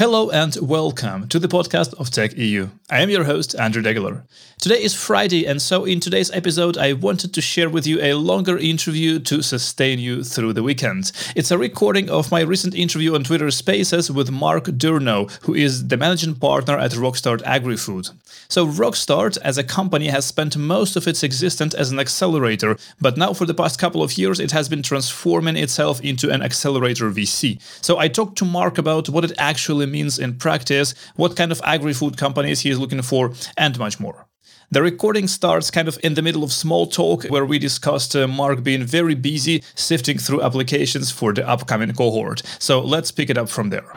Hello 0.00 0.30
and 0.30 0.56
welcome 0.62 1.28
to 1.28 1.38
the 1.38 1.46
podcast 1.46 1.92
of 2.00 2.08
Tech 2.08 2.34
EU. 2.38 2.70
I 2.88 3.02
am 3.02 3.10
your 3.10 3.24
host, 3.24 3.54
Andrew 3.54 3.82
Degeler. 3.82 4.22
Today 4.58 4.82
is 4.82 4.94
Friday, 4.94 5.46
and 5.46 5.60
so 5.60 5.84
in 5.84 6.00
today's 6.00 6.30
episode, 6.30 6.78
I 6.78 6.94
wanted 6.94 7.34
to 7.34 7.42
share 7.42 7.68
with 7.68 7.86
you 7.86 8.00
a 8.00 8.14
longer 8.14 8.56
interview 8.56 9.18
to 9.20 9.42
sustain 9.42 9.98
you 9.98 10.24
through 10.24 10.54
the 10.54 10.62
weekend. 10.62 11.12
It's 11.36 11.50
a 11.50 11.58
recording 11.58 12.08
of 12.08 12.30
my 12.30 12.40
recent 12.40 12.74
interview 12.74 13.14
on 13.14 13.24
Twitter 13.24 13.50
Spaces 13.50 14.10
with 14.10 14.30
Mark 14.30 14.64
Durno, 14.64 15.30
who 15.44 15.54
is 15.54 15.88
the 15.88 15.98
managing 15.98 16.34
partner 16.34 16.78
at 16.78 16.92
Rockstart 16.92 17.42
AgriFood. 17.42 18.10
So, 18.48 18.66
Rockstart 18.66 19.36
as 19.42 19.58
a 19.58 19.64
company 19.64 20.08
has 20.08 20.26
spent 20.26 20.56
most 20.56 20.96
of 20.96 21.06
its 21.06 21.22
existence 21.22 21.74
as 21.74 21.90
an 21.90 21.98
accelerator, 21.98 22.76
but 23.00 23.16
now 23.16 23.32
for 23.32 23.44
the 23.44 23.54
past 23.54 23.78
couple 23.78 24.02
of 24.02 24.16
years, 24.16 24.40
it 24.40 24.50
has 24.52 24.68
been 24.68 24.82
transforming 24.82 25.56
itself 25.56 26.00
into 26.00 26.30
an 26.30 26.42
accelerator 26.42 27.10
VC. 27.10 27.60
So, 27.84 27.98
I 27.98 28.08
talked 28.08 28.38
to 28.38 28.44
Mark 28.44 28.78
about 28.78 29.08
what 29.08 29.24
it 29.24 29.32
actually 29.38 29.89
means 29.90 30.18
in 30.18 30.38
practice, 30.38 30.94
what 31.16 31.36
kind 31.36 31.52
of 31.52 31.60
agri 31.64 31.92
food 31.92 32.16
companies 32.16 32.60
he 32.60 32.70
is 32.70 32.78
looking 32.78 33.02
for, 33.02 33.32
and 33.56 33.78
much 33.78 34.00
more. 34.00 34.26
The 34.72 34.82
recording 34.82 35.26
starts 35.26 35.68
kind 35.68 35.88
of 35.88 35.98
in 36.02 36.14
the 36.14 36.22
middle 36.22 36.44
of 36.44 36.52
small 36.52 36.86
talk 36.86 37.24
where 37.24 37.44
we 37.44 37.58
discussed 37.58 38.14
uh, 38.14 38.28
Mark 38.28 38.62
being 38.62 38.84
very 38.84 39.16
busy 39.16 39.64
sifting 39.74 40.16
through 40.16 40.42
applications 40.42 41.10
for 41.10 41.32
the 41.32 41.48
upcoming 41.48 41.92
cohort. 41.92 42.42
So 42.60 42.80
let's 42.80 43.10
pick 43.10 43.30
it 43.30 43.36
up 43.36 43.48
from 43.48 43.70
there. 43.70 43.92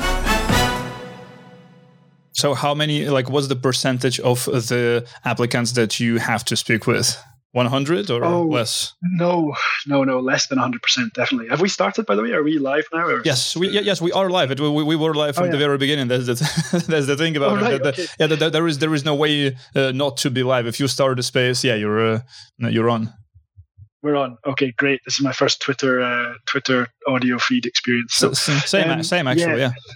So, 2.31 2.55
how 2.55 2.73
many, 2.73 3.07
like, 3.07 3.29
what's 3.29 3.47
the 3.47 3.55
percentage 3.55 4.19
of 4.21 4.45
the 4.45 5.05
applicants 5.23 5.73
that 5.73 5.99
you 5.99 6.17
have 6.17 6.43
to 6.45 6.55
speak 6.55 6.87
with? 6.87 7.15
100 7.53 8.09
or 8.09 8.25
oh, 8.25 8.45
less? 8.45 8.95
No, 9.01 9.53
no, 9.85 10.03
no, 10.03 10.19
less 10.19 10.47
than 10.47 10.57
100%, 10.57 11.13
definitely. 11.13 11.49
Have 11.49 11.61
we 11.61 11.69
started, 11.69 12.05
by 12.07 12.15
the 12.15 12.23
way? 12.23 12.31
Are 12.31 12.43
we 12.43 12.57
live 12.57 12.85
now? 12.91 13.05
Or? 13.05 13.21
Yes, 13.23 13.55
we, 13.55 13.69
yes, 13.69 14.01
we 14.01 14.11
are 14.11 14.29
live. 14.29 14.59
We, 14.59 14.83
we 14.83 14.95
were 14.95 15.13
live 15.13 15.35
from 15.35 15.43
oh, 15.43 15.45
yeah. 15.45 15.51
the 15.51 15.57
very 15.59 15.77
beginning. 15.77 16.07
That's 16.07 16.25
the, 16.25 16.85
that's 16.87 17.05
the 17.05 17.15
thing 17.15 17.37
about 17.37 17.59
oh, 17.59 17.61
right, 17.61 17.73
it. 17.73 17.85
Okay. 17.85 18.07
yeah, 18.19 18.27
there, 18.27 18.67
is, 18.67 18.79
there 18.79 18.93
is 18.93 19.05
no 19.05 19.13
way 19.13 19.55
uh, 19.75 19.91
not 19.91 20.17
to 20.17 20.31
be 20.31 20.41
live. 20.41 20.65
If 20.65 20.79
you 20.79 20.87
start 20.87 21.19
a 21.19 21.23
space, 21.23 21.63
yeah, 21.63 21.75
you're, 21.75 22.15
uh, 22.15 22.21
you're 22.57 22.89
on. 22.89 23.13
We're 24.01 24.17
on. 24.17 24.37
Okay, 24.45 24.73
great. 24.77 24.99
This 25.05 25.19
is 25.19 25.21
my 25.23 25.31
first 25.31 25.61
Twitter 25.61 26.01
uh, 26.01 26.33
Twitter 26.45 26.87
audio 27.07 27.39
feed 27.39 27.65
experience. 27.65 28.13
So, 28.15 28.33
same, 28.33 28.89
um, 28.89 29.01
same 29.01 29.27
actually, 29.27 29.61
yeah. 29.61 29.71
yeah. 29.71 29.93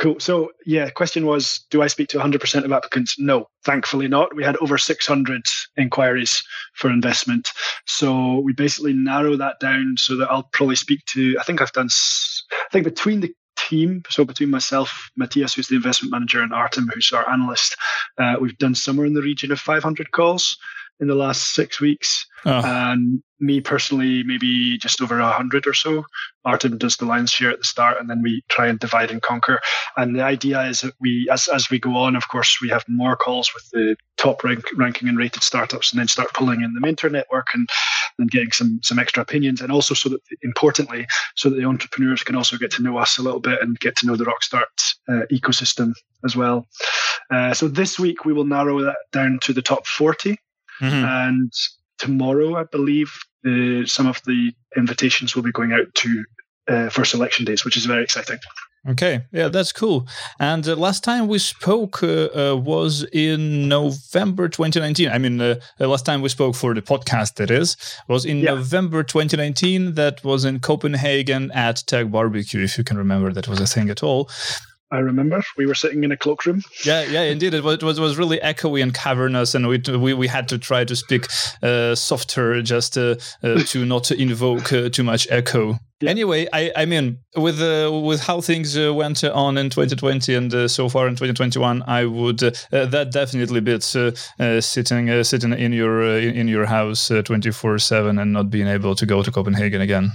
Cool. 0.00 0.18
So, 0.18 0.50
yeah, 0.64 0.88
question 0.88 1.26
was 1.26 1.66
Do 1.70 1.82
I 1.82 1.86
speak 1.86 2.08
to 2.08 2.18
100% 2.18 2.64
of 2.64 2.72
applicants? 2.72 3.18
No, 3.18 3.48
thankfully 3.66 4.08
not. 4.08 4.34
We 4.34 4.42
had 4.42 4.56
over 4.62 4.78
600 4.78 5.42
inquiries 5.76 6.42
for 6.74 6.88
investment. 6.88 7.50
So, 7.86 8.38
we 8.38 8.54
basically 8.54 8.94
narrow 8.94 9.36
that 9.36 9.60
down 9.60 9.96
so 9.98 10.16
that 10.16 10.30
I'll 10.30 10.48
probably 10.54 10.76
speak 10.76 11.04
to, 11.10 11.36
I 11.38 11.42
think 11.42 11.60
I've 11.60 11.72
done, 11.72 11.88
I 11.90 12.72
think 12.72 12.84
between 12.84 13.20
the 13.20 13.34
team, 13.58 14.02
so 14.08 14.24
between 14.24 14.48
myself, 14.48 15.10
Matthias, 15.18 15.54
who's 15.54 15.68
the 15.68 15.76
investment 15.76 16.12
manager, 16.12 16.40
and 16.40 16.54
Artem, 16.54 16.88
who's 16.94 17.12
our 17.12 17.28
analyst, 17.28 17.76
uh, 18.18 18.36
we've 18.40 18.56
done 18.56 18.74
somewhere 18.74 19.06
in 19.06 19.12
the 19.12 19.22
region 19.22 19.52
of 19.52 19.60
500 19.60 20.12
calls 20.12 20.56
in 21.00 21.08
the 21.08 21.14
last 21.14 21.54
six 21.54 21.80
weeks. 21.80 22.26
Oh. 22.44 22.62
And 22.64 23.22
me 23.40 23.60
personally, 23.60 24.22
maybe 24.22 24.78
just 24.78 25.00
over 25.00 25.18
a 25.18 25.30
hundred 25.30 25.66
or 25.66 25.74
so. 25.74 26.04
Martin 26.44 26.78
does 26.78 26.96
the 26.96 27.06
lion's 27.06 27.30
share 27.30 27.50
at 27.50 27.58
the 27.58 27.64
start, 27.64 27.98
and 27.98 28.08
then 28.08 28.22
we 28.22 28.42
try 28.48 28.66
and 28.66 28.78
divide 28.78 29.10
and 29.10 29.22
conquer. 29.22 29.60
And 29.96 30.14
the 30.14 30.22
idea 30.22 30.62
is 30.62 30.80
that 30.80 30.94
we, 31.00 31.28
as 31.30 31.48
as 31.48 31.70
we 31.70 31.78
go 31.78 31.96
on, 31.96 32.16
of 32.16 32.28
course, 32.28 32.58
we 32.62 32.68
have 32.68 32.84
more 32.88 33.16
calls 33.16 33.50
with 33.54 33.68
the 33.72 33.96
top 34.16 34.44
rank, 34.44 34.64
ranking 34.76 35.08
and 35.08 35.18
rated 35.18 35.42
startups, 35.42 35.92
and 35.92 36.00
then 36.00 36.08
start 36.08 36.32
pulling 36.34 36.62
in 36.62 36.74
the 36.74 36.80
mentor 36.80 37.10
network 37.10 37.48
and 37.54 37.68
and 38.18 38.30
getting 38.30 38.52
some 38.52 38.80
some 38.82 38.98
extra 38.98 39.22
opinions, 39.22 39.60
and 39.60 39.72
also 39.72 39.94
so 39.94 40.08
that 40.08 40.20
importantly, 40.42 41.06
so 41.36 41.50
that 41.50 41.56
the 41.56 41.64
entrepreneurs 41.64 42.22
can 42.22 42.36
also 42.36 42.56
get 42.56 42.70
to 42.72 42.82
know 42.82 42.98
us 42.98 43.18
a 43.18 43.22
little 43.22 43.40
bit 43.40 43.60
and 43.62 43.80
get 43.80 43.96
to 43.96 44.06
know 44.06 44.16
the 44.16 44.24
Rockstart 44.24 44.64
uh, 45.08 45.26
ecosystem 45.32 45.92
as 46.24 46.36
well. 46.36 46.66
Uh, 47.30 47.54
so 47.54 47.68
this 47.68 47.98
week 47.98 48.24
we 48.24 48.32
will 48.32 48.44
narrow 48.44 48.80
that 48.82 48.96
down 49.12 49.38
to 49.42 49.52
the 49.52 49.62
top 49.62 49.86
forty. 49.86 50.38
Mm-hmm. 50.80 51.04
And 51.04 51.52
tomorrow, 51.98 52.56
I 52.56 52.64
believe, 52.64 53.12
uh, 53.46 53.86
some 53.86 54.06
of 54.06 54.20
the 54.26 54.52
invitations 54.76 55.34
will 55.34 55.42
be 55.42 55.52
going 55.52 55.72
out 55.72 55.94
to 55.94 56.24
uh, 56.68 56.88
for 56.90 57.04
selection 57.04 57.44
days, 57.44 57.64
which 57.64 57.76
is 57.76 57.86
very 57.86 58.02
exciting. 58.02 58.38
Okay, 58.88 59.20
yeah, 59.30 59.48
that's 59.48 59.72
cool. 59.72 60.08
And 60.38 60.66
uh, 60.66 60.74
last 60.74 61.04
time 61.04 61.28
we 61.28 61.38
spoke 61.38 62.02
uh, 62.02 62.28
uh, 62.34 62.56
was 62.56 63.04
in 63.12 63.68
November 63.68 64.48
2019. 64.48 65.10
I 65.10 65.18
mean, 65.18 65.38
uh, 65.38 65.56
last 65.78 66.06
time 66.06 66.22
we 66.22 66.30
spoke 66.30 66.54
for 66.54 66.72
the 66.72 66.80
podcast, 66.80 67.34
that 67.34 67.50
is, 67.50 67.76
was 68.08 68.24
in 68.24 68.38
yeah. 68.38 68.54
November 68.54 69.02
2019. 69.02 69.96
That 69.96 70.24
was 70.24 70.46
in 70.46 70.60
Copenhagen 70.60 71.50
at 71.52 71.82
Tech 71.86 72.10
Barbecue, 72.10 72.62
if 72.62 72.78
you 72.78 72.84
can 72.84 72.96
remember 72.96 73.32
that 73.34 73.48
was 73.48 73.60
a 73.60 73.66
thing 73.66 73.90
at 73.90 74.02
all. 74.02 74.30
I 74.92 74.98
remember 74.98 75.42
we 75.56 75.66
were 75.66 75.74
sitting 75.74 76.02
in 76.02 76.10
a 76.10 76.16
cloakroom. 76.16 76.62
Yeah, 76.84 77.02
yeah, 77.04 77.22
indeed. 77.22 77.54
It 77.54 77.62
was, 77.62 77.74
it 77.76 77.82
was, 77.82 77.98
it 77.98 78.02
was 78.02 78.18
really 78.18 78.38
echoey 78.38 78.82
and 78.82 78.92
cavernous, 78.92 79.54
and 79.54 79.68
we 79.68 79.80
we, 79.88 80.14
we 80.14 80.26
had 80.26 80.48
to 80.48 80.58
try 80.58 80.84
to 80.84 80.96
speak 80.96 81.26
uh, 81.62 81.94
softer 81.94 82.60
just 82.62 82.98
uh, 82.98 83.14
uh, 83.42 83.62
to 83.66 83.84
not 83.94 84.10
invoke 84.10 84.72
uh, 84.72 84.88
too 84.88 85.04
much 85.04 85.28
echo. 85.30 85.78
Yeah. 86.00 86.10
Anyway, 86.10 86.48
I, 86.52 86.72
I 86.74 86.86
mean, 86.86 87.18
with 87.36 87.60
uh, 87.60 87.90
with 88.02 88.20
how 88.20 88.40
things 88.40 88.76
uh, 88.76 88.92
went 88.92 89.22
on 89.22 89.56
in 89.58 89.70
2020 89.70 90.34
and 90.34 90.70
so 90.70 90.88
far 90.88 91.06
in 91.06 91.14
2021, 91.14 91.82
I 91.86 92.06
would 92.06 92.38
that 92.38 93.10
definitely 93.12 93.60
beats 93.60 93.96
sitting 94.60 95.22
sitting 95.24 95.52
in 95.52 95.72
your 95.72 96.02
in 96.02 96.48
your 96.48 96.66
house 96.66 97.08
24 97.08 97.78
seven 97.78 98.18
and 98.18 98.32
not 98.32 98.50
being 98.50 98.66
able 98.66 98.94
to 98.96 99.06
go 99.06 99.22
to 99.22 99.30
Copenhagen 99.30 99.82
again. 99.82 100.10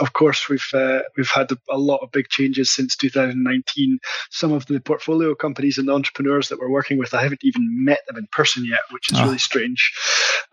Of 0.00 0.12
course, 0.12 0.48
we've 0.48 0.66
uh, 0.72 1.00
we've 1.16 1.30
had 1.30 1.50
a 1.70 1.78
lot 1.78 2.00
of 2.02 2.12
big 2.12 2.28
changes 2.28 2.70
since 2.70 2.96
2019. 2.96 3.98
Some 4.30 4.52
of 4.52 4.66
the 4.66 4.80
portfolio 4.80 5.34
companies 5.34 5.78
and 5.78 5.88
the 5.88 5.94
entrepreneurs 5.94 6.48
that 6.48 6.58
we're 6.58 6.70
working 6.70 6.98
with, 6.98 7.14
I 7.14 7.22
haven't 7.22 7.44
even 7.44 7.84
met 7.84 8.00
them 8.06 8.16
in 8.16 8.26
person 8.32 8.64
yet, 8.64 8.80
which 8.90 9.12
is 9.12 9.18
oh. 9.18 9.24
really 9.24 9.38
strange. 9.38 9.92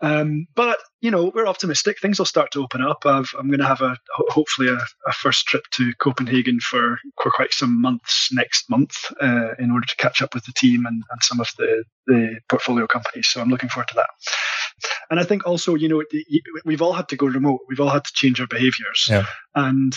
Um, 0.00 0.46
but 0.54 0.78
you 1.00 1.10
know, 1.10 1.32
we're 1.34 1.46
optimistic. 1.46 1.98
Things 1.98 2.18
will 2.18 2.26
start 2.26 2.50
to 2.52 2.62
open 2.62 2.82
up. 2.82 3.04
i 3.06 3.16
am 3.18 3.48
going 3.48 3.60
to 3.60 3.66
have 3.66 3.80
a 3.80 3.96
hopefully 4.28 4.68
a, 4.68 4.78
a, 5.06 5.12
first 5.12 5.46
trip 5.46 5.64
to 5.72 5.92
Copenhagen 5.94 6.60
for, 6.60 6.98
for 7.22 7.32
quite 7.34 7.54
some 7.54 7.80
months 7.80 8.28
next 8.32 8.68
month 8.68 8.96
uh, 9.20 9.54
in 9.58 9.70
order 9.70 9.86
to 9.86 9.96
catch 9.96 10.20
up 10.20 10.34
with 10.34 10.44
the 10.44 10.52
team 10.52 10.84
and, 10.86 11.02
and 11.10 11.22
some 11.22 11.40
of 11.40 11.48
the, 11.56 11.84
the 12.06 12.38
portfolio 12.48 12.86
companies. 12.86 13.28
So 13.28 13.40
I'm 13.40 13.48
looking 13.48 13.70
forward 13.70 13.88
to 13.88 13.94
that. 13.94 14.10
And 15.10 15.18
I 15.18 15.24
think 15.24 15.46
also, 15.46 15.74
you 15.74 15.88
know, 15.88 16.02
we've 16.64 16.82
all 16.82 16.92
had 16.92 17.08
to 17.08 17.16
go 17.16 17.26
remote. 17.26 17.60
We've 17.68 17.80
all 17.80 17.88
had 17.88 18.04
to 18.04 18.12
change 18.12 18.40
our 18.40 18.46
behaviors. 18.46 19.06
Yeah. 19.08 19.24
And 19.54 19.94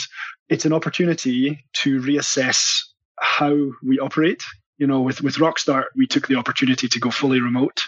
it's 0.49 0.65
an 0.65 0.73
opportunity 0.73 1.65
to 1.81 2.01
reassess 2.01 2.79
how 3.19 3.55
we 3.83 3.99
operate 3.99 4.43
you 4.83 4.87
know, 4.87 4.99
with 4.99 5.21
with 5.21 5.35
Rockstart, 5.35 5.85
we 5.95 6.05
took 6.05 6.27
the 6.27 6.35
opportunity 6.35 6.89
to 6.89 6.99
go 6.99 7.09
fully 7.09 7.39
remote, 7.39 7.79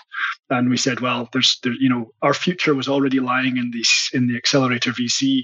and 0.50 0.69
we 0.69 0.78
said, 0.78 1.01
well, 1.01 1.28
there's, 1.33 1.59
there, 1.61 1.73
you 1.73 1.89
know, 1.89 2.13
our 2.22 2.33
future 2.33 2.73
was 2.73 2.88
already 2.88 3.19
lying 3.19 3.57
in 3.57 3.69
this 3.72 4.09
in 4.13 4.28
the 4.28 4.38
accelerator 4.38 4.91
VC 4.91 5.44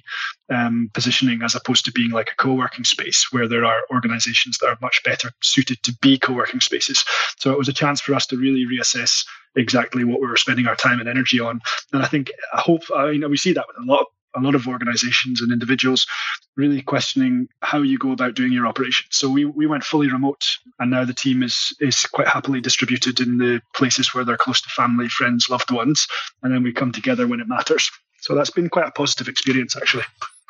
um, 0.49 0.89
positioning, 0.93 1.41
as 1.43 1.53
opposed 1.53 1.83
to 1.83 1.91
being 1.91 2.11
like 2.11 2.29
a 2.31 2.41
co-working 2.41 2.85
space 2.85 3.27
where 3.31 3.49
there 3.49 3.65
are 3.65 3.81
organizations 3.91 4.59
that 4.59 4.67
are 4.67 4.77
much 4.81 5.03
better 5.03 5.29
suited 5.43 5.83
to 5.83 5.93
be 6.01 6.17
co-working 6.17 6.61
spaces. 6.61 7.03
So 7.37 7.51
it 7.51 7.57
was 7.57 7.67
a 7.67 7.73
chance 7.73 7.99
for 7.99 8.13
us 8.15 8.25
to 8.27 8.37
really 8.37 8.65
reassess 8.73 9.25
exactly 9.57 10.05
what 10.05 10.21
we 10.21 10.27
were 10.27 10.37
spending 10.37 10.67
our 10.67 10.77
time 10.77 11.01
and 11.01 11.09
energy 11.09 11.41
on. 11.41 11.59
And 11.91 12.01
I 12.01 12.07
think, 12.07 12.31
I 12.53 12.61
hope, 12.61 12.83
I 12.95 13.17
know, 13.17 13.27
we 13.27 13.35
see 13.35 13.51
that 13.51 13.65
with 13.67 13.75
a 13.85 13.91
lot 13.91 13.99
of 13.99 14.07
a 14.35 14.39
lot 14.39 14.55
of 14.55 14.67
organizations 14.67 15.41
and 15.41 15.51
individuals 15.51 16.07
really 16.55 16.81
questioning 16.81 17.47
how 17.61 17.81
you 17.81 17.97
go 17.97 18.11
about 18.11 18.35
doing 18.35 18.51
your 18.51 18.67
operation. 18.67 19.05
So 19.09 19.29
we, 19.29 19.45
we 19.45 19.67
went 19.67 19.83
fully 19.83 20.09
remote 20.09 20.45
and 20.79 20.91
now 20.91 21.05
the 21.05 21.13
team 21.13 21.43
is 21.43 21.75
is 21.79 22.05
quite 22.05 22.27
happily 22.27 22.61
distributed 22.61 23.19
in 23.19 23.37
the 23.37 23.61
places 23.73 24.13
where 24.13 24.25
they're 24.25 24.37
close 24.37 24.61
to 24.61 24.69
family, 24.69 25.09
friends, 25.09 25.49
loved 25.49 25.71
ones, 25.71 26.07
and 26.43 26.53
then 26.53 26.63
we 26.63 26.73
come 26.73 26.91
together 26.91 27.27
when 27.27 27.39
it 27.39 27.47
matters. 27.47 27.89
So 28.21 28.35
that's 28.35 28.51
been 28.51 28.69
quite 28.69 28.87
a 28.87 28.91
positive 28.91 29.27
experience 29.27 29.75
actually. 29.75 30.05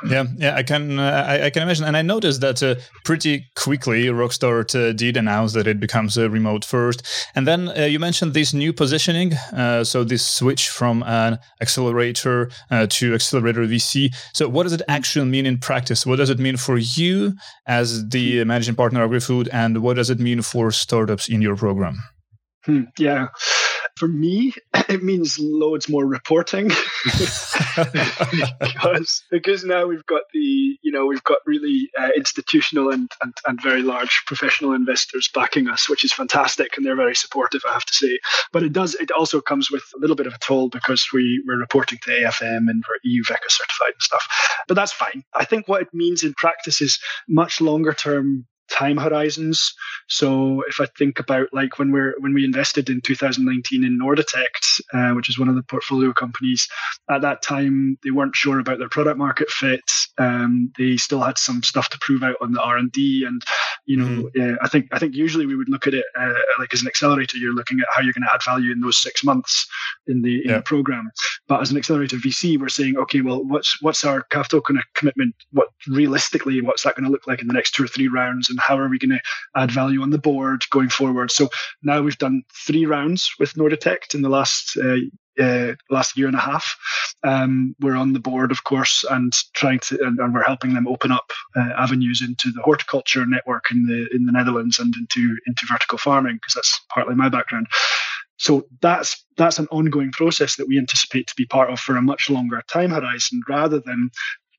Yeah, 0.09 0.25
yeah, 0.37 0.55
I 0.55 0.63
can, 0.63 0.99
uh, 0.99 1.25
I, 1.27 1.45
I, 1.45 1.49
can 1.49 1.63
imagine, 1.63 1.85
and 1.85 1.95
I 1.95 2.01
noticed 2.01 2.41
that 2.41 2.63
uh, 2.63 2.75
pretty 3.05 3.45
quickly 3.55 4.05
Rockstart 4.05 4.73
uh, 4.73 4.93
did 4.93 5.15
announce 5.17 5.53
that 5.53 5.67
it 5.67 5.79
becomes 5.79 6.17
a 6.17 6.29
remote 6.29 6.65
first, 6.65 7.05
and 7.35 7.47
then 7.47 7.69
uh, 7.69 7.85
you 7.85 7.99
mentioned 7.99 8.33
this 8.33 8.53
new 8.53 8.73
positioning, 8.73 9.33
uh, 9.53 9.83
so 9.83 10.03
this 10.03 10.25
switch 10.25 10.69
from 10.69 11.03
an 11.03 11.37
accelerator 11.61 12.49
uh, 12.71 12.87
to 12.89 13.13
accelerator 13.13 13.61
VC. 13.61 14.13
So, 14.33 14.49
what 14.49 14.63
does 14.63 14.73
it 14.73 14.81
actually 14.87 15.29
mean 15.29 15.45
in 15.45 15.59
practice? 15.59 16.05
What 16.05 16.15
does 16.15 16.29
it 16.29 16.39
mean 16.39 16.57
for 16.57 16.77
you 16.77 17.33
as 17.67 18.09
the 18.09 18.43
managing 18.43 18.75
partner 18.75 19.03
of 19.03 19.11
AgriFood, 19.11 19.49
and 19.53 19.83
what 19.83 19.95
does 19.95 20.09
it 20.09 20.19
mean 20.19 20.41
for 20.41 20.71
startups 20.71 21.29
in 21.29 21.41
your 21.41 21.55
program? 21.55 21.97
Hmm, 22.65 22.83
yeah. 22.97 23.27
For 24.01 24.07
me, 24.07 24.55
it 24.89 25.03
means 25.03 25.37
loads 25.37 25.87
more 25.87 26.07
reporting 26.07 26.69
because 27.03 29.23
because 29.29 29.63
now 29.63 29.85
we've 29.85 30.07
got 30.07 30.23
the 30.33 30.75
you 30.81 30.91
know 30.91 31.05
we've 31.05 31.23
got 31.23 31.37
really 31.45 31.87
uh, 31.99 32.09
institutional 32.15 32.89
and, 32.89 33.11
and 33.21 33.31
and 33.45 33.61
very 33.61 33.83
large 33.83 34.23
professional 34.25 34.73
investors 34.73 35.29
backing 35.35 35.69
us, 35.69 35.87
which 35.87 36.03
is 36.03 36.11
fantastic, 36.11 36.75
and 36.75 36.83
they're 36.83 36.95
very 36.95 37.15
supportive. 37.15 37.61
I 37.69 37.73
have 37.73 37.85
to 37.85 37.93
say, 37.93 38.17
but 38.51 38.63
it 38.63 38.73
does 38.73 38.95
it 38.95 39.11
also 39.11 39.39
comes 39.39 39.69
with 39.69 39.83
a 39.95 39.99
little 39.99 40.15
bit 40.15 40.25
of 40.25 40.33
a 40.33 40.39
toll 40.39 40.69
because 40.69 41.05
we 41.13 41.43
we're 41.47 41.59
reporting 41.59 41.99
to 42.01 42.09
AFM 42.09 42.71
and 42.71 42.83
we're 42.89 43.07
EuVECA 43.07 43.49
certified 43.49 43.93
and 43.93 44.01
stuff. 44.01 44.27
But 44.67 44.73
that's 44.73 44.93
fine. 44.93 45.23
I 45.35 45.45
think 45.45 45.67
what 45.67 45.83
it 45.83 45.93
means 45.93 46.23
in 46.23 46.33
practice 46.33 46.81
is 46.81 46.97
much 47.29 47.61
longer 47.61 47.93
term 47.93 48.47
time 48.71 48.97
horizons. 48.97 49.73
So 50.07 50.63
if 50.67 50.79
I 50.79 50.87
think 50.97 51.19
about 51.19 51.47
like 51.53 51.77
when 51.77 51.91
we're 51.91 52.15
when 52.19 52.33
we 52.33 52.45
invested 52.45 52.89
in 52.89 53.01
2019 53.01 53.83
in 53.83 53.99
Nordetect, 53.99 54.81
uh, 54.93 55.13
which 55.13 55.29
is 55.29 55.37
one 55.37 55.49
of 55.49 55.55
the 55.55 55.63
portfolio 55.63 56.13
companies, 56.13 56.67
at 57.09 57.21
that 57.21 57.41
time 57.41 57.97
they 58.03 58.11
weren't 58.11 58.35
sure 58.35 58.59
about 58.59 58.79
their 58.79 58.89
product 58.89 59.17
market 59.17 59.49
fit. 59.49 59.81
Um, 60.17 60.71
they 60.77 60.97
still 60.97 61.21
had 61.21 61.37
some 61.37 61.63
stuff 61.63 61.89
to 61.89 61.99
prove 62.01 62.23
out 62.23 62.37
on 62.41 62.53
the 62.53 62.61
R 62.61 62.77
and 62.77 62.91
D, 62.91 63.25
and 63.27 63.41
you 63.85 63.97
know, 63.97 64.29
mm. 64.35 64.53
uh, 64.53 64.57
I 64.61 64.67
think 64.67 64.87
I 64.91 64.99
think 64.99 65.15
usually 65.15 65.45
we 65.45 65.55
would 65.55 65.69
look 65.69 65.87
at 65.87 65.93
it 65.93 66.05
uh, 66.17 66.33
like 66.59 66.73
as 66.73 66.81
an 66.81 66.87
accelerator. 66.87 67.37
You're 67.37 67.53
looking 67.53 67.79
at 67.79 67.87
how 67.93 68.01
you're 68.01 68.13
going 68.13 68.23
to 68.23 68.33
add 68.33 68.43
value 68.45 68.71
in 68.71 68.81
those 68.81 69.01
six 69.01 69.23
months 69.23 69.67
in 70.07 70.21
the 70.21 70.43
in 70.43 70.49
yeah. 70.49 70.57
the 70.57 70.63
program. 70.63 71.11
But 71.47 71.61
as 71.61 71.71
an 71.71 71.77
accelerator 71.77 72.17
VC, 72.17 72.57
we're 72.57 72.69
saying, 72.69 72.97
okay, 72.97 73.21
well, 73.21 73.43
what's 73.43 73.81
what's 73.81 74.03
our 74.03 74.23
capital 74.23 74.61
kind 74.61 74.79
of 74.79 74.85
commitment? 74.95 75.35
What 75.51 75.67
realistically, 75.87 76.61
what's 76.61 76.83
that 76.83 76.95
going 76.95 77.05
to 77.05 77.11
look 77.11 77.27
like 77.27 77.41
in 77.41 77.47
the 77.47 77.53
next 77.53 77.71
two 77.71 77.83
or 77.83 77.87
three 77.87 78.07
rounds, 78.07 78.49
and 78.49 78.59
how 78.61 78.77
are 78.77 78.89
we 78.89 78.99
going 78.99 79.11
to 79.11 79.21
add 79.55 79.71
value 79.71 80.01
on 80.01 80.09
the 80.09 80.17
board 80.17 80.63
going 80.71 80.89
forward? 80.89 81.31
So 81.31 81.49
now 81.83 82.01
we've 82.01 82.17
done 82.17 82.43
three 82.65 82.85
rounds 82.85 83.31
with 83.39 83.53
Nordetect 83.53 84.15
in 84.15 84.21
the 84.21 84.29
last 84.29 84.77
uh, 84.77 84.97
uh, 85.41 85.73
last 85.89 86.17
year 86.17 86.27
and 86.27 86.35
a 86.35 86.39
half. 86.39 86.75
Um, 87.23 87.75
we're 87.79 87.95
on 87.95 88.13
the 88.13 88.19
board, 88.19 88.51
of 88.51 88.63
course, 88.63 89.05
and 89.09 89.33
trying 89.53 89.79
to, 89.79 89.97
and, 90.03 90.19
and 90.19 90.33
we're 90.33 90.43
helping 90.43 90.73
them 90.73 90.87
open 90.87 91.11
up 91.11 91.31
uh, 91.55 91.69
avenues 91.77 92.21
into 92.21 92.51
the 92.51 92.61
horticulture 92.61 93.25
network 93.25 93.65
in 93.71 93.85
the 93.85 94.09
in 94.15 94.25
the 94.25 94.31
Netherlands 94.31 94.79
and 94.79 94.93
into 94.95 95.37
into 95.47 95.65
vertical 95.69 95.97
farming 95.97 96.35
because 96.35 96.55
that's 96.55 96.79
partly 96.93 97.15
my 97.15 97.29
background. 97.29 97.67
So 98.37 98.65
that's 98.81 99.23
that's 99.37 99.59
an 99.59 99.67
ongoing 99.71 100.11
process 100.11 100.55
that 100.55 100.67
we 100.67 100.77
anticipate 100.77 101.27
to 101.27 101.35
be 101.37 101.45
part 101.45 101.69
of 101.69 101.79
for 101.79 101.95
a 101.95 102.01
much 102.01 102.29
longer 102.29 102.61
time 102.67 102.89
horizon, 102.89 103.41
rather 103.47 103.79
than 103.79 104.09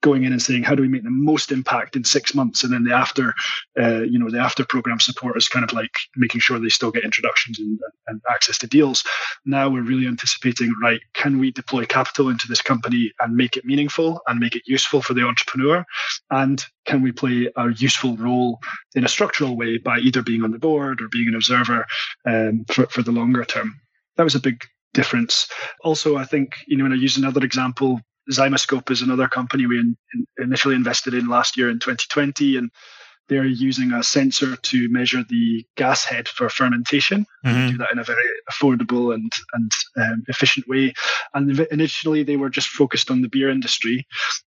going 0.03 0.25
in 0.25 0.33
and 0.33 0.43
saying 0.43 0.63
how 0.65 0.75
do 0.75 0.83
we 0.83 0.89
make 0.89 1.05
the 1.05 1.11
most 1.11 1.51
impact 1.51 1.97
in 1.97 2.05
six 2.05 2.35
months? 2.35 2.63
And 2.63 2.73
then 2.73 2.85
the 2.85 2.93
after 2.93 3.35
uh, 3.81 4.03
you 4.03 4.19
know 4.19 4.31
the 4.31 4.39
after 4.39 4.65
program 4.65 5.01
support 5.01 5.37
is 5.37 5.49
kind 5.49 5.65
of 5.65 5.73
like 5.73 5.95
making 6.17 6.41
sure 6.41 6.59
they 6.59 6.69
still 6.69 6.91
get 6.91 7.05
introductions 7.05 7.59
and, 7.59 7.79
and, 8.09 8.21
access 8.31 8.59
to 8.59 8.67
deals. 8.67 9.03
Now 9.47 9.69
we're 9.69 9.83
really 9.83 10.07
anticipating 10.07 10.73
right 10.83 11.01
can 11.15 11.39
we 11.39 11.51
deploy 11.51 11.87
capital 11.87 12.29
into 12.29 12.47
this 12.49 12.63
company 12.63 13.13
and 13.21 13.35
make 13.35 13.57
it 13.57 13.65
meaningful 13.65 14.21
and 14.27 14.39
make 14.39 14.55
it 14.55 14.63
useful 14.67 15.01
for 15.01 15.15
the 15.15 15.23
entrepreneur? 15.23 15.85
And 16.31 16.65
can 16.85 17.03
we 17.03 17.13
play 17.13 17.51
a 17.57 17.71
useful 17.71 18.17
role 18.17 18.59
in 18.95 19.05
a 19.05 19.09
structural 19.09 19.57
way 19.57 19.79
by 19.79 19.99
either 19.99 20.23
being 20.23 20.43
on 20.43 20.51
the 20.51 20.59
board 20.59 21.01
or 21.01 21.09
being 21.09 21.29
an 21.29 21.35
observer 21.35 21.87
um, 22.27 22.65
for, 22.69 22.87
for 22.87 23.03
the 23.03 23.13
longer 23.13 23.45
term? 23.45 23.81
That 24.17 24.25
was 24.25 24.35
a 24.35 24.41
big 24.41 24.63
difference. 24.95 25.49
Also 25.85 26.17
i 26.17 26.25
think 26.25 26.57
you 26.67 26.77
know 26.77 26.85
when 26.85 26.93
i 26.93 26.97
use 26.97 27.17
another 27.17 27.43
example 27.43 28.01
Zymoscope 28.31 28.91
is 28.91 29.03
another 29.03 29.29
company 29.29 29.67
we 29.67 29.79
in, 29.79 29.97
in 30.15 30.27
initially 30.39 30.75
invested 30.75 31.15
in 31.15 31.29
last 31.29 31.57
year 31.57 31.71
in 31.71 31.79
2020, 31.79 32.57
and 32.57 32.71
they're 33.29 33.45
using 33.45 33.93
a 33.93 34.03
sensor 34.03 34.57
to 34.57 34.89
measure 34.91 35.25
the 35.29 35.65
gas 35.77 36.05
head 36.05 36.29
for 36.29 36.49
fermentation. 36.49 37.25
Mm-hmm. 37.47 37.71
Do 37.71 37.79
that 37.79 37.93
in 37.93 37.99
a 37.99 38.05
very 38.05 38.25
affordable 38.51 39.15
and 39.15 39.33
and 39.55 39.73
um, 39.97 40.23
efficient 40.29 40.69
way. 40.69 40.93
And 41.35 41.59
initially, 41.71 42.23
they 42.23 42.37
were 42.37 42.51
just 42.51 42.69
focused 42.69 43.11
on 43.11 43.23
the 43.23 43.29
beer 43.29 43.49
industry. 43.49 44.07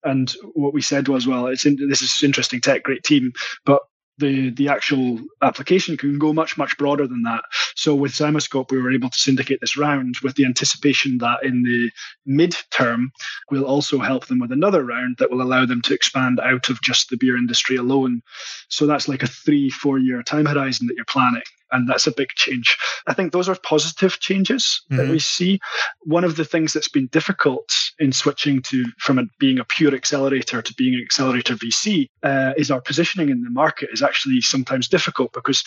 And 0.05 0.33
what 0.55 0.73
we 0.73 0.83
said 0.83 1.09
was, 1.09 1.27
well, 1.27 1.47
it's 1.47 1.67
in, 1.67 1.77
this 1.89 2.03
is 2.03 2.23
interesting 2.23 2.61
tech, 2.61 2.83
great 2.83 3.03
team, 3.03 3.33
but 3.65 3.83
the 4.21 4.51
the 4.51 4.69
actual 4.69 5.19
application 5.43 5.97
can 5.97 6.19
go 6.19 6.33
much 6.33 6.57
much 6.57 6.77
broader 6.79 7.07
than 7.07 7.23
that. 7.23 7.43
So 7.75 7.95
with 7.95 8.13
Zymoscope, 8.13 8.71
we 8.71 8.81
were 8.81 8.93
able 8.93 9.11
to 9.11 9.19
syndicate 9.19 9.61
this 9.61 9.77
round 9.77 10.17
with 10.23 10.37
the 10.37 10.45
anticipation 10.45 11.19
that 11.19 11.43
in 11.43 11.63
the 11.63 11.91
mid-term, 12.27 13.11
we'll 13.51 13.65
also 13.65 13.99
help 13.99 14.27
them 14.27 14.39
with 14.39 14.53
another 14.53 14.85
round 14.85 15.17
that 15.19 15.31
will 15.31 15.43
allow 15.43 15.67
them 15.67 15.83
to 15.83 15.95
expand 15.95 16.41
out 16.41 16.69
of 16.69 16.81
just 16.83 17.11
the 17.11 17.17
beer 17.17 17.37
industry 17.37 17.77
alone. 17.77 18.23
So 18.69 18.87
that's 18.87 19.09
like 19.09 19.23
a 19.23 19.27
three 19.27 19.71
four 19.71 19.99
year 19.99 20.23
time 20.23 20.47
horizon 20.47 20.87
that 20.87 20.97
you're 20.97 21.05
planning 21.07 21.43
and 21.73 21.89
that's 21.89 22.07
a 22.07 22.13
big 22.13 22.29
change. 22.31 22.77
I 23.07 23.15
think 23.15 23.33
those 23.33 23.49
are 23.49 23.57
positive 23.63 24.21
changes 24.21 24.83
mm-hmm. 24.91 24.97
that 24.97 25.11
we 25.11 25.19
see. 25.19 25.61
One 26.03 26.25
of 26.25 26.37
the 26.37 26.45
things 26.45 26.73
that's 26.73 26.89
been 26.89 27.09
difficult 27.09 27.69
in 27.99 28.13
switching 28.13 28.63
to 28.63 28.85
from 28.99 29.19
a, 29.19 29.25
being 29.39 29.59
a 29.59 29.65
pure 29.65 29.95
accelerator 29.95 30.63
to 30.63 30.75
being 30.75 30.95
an 30.95 31.03
accelerator 31.03 31.55
VC 31.55 32.07
uh, 32.23 32.53
is 32.57 32.71
our 32.71 32.81
positioning 32.81 33.31
in 33.31 33.43
the 33.43 33.51
market 33.51 33.91
is 33.93 34.03
actually 34.03 34.41
sometimes 34.41 34.89
difficult 34.89 35.33
because 35.33 35.65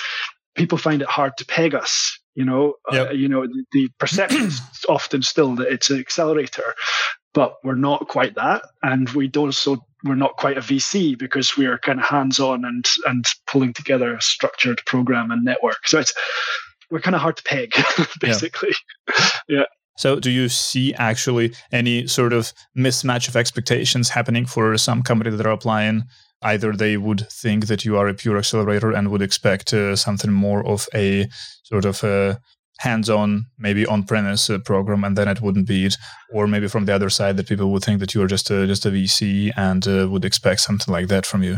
people 0.55 0.77
find 0.77 1.01
it 1.01 1.07
hard 1.07 1.35
to 1.37 1.45
peg 1.45 1.73
us 1.73 2.19
you 2.35 2.45
know 2.45 2.73
uh, 2.91 2.95
yep. 2.95 3.09
uh, 3.09 3.13
you 3.13 3.27
know 3.27 3.45
the, 3.45 3.63
the 3.71 3.89
perception 3.99 4.43
is 4.43 4.61
often 4.89 5.21
still 5.21 5.55
that 5.55 5.71
it's 5.71 5.89
an 5.89 5.99
accelerator 5.99 6.75
but 7.33 7.55
we're 7.63 7.75
not 7.75 8.07
quite 8.07 8.35
that 8.35 8.63
and 8.81 9.09
we 9.11 9.27
don't 9.27 9.53
so 9.53 9.83
we're 10.03 10.15
not 10.15 10.35
quite 10.37 10.57
a 10.57 10.61
VC 10.61 11.17
because 11.17 11.57
we're 11.57 11.77
kind 11.79 11.99
of 11.99 12.05
hands-on 12.05 12.65
and 12.65 12.85
and 13.05 13.25
pulling 13.47 13.73
together 13.73 14.15
a 14.15 14.21
structured 14.21 14.81
program 14.85 15.31
and 15.31 15.43
network. 15.43 15.87
So 15.87 15.99
it's 15.99 16.13
we're 16.91 16.99
kind 16.99 17.15
of 17.15 17.21
hard 17.21 17.37
to 17.37 17.43
peg, 17.43 17.73
basically. 18.19 18.73
Yeah. 19.09 19.25
yeah. 19.47 19.63
So, 19.97 20.19
do 20.19 20.31
you 20.31 20.49
see 20.49 20.93
actually 20.95 21.53
any 21.71 22.07
sort 22.07 22.33
of 22.33 22.51
mismatch 22.77 23.27
of 23.27 23.35
expectations 23.35 24.09
happening 24.09 24.45
for 24.45 24.77
some 24.77 25.03
companies 25.03 25.37
that 25.37 25.45
are 25.45 25.51
applying? 25.51 26.03
Either 26.41 26.73
they 26.73 26.97
would 26.97 27.27
think 27.31 27.67
that 27.67 27.85
you 27.85 27.97
are 27.97 28.07
a 28.07 28.13
pure 28.13 28.37
accelerator 28.37 28.91
and 28.91 29.09
would 29.09 29.21
expect 29.21 29.73
uh, 29.73 29.95
something 29.95 30.31
more 30.31 30.65
of 30.67 30.89
a 30.93 31.27
sort 31.63 31.85
of 31.85 32.03
a 32.03 32.39
hands-on, 32.79 33.45
maybe 33.57 33.85
on-premise 33.85 34.49
uh, 34.49 34.59
program, 34.59 35.03
and 35.03 35.17
then 35.17 35.27
it 35.27 35.41
wouldn't 35.41 35.67
be 35.67 35.85
it. 35.85 35.95
Or 36.31 36.47
maybe 36.47 36.67
from 36.67 36.85
the 36.85 36.95
other 36.95 37.09
side, 37.09 37.37
that 37.37 37.47
people 37.47 37.71
would 37.71 37.83
think 37.83 37.99
that 37.99 38.13
you 38.13 38.21
are 38.21 38.27
just 38.27 38.49
a, 38.49 38.67
just 38.67 38.85
a 38.85 38.89
VC 38.89 39.51
and 39.55 39.87
uh, 39.87 40.07
would 40.09 40.25
expect 40.25 40.61
something 40.61 40.91
like 40.91 41.07
that 41.07 41.25
from 41.25 41.43
you. 41.43 41.57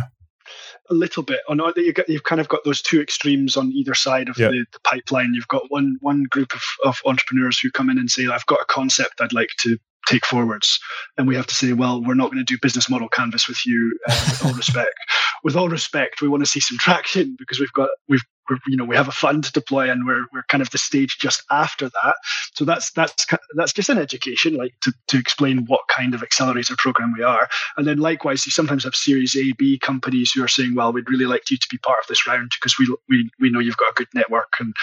A 0.90 0.94
little 0.94 1.24
bit. 1.24 1.40
On 1.50 1.60
you 1.76 1.94
you've 2.08 2.24
kind 2.24 2.40
of 2.40 2.48
got 2.48 2.64
those 2.64 2.82
two 2.82 3.02
extremes 3.02 3.58
on 3.58 3.72
either 3.72 3.96
side 3.96 4.30
of 4.30 4.36
the, 4.36 4.66
the, 4.72 4.80
pipeline. 4.84 5.32
You've 5.34 5.48
got 5.48 5.64
one 5.70 5.98
one 6.02 6.26
group 6.30 6.54
of, 6.54 6.62
of 6.86 7.00
entrepreneurs 7.08 7.60
who 7.60 7.72
come 7.72 7.90
in 7.90 7.98
and 7.98 8.12
say, 8.12 8.28
"I've 8.28 8.46
got 8.46 8.62
a 8.62 8.66
concept 8.66 9.20
I'd 9.20 9.34
like 9.34 9.50
to 9.62 9.80
take 10.08 10.26
forwards. 10.26 10.80
And 11.18 11.28
we 11.28 11.36
have 11.36 11.48
to 11.48 11.56
say, 11.56 11.74
well, 11.74 12.02
we're 12.02 12.14
not 12.16 12.32
going 12.32 12.44
to 12.44 12.54
do 12.54 12.60
business 12.62 12.90
model 12.90 13.10
canvas 13.10 13.48
with 13.48 13.66
you. 13.66 13.98
Uh, 14.08 14.26
with 14.30 14.46
all 14.46 14.54
respect, 14.58 14.96
with 15.44 15.56
all 15.56 15.70
respect, 15.70 16.22
we 16.22 16.28
want 16.28 16.44
to 16.44 16.50
see 16.50 16.60
some 16.60 16.78
traction 16.80 17.36
because 17.38 17.60
we've 17.60 17.74
got 17.74 17.90
we've 18.08 18.22
you 18.68 18.78
know 18.78 18.86
we 18.86 18.96
have 18.96 19.08
a 19.08 19.12
fund 19.12 19.44
to 19.44 19.52
deploy 19.52 19.90
and 19.90 20.06
we're 20.06 20.26
we're 20.32 20.44
kind 20.44 20.62
of 20.62 20.70
the 20.72 20.78
stage 20.78 21.18
just 21.20 21.44
after 21.52 21.90
that. 21.90 22.16
So 22.54 22.66
that's 22.66 22.92
that's 22.92 23.26
that's 23.56 23.74
just 23.74 23.90
an 23.90 23.98
education, 23.98 24.56
like 24.56 24.74
to 24.82 24.94
to 25.08 25.18
explain 25.18 25.66
what 25.68 25.82
kind 25.96 26.14
of 26.14 26.22
accelerator 26.22 26.76
program 26.78 27.14
we 27.18 27.24
are. 27.24 27.48
And 27.78 27.88
then 27.88 27.98
likewise, 27.98 28.46
you 28.46 28.52
sometimes 28.52 28.84
have 28.84 28.96
Series 28.96 29.36
A, 29.36 29.52
B 29.58 29.80
companies 29.80 30.32
who 30.32 30.44
are 30.44 30.48
saying, 30.48 30.76
well, 30.76 30.94
we'd 30.94 31.10
really 31.10 31.26
like 31.26 31.50
you 31.50 31.58
to 31.58 31.68
be 31.70 31.78
part 31.80 32.00
of 32.02 32.08
this 32.08 32.28
round 32.28 32.52
because 32.60 32.78
we 32.80 32.96
we 33.10 33.30
we 33.40 33.50
know 33.50 33.60
you've 33.60 33.78
got 33.78 33.92
a 33.92 33.96
good 33.96 34.10
network 34.14 34.54
and 34.60 34.74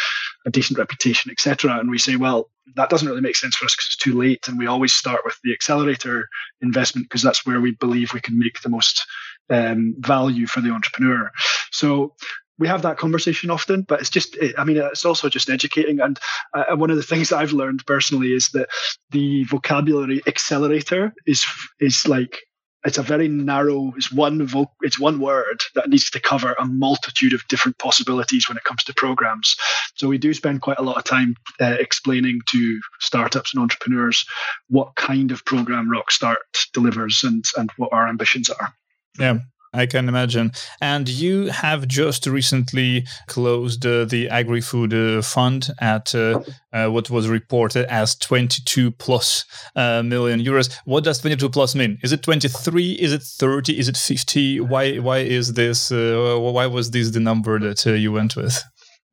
a 0.46 0.50
decent 0.50 0.78
reputation, 0.78 1.30
etc. 1.30 1.78
And 1.78 1.90
we 1.90 1.98
say, 1.98 2.16
well, 2.16 2.50
that 2.76 2.90
doesn't 2.90 3.08
really 3.08 3.20
make 3.20 3.36
sense 3.36 3.56
for 3.56 3.64
us 3.64 3.74
because 3.74 3.86
it's 3.88 3.96
too 3.96 4.18
late. 4.18 4.46
And 4.48 4.58
we 4.58 4.66
always 4.66 4.92
start 4.92 5.20
with 5.24 5.38
the 5.42 5.52
accelerator 5.52 6.28
investment 6.60 7.08
because 7.08 7.22
that's 7.22 7.44
where 7.44 7.60
we 7.60 7.72
believe 7.72 8.12
we 8.12 8.20
can 8.20 8.38
make 8.38 8.60
the 8.62 8.68
most 8.68 9.04
um, 9.50 9.94
value 9.98 10.46
for 10.46 10.60
the 10.60 10.70
entrepreneur. 10.70 11.30
So 11.70 12.14
we 12.58 12.68
have 12.68 12.82
that 12.82 12.98
conversation 12.98 13.50
often, 13.50 13.82
but 13.82 14.00
it's 14.00 14.10
just, 14.10 14.36
I 14.56 14.64
mean, 14.64 14.76
it's 14.76 15.04
also 15.04 15.28
just 15.28 15.50
educating. 15.50 16.00
And 16.00 16.18
uh, 16.54 16.76
one 16.76 16.90
of 16.90 16.96
the 16.96 17.02
things 17.12 17.32
I've 17.32 17.52
learned 17.52 17.84
personally 17.86 18.28
is 18.28 18.48
that 18.50 18.68
the 19.10 19.44
vocabulary 19.44 20.22
accelerator 20.26 21.12
is 21.26 21.44
is 21.80 22.06
like 22.06 22.38
it's 22.84 22.98
a 22.98 23.02
very 23.02 23.28
narrow 23.28 23.92
it's 23.96 24.10
one 24.12 24.44
vo- 24.46 24.72
it's 24.80 24.98
one 24.98 25.20
word 25.20 25.60
that 25.74 25.88
needs 25.88 26.10
to 26.10 26.20
cover 26.20 26.54
a 26.58 26.64
multitude 26.64 27.32
of 27.32 27.46
different 27.48 27.78
possibilities 27.78 28.48
when 28.48 28.56
it 28.56 28.64
comes 28.64 28.84
to 28.84 28.94
programs. 28.94 29.54
So 29.94 30.08
we 30.08 30.18
do 30.18 30.34
spend 30.34 30.62
quite 30.62 30.78
a 30.78 30.82
lot 30.82 30.96
of 30.96 31.04
time 31.04 31.36
uh, 31.60 31.76
explaining 31.78 32.40
to 32.50 32.80
startups 33.00 33.54
and 33.54 33.62
entrepreneurs 33.62 34.24
what 34.68 34.94
kind 34.96 35.30
of 35.30 35.44
program 35.44 35.88
rockstart 35.88 36.36
delivers 36.72 37.22
and 37.24 37.44
and 37.56 37.70
what 37.76 37.92
our 37.92 38.08
ambitions 38.08 38.50
are. 38.50 38.74
Yeah 39.18 39.38
I 39.72 39.86
can 39.86 40.08
imagine. 40.08 40.52
And 40.80 41.08
you 41.08 41.46
have 41.46 41.88
just 41.88 42.26
recently 42.26 43.06
closed 43.26 43.86
uh, 43.86 44.04
the 44.04 44.28
Agri 44.28 44.60
Food 44.60 44.92
uh, 44.92 45.22
Fund 45.22 45.68
at 45.80 46.14
uh, 46.14 46.42
uh 46.72 46.88
what 46.88 47.10
was 47.10 47.28
reported 47.28 47.86
as 47.86 48.14
22 48.16 48.90
plus 48.92 49.44
uh, 49.76 50.02
million 50.02 50.40
euros. 50.40 50.72
What 50.84 51.04
does 51.04 51.20
22 51.20 51.48
plus 51.48 51.74
mean? 51.74 51.98
Is 52.02 52.12
it 52.12 52.22
23? 52.22 52.92
Is 52.92 53.12
it 53.12 53.22
30? 53.22 53.78
Is 53.78 53.88
it 53.88 53.96
50? 53.96 54.60
Why? 54.60 54.96
Why 54.98 55.18
is 55.18 55.54
this? 55.54 55.90
Uh, 55.90 56.36
why 56.38 56.66
was 56.66 56.90
this 56.90 57.10
the 57.10 57.20
number 57.20 57.58
that 57.58 57.84
you 57.86 58.12
went 58.12 58.36
with? 58.36 58.62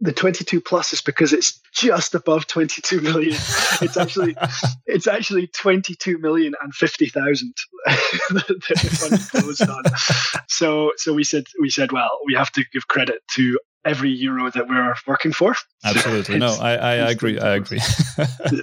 The 0.02 0.14
22 0.14 0.62
plus 0.62 0.94
is 0.94 1.02
because 1.02 1.34
it's 1.34 1.60
just 1.74 2.16
above 2.16 2.48
22 2.48 3.02
million. 3.02 3.36
It's 3.82 3.98
actually 3.98 4.36
it's 4.86 5.08
actually 5.08 5.48
22 5.48 6.20
million 6.20 6.54
and 6.62 6.74
50,000 6.74 7.54
So 10.48 10.92
so 10.96 11.14
we 11.14 11.24
said 11.24 11.46
we 11.60 11.70
said 11.70 11.92
well 11.92 12.10
we 12.26 12.34
have 12.36 12.52
to 12.54 12.64
give 12.74 12.88
credit 12.88 13.20
to 13.36 13.60
every 13.86 14.12
euro 14.12 14.50
that 14.52 14.68
we're 14.68 14.94
working 15.08 15.34
for. 15.34 15.56
Absolutely. 15.84 16.40
no, 16.40 16.58
I, 16.60 16.72
I 16.72 16.94
agree. 17.12 17.40
I 17.40 17.56
agree. 17.56 17.80
yeah, 18.18 18.62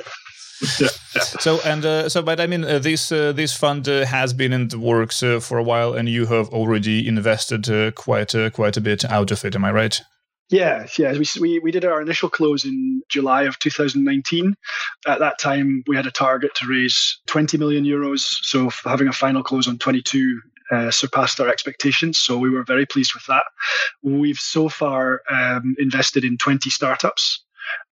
yeah. 0.81 0.89
So 1.21 1.61
and 1.65 1.85
uh, 1.85 2.09
so, 2.09 2.23
but 2.23 2.41
I 2.41 2.47
mean, 2.47 2.65
uh, 2.65 2.79
this 2.79 3.13
uh, 3.13 3.33
this 3.33 3.55
fund 3.55 3.89
uh, 3.89 4.07
has 4.07 4.33
been 4.33 4.53
in 4.53 4.69
the 4.69 4.79
works 4.79 5.23
uh, 5.23 5.41
for 5.41 5.59
a 5.59 5.63
while, 5.63 5.95
and 5.95 6.09
you 6.09 6.27
have 6.27 6.49
already 6.51 7.07
invested 7.07 7.69
uh, 7.69 7.91
quite 7.93 8.35
quite 8.53 8.77
a 8.77 8.81
bit 8.81 9.05
out 9.05 9.31
of 9.31 9.45
it. 9.45 9.55
Am 9.55 9.65
I 9.65 9.73
right? 9.73 10.01
Yeah, 10.49 10.87
yes. 10.97 11.39
We, 11.39 11.41
we, 11.41 11.59
we 11.59 11.71
did 11.73 11.85
our 11.85 12.01
initial 12.01 12.31
close 12.31 12.65
in 12.65 13.03
July 13.09 13.43
of 13.43 13.59
2019. 13.59 14.55
At 15.07 15.19
that 15.19 15.41
time, 15.41 15.83
we 15.89 15.97
had 15.97 16.07
a 16.07 16.13
target 16.13 16.55
to 16.57 16.67
raise 16.69 17.19
20 17.27 17.59
million 17.59 17.85
euros. 17.85 18.21
So 18.43 18.71
having 18.85 19.09
a 19.09 19.13
final 19.13 19.43
close 19.43 19.67
on 19.67 19.79
22 19.79 20.41
uh, 20.71 20.91
surpassed 20.91 21.41
our 21.41 21.49
expectations. 21.49 22.19
So 22.19 22.39
we 22.39 22.51
were 22.51 22.65
very 22.65 22.87
pleased 22.87 23.13
with 23.15 23.27
that. 23.27 23.45
We've 24.03 24.39
so 24.39 24.69
far 24.69 25.23
um, 25.31 25.75
invested 25.79 26.25
in 26.25 26.39
20 26.39 26.71
startups 26.71 27.45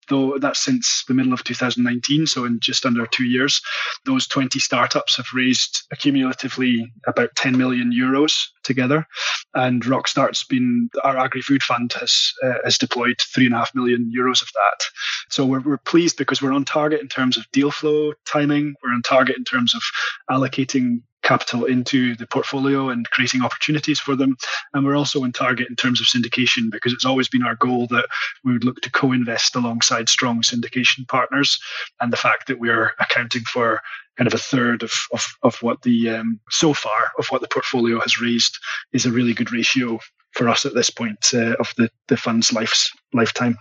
though 0.09 0.37
that's 0.39 0.63
since 0.63 1.03
the 1.07 1.13
middle 1.13 1.33
of 1.33 1.43
2019, 1.43 2.27
so 2.27 2.45
in 2.45 2.59
just 2.59 2.85
under 2.85 3.05
two 3.07 3.25
years, 3.25 3.61
those 4.05 4.27
20 4.27 4.59
startups 4.59 5.17
have 5.17 5.27
raised 5.33 5.83
accumulatively 5.93 6.83
about 7.07 7.35
10 7.35 7.57
million 7.57 7.91
euros 7.91 8.33
together. 8.63 9.05
And 9.53 9.83
Rockstart's 9.83 10.43
been, 10.43 10.89
our 11.03 11.17
agri 11.17 11.41
food 11.41 11.63
fund 11.63 11.93
has, 11.99 12.31
uh, 12.43 12.53
has 12.63 12.77
deployed 12.77 13.17
three 13.33 13.45
and 13.45 13.53
a 13.53 13.57
half 13.57 13.75
million 13.75 14.11
euros 14.15 14.41
of 14.41 14.49
that. 14.53 14.85
So 15.29 15.45
we're, 15.45 15.61
we're 15.61 15.77
pleased 15.77 16.17
because 16.17 16.41
we're 16.41 16.53
on 16.53 16.65
target 16.65 17.01
in 17.01 17.07
terms 17.07 17.37
of 17.37 17.49
deal 17.51 17.71
flow 17.71 18.13
timing, 18.25 18.75
we're 18.83 18.93
on 18.93 19.01
target 19.03 19.37
in 19.37 19.43
terms 19.43 19.75
of 19.75 19.81
allocating 20.29 21.01
capital 21.23 21.65
into 21.65 22.15
the 22.15 22.27
portfolio 22.27 22.89
and 22.89 23.09
creating 23.09 23.41
opportunities 23.41 23.99
for 23.99 24.15
them. 24.15 24.37
And 24.73 24.85
we're 24.85 24.97
also 24.97 25.23
on 25.23 25.31
target 25.31 25.69
in 25.69 25.75
terms 25.75 25.99
of 25.99 26.07
syndication 26.07 26.71
because 26.71 26.93
it's 26.93 27.05
always 27.05 27.27
been 27.27 27.43
our 27.43 27.55
goal 27.55 27.87
that 27.87 28.05
we 28.43 28.53
would 28.53 28.63
look 28.63 28.81
to 28.81 28.91
co 28.91 29.11
invest 29.11 29.55
alongside 29.55 30.09
strong 30.09 30.41
syndication 30.41 31.07
partners. 31.07 31.59
And 31.99 32.11
the 32.11 32.17
fact 32.17 32.47
that 32.47 32.59
we're 32.59 32.91
accounting 32.99 33.43
for 33.43 33.79
kind 34.17 34.27
of 34.27 34.33
a 34.33 34.37
third 34.37 34.83
of, 34.83 34.91
of, 35.11 35.25
of 35.41 35.55
what 35.61 35.81
the 35.81 36.09
um, 36.09 36.39
so 36.49 36.73
far 36.73 37.11
of 37.17 37.27
what 37.27 37.41
the 37.41 37.47
portfolio 37.47 37.99
has 37.99 38.21
raised 38.21 38.57
is 38.91 39.05
a 39.05 39.11
really 39.11 39.33
good 39.33 39.51
ratio 39.51 39.99
for 40.33 40.49
us 40.49 40.65
at 40.65 40.73
this 40.73 40.89
point 40.89 41.27
uh, 41.33 41.55
of 41.59 41.73
the, 41.77 41.89
the 42.07 42.17
fund's 42.17 42.53
life's 42.53 42.91
lifetime. 43.13 43.57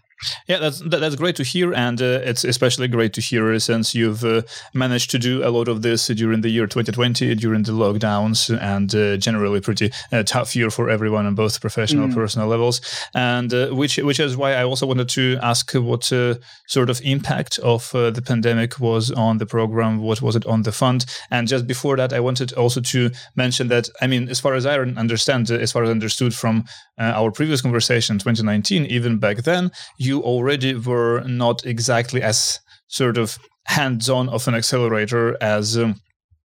Yeah, 0.47 0.59
that's 0.59 0.81
that's 0.81 1.17
great 1.17 1.37
to 1.37 1.43
hear, 1.43 1.73
and 1.75 2.01
uh, 2.01 2.21
it's 2.23 2.45
especially 2.45 2.89
great 2.89 3.13
to 3.15 3.21
hear 3.21 3.59
since 3.59 3.95
you've 3.95 4.25
uh, 4.25 4.43
managed 4.75 5.11
to 5.13 5.19
do 5.19 5.47
a 5.47 5.51
lot 5.51 5.69
of 5.69 5.83
this 5.83 6.07
during 6.07 6.43
the 6.43 6.49
year 6.49 6.67
2020, 6.67 7.35
during 7.35 7.63
the 7.65 7.73
lockdowns, 7.73 8.57
and 8.61 8.95
uh, 8.95 9.17
generally 9.17 9.61
pretty 9.61 9.91
uh, 10.13 10.23
tough 10.23 10.55
year 10.55 10.71
for 10.71 10.89
everyone 10.89 11.27
on 11.27 11.35
both 11.35 11.61
professional 11.61 12.05
and 12.05 12.13
mm. 12.13 12.17
personal 12.17 12.47
levels. 12.47 12.81
And 13.15 13.53
uh, 13.53 13.69
which 13.71 13.97
which 13.99 14.21
is 14.21 14.37
why 14.37 14.55
I 14.55 14.65
also 14.65 14.87
wanted 14.87 15.09
to 15.11 15.39
ask 15.43 15.73
what 15.73 16.13
uh, 16.13 16.37
sort 16.69 16.91
of 16.91 17.01
impact 17.03 17.59
of 17.59 17.91
the 17.93 18.23
pandemic 18.25 18.79
was 18.79 19.11
on 19.11 19.39
the 19.39 19.47
program. 19.47 19.99
What 19.99 20.23
was 20.23 20.37
it 20.37 20.47
on 20.47 20.63
the 20.63 20.73
fund? 20.73 21.05
And 21.31 21.49
just 21.49 21.67
before 21.67 21.97
that, 21.97 22.13
I 22.13 22.21
wanted 22.21 22.53
also 22.53 22.81
to 22.81 23.11
mention 23.35 23.69
that 23.69 23.89
I 24.01 24.07
mean, 24.07 24.29
as 24.29 24.41
far 24.41 24.55
as 24.55 24.67
I 24.67 24.79
understand, 24.79 25.51
as 25.51 25.73
far 25.73 25.83
as 25.83 25.89
I 25.89 25.93
understood 25.93 26.35
from 26.35 26.65
our 26.99 27.33
previous 27.33 27.61
conversation, 27.61 28.19
2019, 28.19 28.87
even 28.87 29.19
back 29.19 29.42
then, 29.45 29.71
you 29.99 30.21
already 30.23 30.75
were 30.75 31.23
not 31.27 31.65
exactly 31.67 32.23
as 32.23 32.61
sort 32.89 33.19
of 33.19 33.39
hands-on 33.67 34.29
of 34.29 34.47
an 34.49 34.55
accelerator 34.55 35.37
as 35.43 35.79
um, 35.79 35.97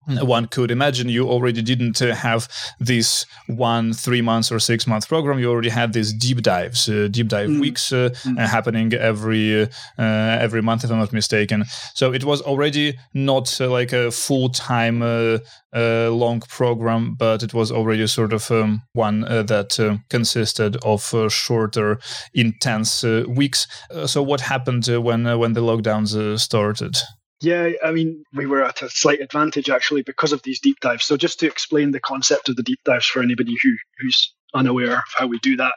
one 0.07 0.47
could 0.47 0.71
imagine 0.71 1.09
you 1.09 1.29
already 1.29 1.63
didn't 1.63 2.01
uh, 2.01 2.15
have 2.15 2.49
this 2.79 3.27
one 3.49 3.93
three 3.93 4.23
months 4.23 4.53
or 4.53 4.59
six 4.59 4.87
month 4.87 5.09
program. 5.09 5.39
You 5.39 5.51
already 5.51 5.69
had 5.69 5.93
these 5.93 6.13
deep 6.13 6.43
dives 6.43 6.89
uh, 6.89 7.09
deep 7.11 7.29
dive 7.29 7.51
mm. 7.51 7.61
weeks 7.61 7.93
uh, 7.93 8.11
mm. 8.25 8.39
happening 8.39 8.93
every 8.95 9.63
uh, 9.63 9.69
every 9.99 10.63
month 10.63 10.85
if 10.85 10.91
i'm 10.91 10.99
not 10.99 11.13
mistaken. 11.13 11.65
So 11.95 12.13
it 12.13 12.25
was 12.25 12.41
already 12.43 12.99
not 13.15 13.61
uh, 13.61 13.69
like 13.69 13.93
a 13.93 14.11
full-time 14.11 15.03
uh, 15.03 15.39
long 15.73 16.41
program 16.49 17.15
but 17.15 17.43
it 17.43 17.53
was 17.53 17.73
already 17.73 18.07
sort 18.07 18.33
of 18.33 18.51
um, 18.51 18.83
one 18.93 19.21
that 19.21 20.01
consisted 20.09 20.77
of 20.85 21.03
shorter 21.33 21.99
intense 22.33 23.03
weeks. 23.03 23.67
So 24.07 24.23
what 24.23 24.41
happened 24.41 24.87
when 24.87 25.39
when 25.39 25.53
the 25.53 25.61
lockdowns 25.61 26.39
started 26.39 26.97
yeah, 27.41 27.71
I 27.85 27.93
mean, 27.93 28.25
we 28.35 28.47
were 28.47 28.63
at 28.63 28.83
a 28.83 28.89
slight 28.89 29.21
advantage 29.21 29.69
actually 29.69 30.03
because 30.03 30.33
of 30.33 30.43
these 30.43 30.61
deep 30.61 30.81
dives. 30.81 31.05
So, 31.05 31.17
just 31.17 31.41
to 31.41 31.47
explain 31.47 31.91
the 31.91 32.01
concept 32.01 32.49
of 32.49 32.57
the 32.57 32.63
deep 32.63 32.81
dives 32.85 33.07
for 33.07 33.23
anybody 33.23 33.55
who, 33.63 33.77
who's 33.99 34.35
unaware 34.55 34.95
of 34.95 35.03
how 35.17 35.27
we 35.27 35.39
do 35.41 35.57
that, 35.57 35.75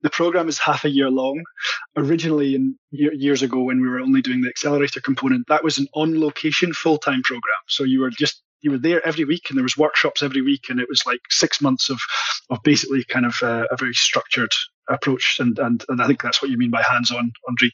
the 0.00 0.10
program 0.10 0.48
is 0.48 0.58
half 0.58 0.84
a 0.84 0.90
year 0.90 1.10
long. 1.10 1.42
Originally, 1.96 2.54
in 2.54 2.76
years 2.90 3.42
ago, 3.42 3.62
when 3.62 3.82
we 3.82 3.88
were 3.88 4.00
only 4.00 4.22
doing 4.22 4.40
the 4.40 4.48
accelerator 4.48 5.00
component, 5.00 5.46
that 5.48 5.62
was 5.62 5.76
an 5.76 5.86
on-location 5.94 6.72
full-time 6.72 7.22
program. 7.22 7.62
So 7.68 7.84
you 7.84 8.00
were 8.00 8.10
just 8.10 8.42
you 8.62 8.70
were 8.70 8.78
there 8.78 9.06
every 9.06 9.24
week, 9.24 9.50
and 9.50 9.58
there 9.58 9.64
was 9.64 9.76
workshops 9.76 10.22
every 10.22 10.40
week, 10.40 10.66
and 10.70 10.80
it 10.80 10.88
was 10.88 11.02
like 11.04 11.20
six 11.28 11.60
months 11.60 11.90
of 11.90 12.00
of 12.48 12.58
basically 12.64 13.04
kind 13.04 13.26
of 13.26 13.36
a, 13.42 13.66
a 13.70 13.76
very 13.76 13.92
structured 13.92 14.52
approach. 14.88 15.36
And, 15.40 15.58
and 15.58 15.84
and 15.88 16.00
I 16.00 16.06
think 16.06 16.22
that's 16.22 16.40
what 16.40 16.50
you 16.50 16.56
mean 16.56 16.70
by 16.70 16.82
hands-on, 16.82 17.32
Andre. 17.48 17.68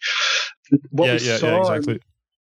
What 0.91 1.07
yeah, 1.07 1.19
yeah, 1.21 1.39
yeah, 1.41 1.61
exactly. 1.61 2.01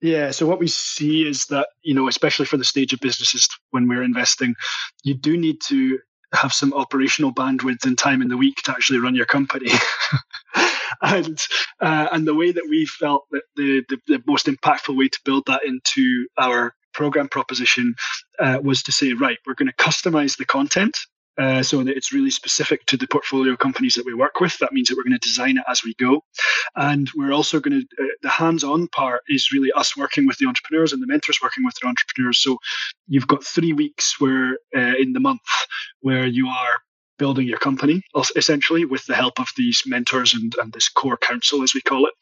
Yeah. 0.03 0.31
So 0.31 0.47
what 0.47 0.59
we 0.59 0.69
see 0.69 1.27
is 1.27 1.47
that, 1.47 1.69
you 1.83 1.95
know, 1.95 2.09
especially 2.09 2.47
for 2.47 2.57
the 2.57 2.65
stage 2.65 2.93
of 2.93 3.01
businesses 3.01 3.49
when 3.71 3.87
we're 3.87 4.03
investing, 4.03 4.55
you 5.05 5.15
do 5.15 5.37
need 5.37 5.61
to 5.69 5.99
have 6.33 6.53
some 6.53 6.73
operational 6.73 7.35
bandwidth 7.35 7.85
and 7.85 7.99
time 7.99 8.23
in 8.23 8.29
the 8.29 8.37
week 8.37 8.57
to 8.65 8.71
actually 8.71 9.01
run 9.01 9.15
your 9.15 9.27
company. 9.27 9.71
and 11.03 11.39
uh, 11.81 12.09
and 12.13 12.27
the 12.27 12.35
way 12.35 12.53
that 12.53 12.67
we 12.69 12.87
felt 12.87 13.25
that 13.31 13.43
the, 13.57 13.83
the, 13.89 13.99
the 14.07 14.23
most 14.27 14.47
impactful 14.47 14.97
way 14.97 15.09
to 15.09 15.19
build 15.25 15.45
that 15.47 15.63
into 15.65 16.27
our 16.39 16.75
program 16.95 17.29
proposition 17.29 17.95
uh, 18.39 18.59
was 18.63 18.83
to 18.85 18.93
say, 18.93 19.13
right, 19.13 19.39
we're 19.47 19.55
going 19.55 19.71
to 19.71 19.85
customize 19.85 20.37
the 20.37 20.45
content 20.45 20.97
uh, 21.41 21.63
so 21.63 21.83
that 21.83 21.97
it's 21.97 22.13
really 22.13 22.31
specific 22.31 22.85
to 22.87 22.97
the 22.97 23.07
portfolio 23.07 23.57
companies 23.57 23.95
that 23.95 24.05
we 24.05 24.13
work 24.13 24.41
with. 24.41 24.59
That 24.59 24.73
means 24.73 24.89
that 24.89 24.97
we're 24.97 25.05
going 25.05 25.19
to 25.19 25.27
design 25.27 25.57
it 25.57 25.65
as 25.69 25.83
we 25.83 25.95
go. 25.95 26.23
And 26.77 27.11
we're 27.17 27.33
also 27.33 27.61
going 27.61 27.81
to, 27.81 28.05
uh, 28.05 28.09
the 28.23 28.29
hands 28.29 28.63
on 28.63 28.89
part 28.89 29.23
is 29.29 29.51
really 29.51 29.73
us 29.73 29.97
working 29.97 30.27
with 30.27 30.37
the 30.37 30.47
entrepreneurs 30.47 30.93
and 30.93 31.03
the 31.03 31.07
mentors 31.07 31.41
working 31.43 31.65
with 31.65 31.75
the 31.81 31.89
entrepreneurs. 31.89 32.43
So 32.43 32.59
you've 33.09 33.27
got 33.27 33.43
three 33.43 33.73
weeks 33.73 34.21
where 34.21 34.59
uh, 34.77 34.97
in 34.99 35.15
the 35.15 35.21
month 35.21 35.41
where 36.01 36.27
you 36.27 36.47
are 36.47 36.79
building 37.19 37.47
your 37.47 37.59
company 37.59 38.03
essentially 38.35 38.87
with 38.87 39.05
the 39.05 39.15
help 39.15 39.39
of 39.39 39.47
these 39.57 39.83
mentors 39.87 40.33
and, 40.33 40.55
and 40.61 40.73
this 40.73 40.89
core 40.89 41.19
council 41.19 41.63
as 41.63 41.75
we 41.75 41.83
call 41.83 42.07
it 42.07 42.15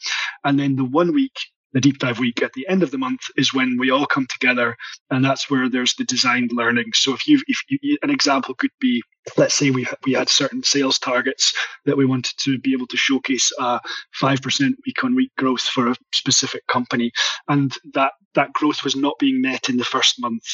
and 0.45 0.59
then 0.59 0.75
the 0.75 0.85
one 0.85 1.15
week 1.15 1.39
the 1.73 1.81
deep 1.81 1.99
dive 1.99 2.19
week 2.19 2.43
at 2.43 2.53
the 2.55 2.67
end 2.69 2.83
of 2.83 2.91
the 2.91 2.99
month 2.99 3.21
is 3.37 3.53
when 3.53 3.77
we 3.79 3.91
all 3.91 4.07
come 4.07 4.27
together 4.31 4.77
and 5.11 5.25
that's 5.25 5.51
where 5.51 5.69
there's 5.69 5.95
the 5.95 6.05
designed 6.05 6.51
learning. 6.53 6.87
So 6.95 7.15
if 7.15 7.27
you 7.27 7.41
if 7.47 7.59
you, 7.69 7.99
an 8.03 8.11
example 8.11 8.55
could 8.55 8.71
be 8.81 9.03
let's 9.37 9.55
say 9.55 9.71
we 9.71 9.87
we 10.05 10.13
had 10.13 10.29
certain 10.29 10.63
sales 10.63 10.99
targets 10.99 11.53
that 11.85 11.97
we 11.97 12.07
wanted 12.07 12.33
to 12.39 12.59
be 12.59 12.73
able 12.73 12.87
to 12.87 12.97
showcase 12.97 13.53
a 13.59 13.81
5% 14.21 14.71
week 14.87 15.05
on 15.05 15.15
week 15.15 15.31
growth 15.37 15.61
for 15.61 15.89
a 15.89 15.97
specific 16.15 16.67
company 16.67 17.13
and 17.49 17.75
that 17.93 18.13
that 18.35 18.53
growth 18.53 18.85
was 18.85 18.95
not 18.97 19.19
being 19.19 19.41
met 19.43 19.69
in 19.69 19.77
the 19.77 19.85
first 19.85 20.15
month 20.21 20.45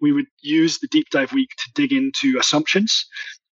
we 0.00 0.12
would 0.12 0.26
use 0.40 0.78
the 0.78 0.88
deep 0.88 1.08
dive 1.10 1.32
week 1.32 1.50
to 1.58 1.70
dig 1.74 1.92
into 1.92 2.36
assumptions 2.38 3.06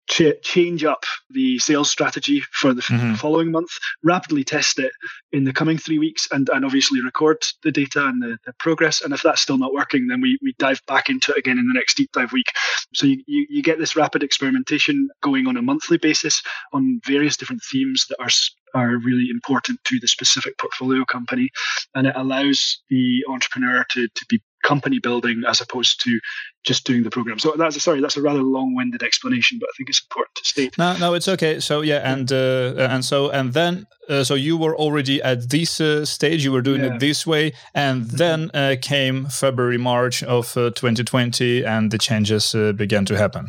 ch- 0.09 0.41
change 0.43 0.85
up 0.85 1.05
the 1.31 1.59
sales 1.59 1.91
strategy 1.91 2.41
for 2.53 2.75
the 2.75 2.83
mm-hmm. 2.83 3.15
following 3.15 3.51
month, 3.51 3.71
rapidly 4.03 4.45
test 4.45 4.79
it 4.79 4.93
in 5.33 5.45
the 5.45 5.53
coming 5.53 5.79
three 5.79 5.99
weeks, 5.99 6.29
and, 6.31 6.49
and 6.49 6.65
obviously 6.65 7.01
record 7.03 7.39
the 7.63 7.73
data 7.73 8.07
and 8.07 8.23
the, 8.23 8.39
the 8.47 8.53
progress. 8.59 9.03
And 9.03 9.13
if 9.13 9.23
that's 9.23 9.41
still 9.41 9.59
not 9.59 9.73
working, 9.73 10.07
then 10.09 10.21
we, 10.21 10.39
we 10.43 10.55
dive 10.59 10.81
back 10.87 11.09
into 11.09 11.33
it 11.33 11.39
again 11.39 11.59
in 11.59 11.67
the 11.67 11.75
next 11.75 11.97
deep 11.97 12.11
dive 12.13 12.33
week. 12.33 12.47
So 12.95 13.07
you, 13.07 13.23
you, 13.27 13.47
you 13.51 13.63
get 13.63 13.79
this 13.79 13.97
rapid 13.97 14.23
experimentation 14.23 15.09
going 15.23 15.47
on 15.47 15.57
a 15.57 15.63
monthly 15.63 15.99
basis 15.99 16.43
on 16.73 17.01
various 17.05 17.37
different 17.37 17.63
themes 17.63 18.07
that 18.09 18.17
are 18.21 18.31
are 18.75 18.99
really 18.99 19.29
important 19.31 19.83
to 19.85 19.99
the 20.01 20.09
specific 20.09 20.59
portfolio 20.59 21.05
company 21.05 21.49
and 21.95 22.07
it 22.07 22.13
allows 22.17 22.83
the 22.91 23.25
entrepreneur 23.29 23.85
to, 23.89 24.07
to 24.09 24.27
be 24.29 24.43
company 24.65 24.99
building 24.99 25.43
as 25.47 25.61
opposed 25.61 26.01
to 26.03 26.21
just 26.65 26.85
doing 26.85 27.03
the 27.03 27.11
program. 27.11 27.39
So 27.39 27.55
that's 27.57 27.77
a, 27.77 27.81
sorry, 27.81 28.01
that's 28.01 28.17
a 28.17 28.23
rather 28.23 28.43
long-winded 28.43 29.03
explanation, 29.03 29.59
but 29.61 29.69
I 29.69 29.73
think 29.77 29.89
it's 29.89 30.03
important 30.03 30.35
to 30.37 30.45
state. 30.45 30.79
No, 30.79 30.97
no, 30.99 31.15
it's 31.15 31.29
okay. 31.29 31.61
So 31.61 31.83
yeah, 31.83 32.01
and 32.13 32.31
uh, 32.33 32.75
and 32.91 33.05
so 33.05 33.31
and 33.31 33.53
then 33.53 33.87
uh, 34.09 34.25
so 34.25 34.35
you 34.35 34.57
were 34.57 34.77
already 34.77 35.23
at 35.23 35.51
this 35.51 35.81
uh, 35.81 36.05
stage. 36.05 36.45
You 36.45 36.53
were 36.53 36.63
doing 36.63 36.83
yeah. 36.83 36.95
it 36.95 37.01
this 37.01 37.27
way, 37.27 37.53
and 37.75 38.05
then 38.11 38.51
uh, 38.55 38.77
came 38.81 39.27
February, 39.27 39.79
March 39.79 40.23
of 40.23 40.53
2020, 40.53 41.65
uh, 41.65 41.71
and 41.71 41.91
the 41.91 41.99
changes 41.99 42.55
uh, 42.55 42.73
began 42.73 43.05
to 43.07 43.17
happen. 43.17 43.49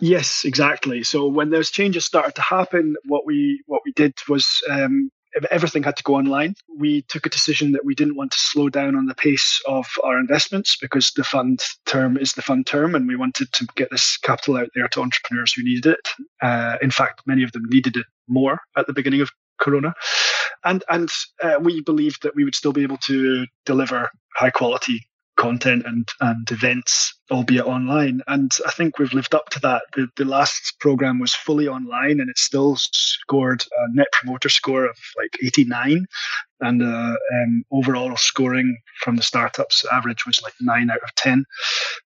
Yes, 0.00 0.44
exactly. 0.44 1.02
So 1.04 1.26
when 1.26 1.50
those 1.50 1.70
changes 1.70 2.04
started 2.04 2.34
to 2.34 2.42
happen, 2.42 2.96
what 3.06 3.24
we 3.26 3.62
what 3.66 3.82
we 3.84 3.92
did 3.92 4.14
was 4.28 4.46
um, 4.70 5.10
everything 5.50 5.82
had 5.82 5.96
to 5.96 6.02
go 6.02 6.14
online. 6.14 6.54
We 6.78 7.02
took 7.02 7.26
a 7.26 7.30
decision 7.30 7.72
that 7.72 7.84
we 7.84 7.94
didn't 7.94 8.16
want 8.16 8.32
to 8.32 8.38
slow 8.38 8.68
down 8.68 8.96
on 8.96 9.06
the 9.06 9.14
pace 9.14 9.60
of 9.66 9.86
our 10.02 10.18
investments 10.18 10.76
because 10.80 11.10
the 11.12 11.24
fund 11.24 11.60
term 11.86 12.16
is 12.16 12.32
the 12.32 12.42
fund 12.42 12.66
term, 12.66 12.94
and 12.94 13.08
we 13.08 13.16
wanted 13.16 13.52
to 13.52 13.66
get 13.76 13.90
this 13.90 14.16
capital 14.18 14.56
out 14.56 14.68
there 14.74 14.88
to 14.88 15.00
entrepreneurs 15.00 15.52
who 15.52 15.64
needed 15.64 15.86
it. 15.86 16.08
Uh, 16.42 16.76
in 16.82 16.90
fact, 16.90 17.22
many 17.26 17.42
of 17.42 17.52
them 17.52 17.64
needed 17.68 17.96
it 17.96 18.06
more 18.28 18.58
at 18.76 18.86
the 18.86 18.92
beginning 18.92 19.20
of 19.20 19.30
Corona, 19.60 19.94
and 20.64 20.84
and 20.88 21.08
uh, 21.42 21.56
we 21.60 21.80
believed 21.82 22.22
that 22.22 22.34
we 22.34 22.44
would 22.44 22.54
still 22.54 22.72
be 22.72 22.82
able 22.82 22.98
to 22.98 23.46
deliver 23.64 24.10
high 24.36 24.50
quality 24.50 25.06
content 25.36 25.84
and 25.86 26.08
and 26.20 26.50
events, 26.50 27.14
albeit 27.30 27.66
online. 27.66 28.20
And 28.26 28.50
I 28.66 28.70
think 28.70 28.98
we've 28.98 29.12
lived 29.12 29.34
up 29.34 29.48
to 29.50 29.60
that. 29.60 29.82
The, 29.94 30.08
the 30.16 30.24
last 30.24 30.74
program 30.80 31.18
was 31.18 31.34
fully 31.34 31.68
online, 31.68 32.20
and 32.20 32.30
it 32.30 32.38
still 32.38 32.76
scored 32.76 33.62
a 33.62 33.94
net 33.94 34.08
promoter 34.12 34.48
score 34.48 34.84
of 34.84 34.96
like 35.16 35.36
89, 35.44 36.06
and 36.60 36.82
uh, 36.82 37.16
um, 37.34 37.64
overall 37.70 38.16
scoring 38.16 38.76
from 39.00 39.16
the 39.16 39.22
startups 39.22 39.84
average 39.92 40.26
was 40.26 40.40
like 40.42 40.54
nine 40.60 40.90
out 40.90 41.02
of 41.02 41.14
10. 41.16 41.44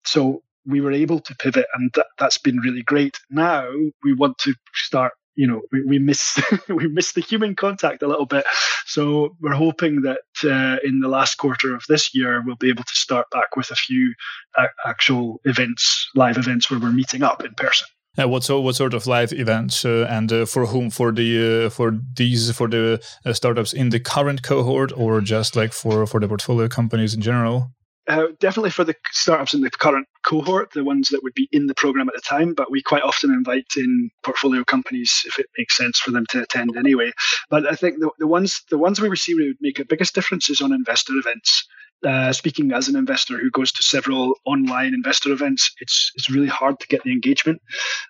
So 0.05 0.43
we 0.67 0.81
were 0.81 0.93
able 0.93 1.21
to 1.21 1.35
pivot, 1.37 1.67
and 1.75 1.91
that, 1.95 2.07
that's 2.19 2.39
been 2.39 2.59
really 2.59 2.83
great. 2.83 3.19
Now 3.31 3.69
we 4.03 4.15
want 4.15 4.39
to 4.39 4.55
start 4.75 5.13
you 5.37 5.47
know 5.47 5.63
we, 5.73 5.85
we 5.85 5.99
miss 5.99 6.41
we 6.69 6.89
miss 6.89 7.13
the 7.13 7.21
human 7.21 7.55
contact 7.55 8.03
a 8.03 8.09
little 8.09 8.27
bit. 8.27 8.45
So 8.87 9.37
we're 9.41 9.55
hoping 9.55 10.03
that 10.03 10.21
uh, 10.45 10.79
in 10.85 11.01
the 11.01 11.09
last 11.09 11.37
quarter 11.37 11.75
of 11.75 11.85
this 11.89 12.15
year 12.15 12.43
we'll 12.45 12.57
be 12.57 12.69
able 12.69 12.85
to 12.85 12.95
start 12.95 13.31
back 13.31 13.57
with 13.57 13.71
a 13.71 13.77
few 13.77 14.15
uh, 14.57 14.67
actual 14.87 15.41
events 15.45 16.11
live 16.15 16.37
events 16.39 16.71
where 16.71 16.81
we're 16.81 16.93
meeting 16.93 17.23
up 17.23 17.45
in 17.45 17.55
person. 17.55 17.87
Uh, 18.17 18.29
what 18.29 18.45
so 18.45 18.61
what 18.61 18.77
sort 18.77 18.95
of 18.95 19.09
live 19.09 19.33
events 19.33 19.85
uh, 19.85 20.07
and 20.09 20.33
uh, 20.33 20.47
for 20.47 20.67
whom 20.67 20.89
for 20.89 21.11
the 21.11 21.67
uh, 21.67 21.71
for 21.71 21.99
these 22.15 22.51
for 22.53 22.69
the 22.69 23.03
uh, 23.27 23.33
startups 23.33 23.73
in 23.73 23.89
the 23.89 23.99
current 23.99 24.43
cohort 24.45 24.93
or 24.97 25.21
just 25.21 25.57
like 25.57 25.73
for 25.73 26.07
for 26.07 26.21
the 26.21 26.29
portfolio 26.29 26.69
companies 26.69 27.13
in 27.13 27.21
general 27.21 27.73
uh, 28.07 28.27
definitely 28.39 28.71
for 28.71 28.85
the 28.85 28.95
startups 29.13 29.55
in 29.55 29.63
the 29.63 29.71
current 29.71 30.07
cohort, 30.25 30.73
the 30.73 30.85
ones 30.85 31.09
that 31.09 31.23
would 31.23 31.35
be 31.35 31.49
in 31.53 31.67
the 31.67 31.75
program 31.75 32.09
at 32.09 32.15
the 32.15 32.21
time, 32.21 32.53
but 32.55 32.71
we 32.71 32.83
quite 32.83 33.03
often 33.03 33.31
invite 33.31 33.67
in 33.77 34.11
portfolio 34.23 34.63
companies 34.65 35.23
if 35.27 35.39
it 35.39 35.47
makes 35.57 35.77
sense 35.77 35.99
for 35.99 36.11
them 36.11 36.27
to 36.31 36.43
attend 36.43 36.77
anyway. 36.77 37.11
But 37.49 37.67
I 37.67 37.75
think 37.75 38.01
the, 38.01 38.11
the 38.19 38.27
ones 38.27 38.61
the 38.71 38.79
ones 38.79 39.01
we 39.01 39.09
receive 39.09 39.37
would 39.39 39.57
make 39.61 39.79
the 39.79 39.85
biggest 39.85 40.15
difference 40.15 40.51
is 40.51 40.61
on 40.61 40.73
investor 40.73 41.15
events. 41.15 41.67
Uh, 42.05 42.33
speaking 42.33 42.73
as 42.73 42.89
an 42.89 42.97
investor 42.97 43.39
who 43.39 43.51
goes 43.51 43.73
to 43.73 43.83
several 43.83 44.35
online 44.45 44.93
investor 44.93 45.33
events, 45.33 45.71
it's 45.81 46.13
it's 46.17 46.31
really 46.31 46.49
hard 46.49 46.79
to 46.81 46.87
get 46.89 47.03
the 47.05 47.13
engagement. 47.13 47.61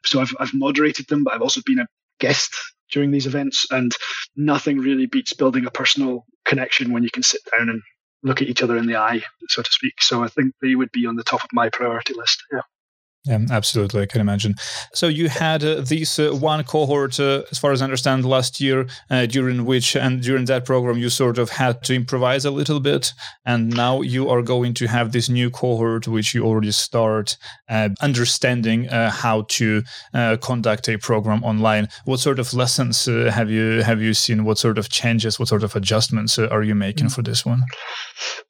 So 0.04 0.20
I've 0.20 0.34
I've 0.40 0.54
moderated 0.54 1.06
them, 1.08 1.22
but 1.22 1.34
I've 1.34 1.42
also 1.42 1.60
been 1.64 1.78
a 1.78 1.86
guest 2.18 2.52
during 2.90 3.12
these 3.12 3.26
events, 3.26 3.64
and 3.70 3.92
nothing 4.34 4.78
really 4.78 5.06
beats 5.06 5.32
building 5.32 5.66
a 5.66 5.70
personal 5.70 6.26
connection 6.44 6.92
when 6.92 7.04
you 7.04 7.10
can 7.10 7.22
sit 7.22 7.40
down 7.56 7.68
and 7.68 7.80
look 8.24 8.42
at 8.42 8.48
each 8.48 8.62
other 8.62 8.76
in 8.76 8.86
the 8.86 8.96
eye, 8.96 9.22
so 9.48 9.62
to 9.62 9.72
speak. 9.72 10.02
So 10.02 10.24
I 10.24 10.28
think 10.28 10.54
they 10.60 10.74
would 10.74 10.90
be 10.92 11.06
on 11.06 11.16
the 11.16 11.22
top 11.22 11.44
of 11.44 11.50
my 11.52 11.68
priority 11.68 12.14
list. 12.14 12.42
Yeah. 12.52 12.62
Yeah, 13.26 13.38
absolutely. 13.50 14.02
I 14.02 14.06
can 14.06 14.20
imagine. 14.20 14.54
So 14.92 15.08
you 15.08 15.30
had 15.30 15.64
uh, 15.64 15.80
this 15.80 16.18
uh, 16.18 16.32
one 16.32 16.62
cohort, 16.64 17.18
uh, 17.18 17.44
as 17.50 17.58
far 17.58 17.72
as 17.72 17.80
I 17.80 17.84
understand, 17.84 18.26
last 18.26 18.60
year, 18.60 18.86
uh, 19.08 19.24
during 19.24 19.64
which 19.64 19.96
and 19.96 20.22
during 20.22 20.44
that 20.44 20.66
program 20.66 20.98
you 20.98 21.08
sort 21.08 21.38
of 21.38 21.48
had 21.48 21.82
to 21.84 21.94
improvise 21.94 22.44
a 22.44 22.50
little 22.50 22.80
bit, 22.80 23.14
and 23.46 23.74
now 23.74 24.02
you 24.02 24.28
are 24.28 24.42
going 24.42 24.74
to 24.74 24.86
have 24.88 25.12
this 25.12 25.30
new 25.30 25.48
cohort, 25.48 26.06
which 26.06 26.34
you 26.34 26.44
already 26.44 26.70
start 26.70 27.38
uh, 27.70 27.88
understanding 28.02 28.90
uh, 28.90 29.10
how 29.10 29.46
to 29.48 29.82
conduct 30.42 30.86
a 30.88 30.98
program 30.98 31.42
online. 31.44 31.88
What 32.04 32.20
sort 32.20 32.38
of 32.38 32.52
lessons 32.52 33.06
have 33.06 33.50
you 33.50 33.82
have 33.82 34.02
you 34.02 34.12
seen? 34.12 34.44
What 34.44 34.58
sort 34.58 34.76
of 34.76 34.90
changes? 34.90 35.38
What 35.38 35.48
sort 35.48 35.62
of 35.62 35.74
adjustments 35.74 36.38
are 36.38 36.62
you 36.62 36.74
making 36.74 37.08
for 37.08 37.22
this 37.22 37.46
one? 37.46 37.62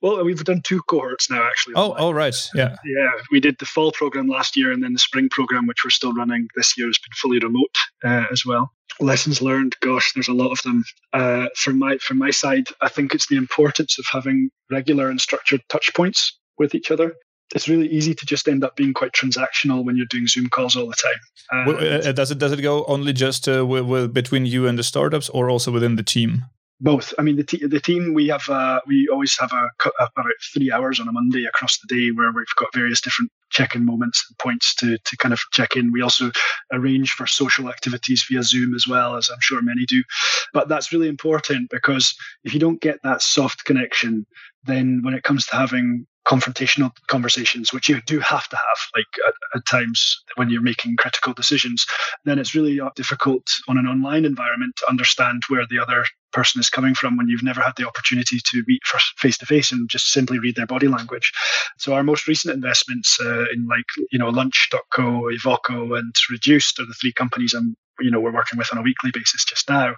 Well, 0.00 0.24
we've 0.24 0.42
done 0.42 0.62
two 0.62 0.82
cohorts 0.82 1.30
now, 1.30 1.44
actually. 1.44 1.74
Oh, 1.76 1.94
oh, 1.96 2.10
right, 2.10 2.34
yeah, 2.56 2.74
yeah. 2.84 3.10
We 3.30 3.38
did 3.38 3.56
the 3.60 3.66
fall 3.66 3.92
program 3.92 4.26
last 4.26 4.56
year 4.56 4.63
year, 4.64 4.72
and 4.72 4.82
then 4.82 4.92
the 4.92 4.98
spring 4.98 5.28
program, 5.30 5.66
which 5.66 5.84
we're 5.84 5.90
still 5.90 6.14
running 6.14 6.48
this 6.56 6.76
year, 6.76 6.86
has 6.86 6.98
been 6.98 7.12
fully 7.16 7.38
remote 7.38 7.76
uh, 8.04 8.24
as 8.32 8.44
well. 8.44 8.72
Lessons 9.00 9.42
learned, 9.42 9.74
gosh, 9.80 10.12
there's 10.14 10.28
a 10.28 10.32
lot 10.32 10.52
of 10.52 10.62
them. 10.62 10.84
Uh, 11.12 11.46
from 11.56 11.78
my 11.78 11.98
from 11.98 12.18
my 12.18 12.30
side, 12.30 12.66
I 12.80 12.88
think 12.88 13.14
it's 13.14 13.28
the 13.28 13.36
importance 13.36 13.98
of 13.98 14.04
having 14.10 14.50
regular 14.70 15.08
and 15.10 15.20
structured 15.20 15.62
touch 15.68 15.92
points 15.94 16.38
with 16.58 16.74
each 16.74 16.90
other. 16.90 17.14
It's 17.54 17.68
really 17.68 17.88
easy 17.88 18.14
to 18.14 18.26
just 18.26 18.48
end 18.48 18.64
up 18.64 18.74
being 18.74 18.94
quite 18.94 19.12
transactional 19.12 19.84
when 19.84 19.96
you're 19.96 20.06
doing 20.08 20.26
Zoom 20.26 20.48
calls 20.48 20.76
all 20.76 20.86
the 20.86 20.96
time. 20.96 21.20
Uh, 21.52 21.72
uh 21.72 22.12
does 22.12 22.30
it 22.30 22.38
does 22.38 22.52
it 22.52 22.62
go 22.62 22.84
only 22.84 23.12
just 23.12 23.48
uh, 23.48 23.66
with, 23.66 23.84
with, 23.84 24.14
between 24.14 24.46
you 24.46 24.66
and 24.66 24.78
the 24.78 24.82
startups, 24.82 25.28
or 25.28 25.50
also 25.50 25.70
within 25.70 25.96
the 25.96 26.02
team? 26.02 26.44
both. 26.80 27.14
I 27.18 27.22
mean, 27.22 27.36
the, 27.36 27.44
t- 27.44 27.66
the 27.66 27.80
team 27.80 28.14
we 28.14 28.28
have, 28.28 28.48
uh, 28.48 28.80
we 28.86 29.08
always 29.10 29.36
have 29.38 29.52
a, 29.52 29.68
about 29.98 30.32
three 30.52 30.70
hours 30.70 31.00
on 31.00 31.08
a 31.08 31.12
Monday 31.12 31.44
across 31.46 31.78
the 31.78 31.94
day 31.94 32.10
where 32.14 32.30
we've 32.32 32.46
got 32.56 32.68
various 32.74 33.00
different 33.00 33.30
check-in 33.54 33.84
moments 33.84 34.24
and 34.28 34.38
points 34.38 34.74
to 34.76 34.98
to 34.98 35.16
kind 35.16 35.32
of 35.32 35.40
check 35.52 35.76
in. 35.76 35.92
We 35.92 36.02
also 36.02 36.30
arrange 36.72 37.12
for 37.12 37.26
social 37.26 37.68
activities 37.68 38.24
via 38.30 38.42
Zoom 38.42 38.74
as 38.74 38.86
well, 38.86 39.16
as 39.16 39.28
I'm 39.30 39.40
sure 39.40 39.62
many 39.62 39.86
do. 39.86 40.02
But 40.52 40.68
that's 40.68 40.92
really 40.92 41.08
important 41.08 41.70
because 41.70 42.14
if 42.44 42.52
you 42.52 42.60
don't 42.60 42.80
get 42.80 42.98
that 43.02 43.22
soft 43.22 43.64
connection, 43.64 44.26
then 44.64 45.00
when 45.02 45.14
it 45.14 45.22
comes 45.22 45.46
to 45.46 45.56
having 45.56 46.06
confrontational 46.26 46.90
conversations, 47.08 47.72
which 47.72 47.88
you 47.88 48.00
do 48.06 48.18
have 48.20 48.48
to 48.48 48.56
have, 48.56 48.78
like 48.96 49.06
at, 49.26 49.34
at, 49.54 49.66
times 49.66 50.22
when 50.36 50.48
you're 50.50 50.62
making 50.62 50.96
critical 50.96 51.32
decisions, 51.32 51.84
then 52.24 52.38
it's 52.38 52.54
really 52.54 52.80
difficult 52.96 53.42
on 53.68 53.78
an 53.78 53.86
online 53.86 54.24
environment 54.24 54.74
to 54.76 54.88
understand 54.88 55.42
where 55.48 55.66
the 55.68 55.78
other 55.78 56.04
person 56.32 56.60
is 56.60 56.68
coming 56.68 56.94
from 56.94 57.16
when 57.16 57.28
you've 57.28 57.42
never 57.42 57.60
had 57.60 57.72
the 57.76 57.86
opportunity 57.86 58.38
to 58.44 58.62
meet 58.66 58.80
face 59.18 59.38
to 59.38 59.46
face 59.46 59.70
and 59.70 59.88
just 59.88 60.08
simply 60.08 60.38
read 60.38 60.56
their 60.56 60.66
body 60.66 60.88
language. 60.88 61.32
So 61.78 61.94
our 61.94 62.02
most 62.02 62.26
recent 62.26 62.54
investments 62.54 63.18
uh, 63.20 63.44
in 63.54 63.66
like 63.68 63.86
you 64.10 64.18
know 64.18 64.28
Lunch.co, 64.28 65.28
Evoco, 65.30 65.98
and 65.98 66.14
Reduced 66.30 66.78
are 66.80 66.86
the 66.86 66.94
three 67.00 67.12
companies 67.12 67.54
I'm 67.54 67.76
you 68.00 68.10
know 68.10 68.20
we're 68.20 68.34
working 68.34 68.58
with 68.58 68.68
on 68.72 68.78
a 68.78 68.82
weekly 68.82 69.10
basis 69.12 69.44
just 69.44 69.68
now. 69.68 69.94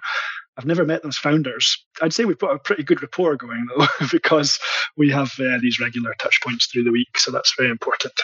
I've 0.57 0.65
never 0.65 0.85
met 0.85 1.03
those 1.03 1.17
founders. 1.17 1.85
I'd 2.01 2.13
say 2.13 2.25
we've 2.25 2.37
got 2.37 2.55
a 2.55 2.59
pretty 2.59 2.83
good 2.83 3.01
rapport 3.01 3.35
going 3.35 3.65
though, 3.77 3.87
because 4.11 4.59
we 4.95 5.09
have 5.11 5.31
uh, 5.39 5.59
these 5.61 5.79
regular 5.79 6.15
touch 6.19 6.39
points 6.41 6.67
through 6.67 6.83
the 6.83 6.91
week. 6.91 7.17
So 7.17 7.31
that's 7.31 7.53
very 7.57 7.69
important. 7.69 8.19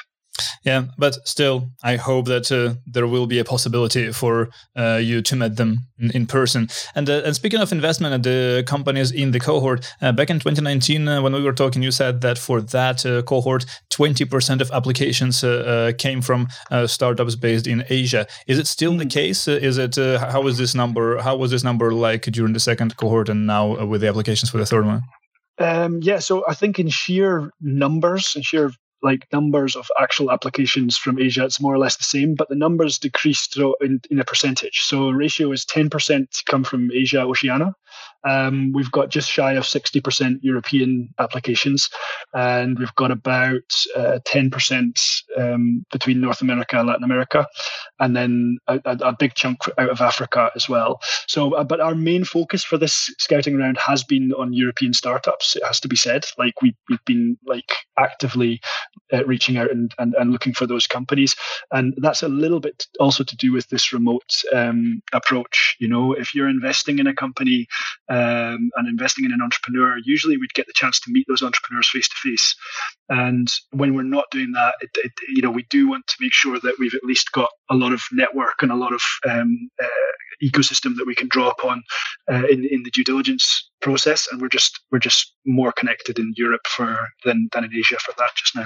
Yeah, 0.63 0.85
but 0.97 1.15
still, 1.27 1.69
I 1.83 1.97
hope 1.97 2.25
that 2.25 2.51
uh, 2.51 2.75
there 2.87 3.05
will 3.05 3.27
be 3.27 3.39
a 3.39 3.43
possibility 3.43 4.11
for 4.11 4.49
uh, 4.75 4.95
you 4.95 5.21
to 5.21 5.35
meet 5.35 5.57
them 5.57 5.87
in, 5.99 6.11
in 6.11 6.25
person. 6.25 6.69
And, 6.95 7.09
uh, 7.09 7.21
and 7.25 7.35
speaking 7.35 7.59
of 7.59 7.71
investment 7.71 8.13
and 8.13 8.23
the 8.23 8.63
companies 8.65 9.11
in 9.11 9.31
the 9.31 9.39
cohort, 9.39 9.93
uh, 10.01 10.11
back 10.11 10.29
in 10.29 10.39
2019, 10.39 11.07
uh, 11.07 11.21
when 11.21 11.33
we 11.33 11.43
were 11.43 11.53
talking, 11.53 11.83
you 11.83 11.91
said 11.91 12.21
that 12.21 12.37
for 12.37 12.61
that 12.61 13.05
uh, 13.05 13.21
cohort, 13.23 13.65
20% 13.91 14.61
of 14.61 14.71
applications 14.71 15.41
came 15.97 16.21
from 16.21 16.47
startups 16.87 17.35
based 17.35 17.67
in 17.67 17.83
Asia. 17.89 18.25
Is 18.47 18.57
it 18.57 18.67
still 18.67 18.93
mm. 18.93 18.99
the 18.99 19.03
hmm. 19.03 19.09
case? 19.09 19.47
is 19.47 19.77
it 19.77 19.95
how 19.95 20.47
is 20.47 20.57
this 20.57 20.73
number? 20.73 21.17
How 21.19 21.35
was 21.35 21.51
this 21.51 21.63
number 21.63 21.93
like 21.93 22.23
during 22.23 22.53
the 22.53 22.59
second 22.59 22.97
cohort 22.97 23.29
and 23.29 23.45
now 23.45 23.85
with 23.85 24.01
the 24.01 24.07
applications 24.07 24.49
for 24.49 24.57
the 24.57 24.65
third 24.65 24.85
one? 24.85 25.03
Um, 25.59 25.99
yeah, 26.01 26.19
so 26.19 26.43
I 26.47 26.55
think 26.55 26.79
in 26.79 26.89
sheer 26.89 27.51
numbers 27.61 28.33
and 28.35 28.43
sheer 28.43 28.71
like 29.03 29.27
numbers 29.31 29.75
of 29.75 29.89
actual 30.01 30.31
applications 30.31 30.97
from 30.97 31.19
Asia, 31.19 31.43
it's 31.45 31.61
more 31.61 31.73
or 31.73 31.77
less 31.77 31.97
the 31.97 32.03
same, 32.03 32.35
but 32.35 32.49
the 32.49 32.55
numbers 32.55 32.97
decreased 32.97 33.57
in, 33.81 34.01
in 34.09 34.19
a 34.19 34.25
percentage. 34.25 34.81
So 34.81 35.09
ratio 35.09 35.51
is 35.51 35.65
10% 35.65 36.45
come 36.45 36.63
from 36.63 36.91
Asia, 36.91 37.21
Oceania, 37.21 37.75
um, 38.23 38.71
we've 38.73 38.91
got 38.91 39.09
just 39.09 39.29
shy 39.29 39.53
of 39.53 39.63
60% 39.63 40.39
European 40.41 41.13
applications, 41.19 41.89
and 42.33 42.79
we've 42.79 42.95
got 42.95 43.11
about 43.11 43.61
uh, 43.95 44.19
10% 44.25 45.23
um, 45.37 45.85
between 45.91 46.21
North 46.21 46.41
America 46.41 46.77
and 46.77 46.87
Latin 46.87 47.03
America, 47.03 47.45
and 47.99 48.15
then 48.15 48.57
a, 48.67 48.79
a, 48.85 49.13
big 49.17 49.33
chunk 49.35 49.59
out 49.77 49.89
of 49.89 50.01
Africa 50.01 50.51
as 50.55 50.67
well. 50.69 50.99
So, 51.27 51.53
uh, 51.53 51.63
but 51.63 51.79
our 51.79 51.95
main 51.95 52.23
focus 52.23 52.63
for 52.63 52.77
this 52.77 53.13
scouting 53.19 53.57
round 53.57 53.77
has 53.77 54.03
been 54.03 54.31
on 54.33 54.53
European 54.53 54.93
startups. 54.93 55.55
It 55.55 55.63
has 55.65 55.79
to 55.81 55.87
be 55.87 55.95
said. 55.95 56.25
Like 56.37 56.61
we, 56.61 56.75
we've 56.89 57.03
been 57.05 57.37
like 57.45 57.71
actively 57.97 58.61
uh, 59.11 59.25
reaching 59.25 59.57
out 59.57 59.71
and, 59.71 59.93
and, 59.99 60.13
and 60.15 60.31
looking 60.31 60.53
for 60.53 60.65
those 60.65 60.87
companies, 60.87 61.35
and 61.71 61.93
that's 61.97 62.23
a 62.23 62.29
little 62.29 62.59
bit 62.59 62.87
also 62.99 63.23
to 63.23 63.35
do 63.35 63.51
with 63.51 63.67
this 63.69 63.91
remote 63.91 64.43
um, 64.53 65.01
approach. 65.11 65.75
You 65.79 65.87
know, 65.87 66.13
if 66.13 66.33
you're 66.33 66.49
investing 66.49 66.99
in 66.99 67.07
a 67.07 67.13
company 67.13 67.67
um, 68.13 68.69
and 68.75 68.87
investing 68.87 69.25
in 69.25 69.31
an 69.31 69.41
entrepreneur, 69.41 69.97
usually 70.05 70.37
we'd 70.37 70.53
get 70.53 70.67
the 70.67 70.73
chance 70.75 70.99
to 70.99 71.11
meet 71.11 71.25
those 71.27 71.41
entrepreneurs 71.41 71.89
face 71.89 72.07
to 72.07 72.15
face. 72.21 72.55
And 73.09 73.47
when 73.71 73.95
we're 73.95 74.03
not 74.03 74.25
doing 74.29 74.51
that, 74.51 74.75
it, 74.81 74.91
it, 75.03 75.11
you 75.29 75.41
know, 75.41 75.49
we 75.49 75.65
do 75.71 75.89
want 75.89 76.05
to 76.07 76.15
make 76.19 76.33
sure 76.33 76.59
that 76.59 76.75
we've 76.77 76.93
at 76.93 77.03
least 77.03 77.31
got 77.31 77.49
a 77.71 77.75
lot 77.75 77.91
of 77.91 78.01
network 78.11 78.61
and 78.61 78.71
a 78.71 78.75
lot 78.75 78.93
of 78.93 79.01
um, 79.27 79.69
uh, 79.81 79.87
ecosystem 80.43 80.95
that 80.97 81.07
we 81.07 81.15
can 81.15 81.27
draw 81.27 81.49
upon 81.49 81.81
uh, 82.31 82.45
in 82.47 82.65
in 82.65 82.83
the 82.83 82.91
due 82.91 83.03
diligence 83.03 83.69
process. 83.81 84.27
And 84.31 84.39
we're 84.39 84.49
just 84.49 84.79
we're 84.91 84.99
just 84.99 85.33
more 85.45 85.71
connected 85.71 86.19
in 86.19 86.33
Europe 86.37 86.67
for 86.67 86.99
than 87.25 87.49
than 87.51 87.63
in 87.63 87.73
Asia 87.73 87.97
for 87.99 88.13
that 88.19 88.29
just 88.35 88.55
now. 88.55 88.65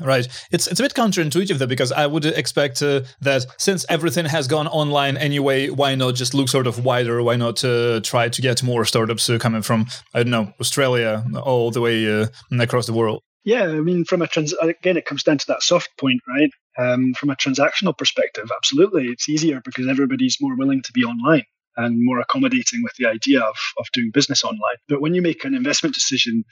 Right. 0.00 0.26
It's 0.50 0.66
it's 0.66 0.80
a 0.80 0.82
bit 0.82 0.94
counterintuitive 0.94 1.58
though 1.58 1.68
because 1.68 1.92
I 1.92 2.06
would 2.06 2.24
expect 2.26 2.82
uh, 2.82 3.02
that 3.20 3.46
since 3.58 3.86
everything 3.88 4.24
has 4.24 4.48
gone 4.48 4.66
online 4.66 5.16
anyway, 5.16 5.68
why 5.68 5.94
not 5.94 6.16
just 6.16 6.34
look 6.34 6.48
sort 6.48 6.66
of 6.66 6.84
wider? 6.84 7.22
Why 7.22 7.36
not 7.36 7.64
uh, 7.64 8.00
try 8.00 8.28
to 8.28 8.42
get 8.42 8.62
more 8.62 8.84
startups 8.84 9.30
uh, 9.30 9.38
coming 9.38 9.62
from 9.62 9.86
I 10.12 10.24
don't 10.24 10.30
know 10.32 10.52
Australia 10.60 11.24
all 11.44 11.70
the 11.70 11.80
way 11.80 12.22
uh, 12.22 12.26
across 12.58 12.86
the 12.86 12.92
world? 12.92 13.22
Yeah, 13.44 13.64
I 13.64 13.80
mean, 13.80 14.04
from 14.04 14.20
a 14.20 14.26
trans 14.26 14.52
again, 14.54 14.96
it 14.96 15.04
comes 15.04 15.22
down 15.22 15.38
to 15.38 15.46
that 15.46 15.62
soft 15.62 15.90
point, 15.96 16.20
right? 16.26 16.50
Um, 16.76 17.14
from 17.14 17.30
a 17.30 17.36
transactional 17.36 17.96
perspective, 17.96 18.50
absolutely, 18.56 19.04
it's 19.06 19.28
easier 19.28 19.60
because 19.64 19.86
everybody's 19.86 20.38
more 20.40 20.56
willing 20.56 20.82
to 20.82 20.92
be 20.92 21.04
online. 21.04 21.44
and 21.76 21.96
more 21.98 22.20
accommodating 22.20 22.82
with 22.82 22.92
the 22.98 23.06
idea 23.06 23.40
of, 23.40 23.56
of 23.78 23.86
doing 23.92 24.10
business 24.12 24.44
online. 24.44 24.76
But 24.88 25.00
when 25.00 25.14
you 25.14 25.22
make 25.22 25.44
an 25.44 25.54
investment 25.54 25.94
decision, 25.94 26.44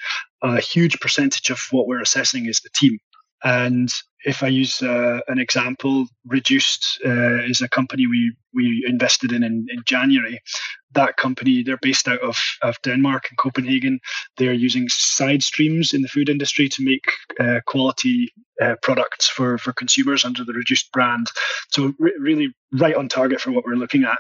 a 0.43 0.61
huge 0.61 0.99
percentage 1.01 1.51
of 1.51 1.61
what 1.71 1.87
we're 1.87 2.01
assessing 2.01 2.47
is 2.47 2.61
the 2.61 2.71
team. 2.75 2.99
And 3.45 3.89
if 4.25 4.43
I 4.43 4.49
use 4.49 4.83
uh, 4.83 5.21
an 5.29 5.39
example, 5.39 6.07
Reduced 6.27 7.01
uh, 7.05 7.43
is 7.45 7.61
a 7.61 7.69
company 7.69 8.07
we, 8.07 8.35
we 8.55 8.85
invested 8.89 9.33
in, 9.33 9.43
in 9.43 9.67
in 9.69 9.83
January. 9.85 10.41
That 10.95 11.17
company, 11.17 11.63
they're 11.63 11.79
based 11.81 12.09
out 12.09 12.21
of, 12.21 12.37
of 12.63 12.77
Denmark 12.83 13.27
and 13.31 13.39
Copenhagen. 13.39 14.01
They're 14.37 14.53
using 14.53 14.89
side 14.89 15.43
streams 15.43 15.93
in 15.93 16.03
the 16.03 16.09
food 16.09 16.29
industry 16.29 16.69
to 16.69 16.85
make 16.85 17.05
uh, 17.41 17.61
quality 17.67 18.33
uh, 18.61 18.77
products 18.83 19.29
for, 19.29 19.59
for 19.59 19.73
consumers 19.73 20.25
under 20.25 20.45
the 20.45 20.53
Reduced 20.53 20.93
brand. 20.93 21.29
So, 21.71 21.95
re- 21.99 22.15
really, 22.19 22.55
right 22.73 22.95
on 22.95 23.09
target 23.09 23.41
for 23.41 23.51
what 23.51 23.65
we're 23.65 23.75
looking 23.75 24.05
at. 24.05 24.19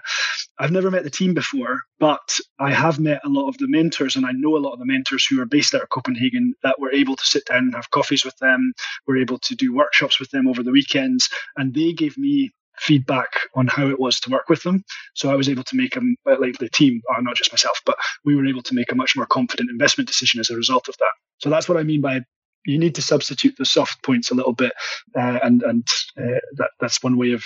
I've 0.59 0.73
never 0.73 0.91
met 0.91 1.05
the 1.05 1.11
team 1.11 1.35
before, 1.35 1.81
but 1.99 2.39
I 2.59 2.73
have 2.73 2.99
met 2.99 3.21
a 3.25 3.29
lot 3.29 3.49
of 3.49 3.59
the 3.59 3.69
mentors, 3.69 4.17
and 4.17 4.27
I 4.27 4.33
know 4.33 4.57
a 4.57 4.59
lot 4.59 4.73
of 4.73 4.79
the 4.79 4.87
mentors 4.87 5.27
who 5.27 5.41
are 5.41 5.47
based 5.47 5.75
out 5.75 5.83
of 5.83 5.89
Copenhagen 5.91 6.55
that 6.63 6.79
were 6.79 6.93
able 6.93 7.17
to 7.17 7.25
sit 7.25 7.45
down 7.47 7.65
and 7.65 7.75
have 7.75 7.91
coffees 7.91 8.25
with 8.25 8.37
them, 8.39 8.73
were 9.07 9.17
able 9.17 9.39
to 9.39 9.55
do 9.55 9.75
workshops 9.75 10.19
with 10.19 10.31
them 10.31 10.47
over 10.47 10.63
the 10.63 10.73
weekends, 10.73 11.29
and 11.57 11.75
they 11.75 11.93
gave 11.93 12.19
me 12.19 12.53
feedback 12.79 13.29
on 13.55 13.67
how 13.67 13.89
it 13.89 14.01
was 14.01 14.19
to 14.21 14.31
work 14.31 14.49
with 14.49 14.63
them. 14.63 14.85
So 15.15 15.31
I 15.31 15.37
was 15.37 15.49
able 15.49 15.65
to 15.65 15.77
make 15.77 15.97
a 15.97 16.01
like 16.27 16.59
the 16.59 16.71
team, 16.71 17.01
or 17.09 17.17
uh, 17.17 17.21
not 17.21 17.37
just 17.37 17.53
myself, 17.53 17.81
but 17.85 17.97
we 18.25 18.35
were 18.35 18.47
able 18.47 18.63
to 18.63 18.75
make 18.75 18.93
a 18.93 18.97
much 18.97 19.17
more 19.17 19.27
confident 19.27 19.71
investment 19.71 20.09
decision 20.09 20.41
as 20.41 20.51
a 20.51 20.57
result 20.57 20.89
of 20.89 20.97
that. 20.99 21.13
So 21.39 21.51
that's 21.51 21.69
what 21.69 21.79
I 21.79 21.83
mean 21.83 22.01
by 22.01 22.21
you 22.65 22.79
need 22.79 22.95
to 22.95 23.03
substitute 23.03 23.55
the 23.59 23.65
soft 23.65 24.03
points 24.05 24.31
a 24.31 24.35
little 24.35 24.53
bit, 24.53 24.73
uh, 25.17 25.39
and 25.43 25.63
and 25.63 25.87
uh, 26.19 26.41
that 26.57 26.71
that's 26.81 27.03
one 27.03 27.17
way 27.17 27.33
of 27.33 27.43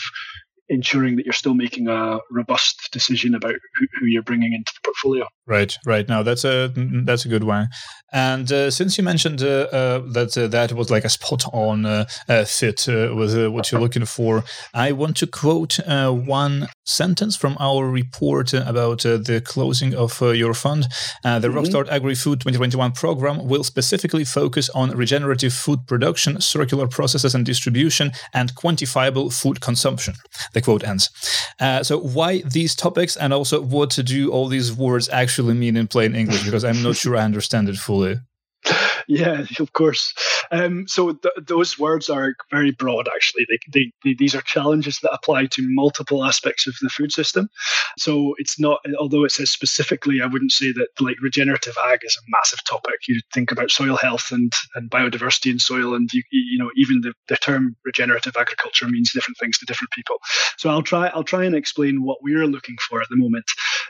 ensuring 0.68 1.16
that 1.16 1.24
you're 1.24 1.32
still 1.32 1.54
making 1.54 1.88
a 1.88 2.18
robust 2.30 2.88
decision 2.92 3.34
about 3.34 3.52
who, 3.52 3.86
who, 3.98 4.06
you're 4.06 4.22
bringing 4.22 4.52
into 4.52 4.72
the 4.74 4.80
portfolio. 4.84 5.26
Right, 5.46 5.76
right. 5.86 6.08
Now 6.08 6.22
that's 6.22 6.44
a 6.44 6.72
that's 7.04 7.24
a 7.24 7.28
good 7.28 7.44
one. 7.44 7.68
And 8.12 8.50
uh, 8.50 8.70
since 8.70 8.98
you 8.98 9.04
mentioned 9.04 9.42
uh, 9.42 9.68
uh, 9.72 9.98
that 10.12 10.36
uh, 10.36 10.48
that 10.48 10.72
was 10.72 10.90
like 10.90 11.04
a 11.04 11.08
spot 11.08 11.44
on 11.52 11.86
uh, 11.86 12.06
uh, 12.28 12.44
fit 12.44 12.84
with 12.86 13.52
what 13.52 13.70
you're 13.70 13.80
looking 13.80 14.04
for, 14.04 14.44
I 14.74 14.92
want 14.92 15.16
to 15.18 15.26
quote 15.26 15.78
one 15.86 16.68
sentence 16.86 17.36
from 17.36 17.56
our 17.60 17.88
report 17.88 18.54
about 18.54 19.02
the 19.02 19.42
closing 19.44 19.94
of 19.94 20.20
your 20.20 20.54
fund. 20.54 20.84
the 21.22 21.28
mm-hmm. 21.28 21.58
Rockstart 21.58 21.88
Agri 21.88 22.14
Food 22.14 22.40
2021 22.40 22.92
program 22.92 23.46
will 23.46 23.64
specifically 23.64 24.24
focus 24.24 24.70
on 24.70 24.96
regenerative 24.96 25.52
food 25.52 25.86
production, 25.86 26.40
circular 26.40 26.86
processes 26.86 27.34
and 27.34 27.44
distribution, 27.44 28.12
and 28.32 28.54
quantifiable 28.54 29.32
food 29.32 29.60
consumption 29.60 30.14
the 30.52 30.62
quote 30.62 30.84
ends. 30.84 31.10
Uh, 31.60 31.82
so 31.82 31.98
why 31.98 32.42
these 32.42 32.74
topics 32.74 33.16
and 33.16 33.32
also 33.32 33.60
what 33.60 33.90
to 33.90 34.02
do 34.02 34.30
all 34.30 34.48
these 34.48 34.72
words 34.72 35.08
actually 35.10 35.54
mean 35.54 35.76
in 35.76 35.86
plain 35.86 36.14
English? 36.14 36.44
Because 36.44 36.64
I'm 36.64 36.82
not 36.82 36.96
sure 36.96 37.16
I 37.16 37.22
understand 37.22 37.68
it 37.68 37.76
fully. 37.76 38.16
Yeah, 39.08 39.44
of 39.60 39.72
course. 39.72 40.12
Um, 40.50 40.88
so 40.88 41.12
th- 41.12 41.34
those 41.46 41.78
words 41.78 42.08
are 42.08 42.34
very 42.50 42.72
broad, 42.72 43.08
actually. 43.14 43.46
They, 43.48 43.58
they, 43.72 43.92
they, 44.04 44.14
these 44.18 44.34
are 44.34 44.40
challenges 44.42 44.98
that 45.02 45.12
apply 45.12 45.46
to 45.46 45.62
multiple 45.68 46.24
aspects 46.24 46.66
of 46.66 46.74
the 46.80 46.88
food 46.88 47.12
system. 47.12 47.48
So 47.98 48.34
it's 48.38 48.58
not, 48.58 48.80
although 48.98 49.24
it 49.24 49.30
says 49.30 49.50
specifically, 49.50 50.20
I 50.20 50.26
wouldn't 50.26 50.52
say 50.52 50.72
that 50.72 50.88
like 51.00 51.16
regenerative 51.22 51.76
ag 51.86 52.00
is 52.02 52.16
a 52.16 52.30
massive 52.30 52.64
topic. 52.64 52.94
You 53.08 53.20
think 53.32 53.52
about 53.52 53.70
soil 53.70 53.96
health 53.96 54.32
and, 54.32 54.52
and 54.74 54.90
biodiversity 54.90 55.52
in 55.52 55.58
soil, 55.58 55.94
and 55.94 56.10
you, 56.12 56.22
you 56.32 56.58
know 56.58 56.70
even 56.76 57.00
the, 57.02 57.12
the 57.28 57.36
term 57.36 57.76
regenerative 57.84 58.34
agriculture 58.38 58.88
means 58.88 59.12
different 59.12 59.38
things 59.38 59.58
to 59.58 59.66
different 59.66 59.90
people. 59.92 60.16
So 60.58 60.68
I'll 60.70 60.82
try 60.82 61.08
I'll 61.08 61.24
try 61.24 61.44
and 61.44 61.54
explain 61.54 62.02
what 62.02 62.18
we're 62.22 62.46
looking 62.46 62.76
for 62.88 63.00
at 63.00 63.08
the 63.10 63.16
moment 63.16 63.44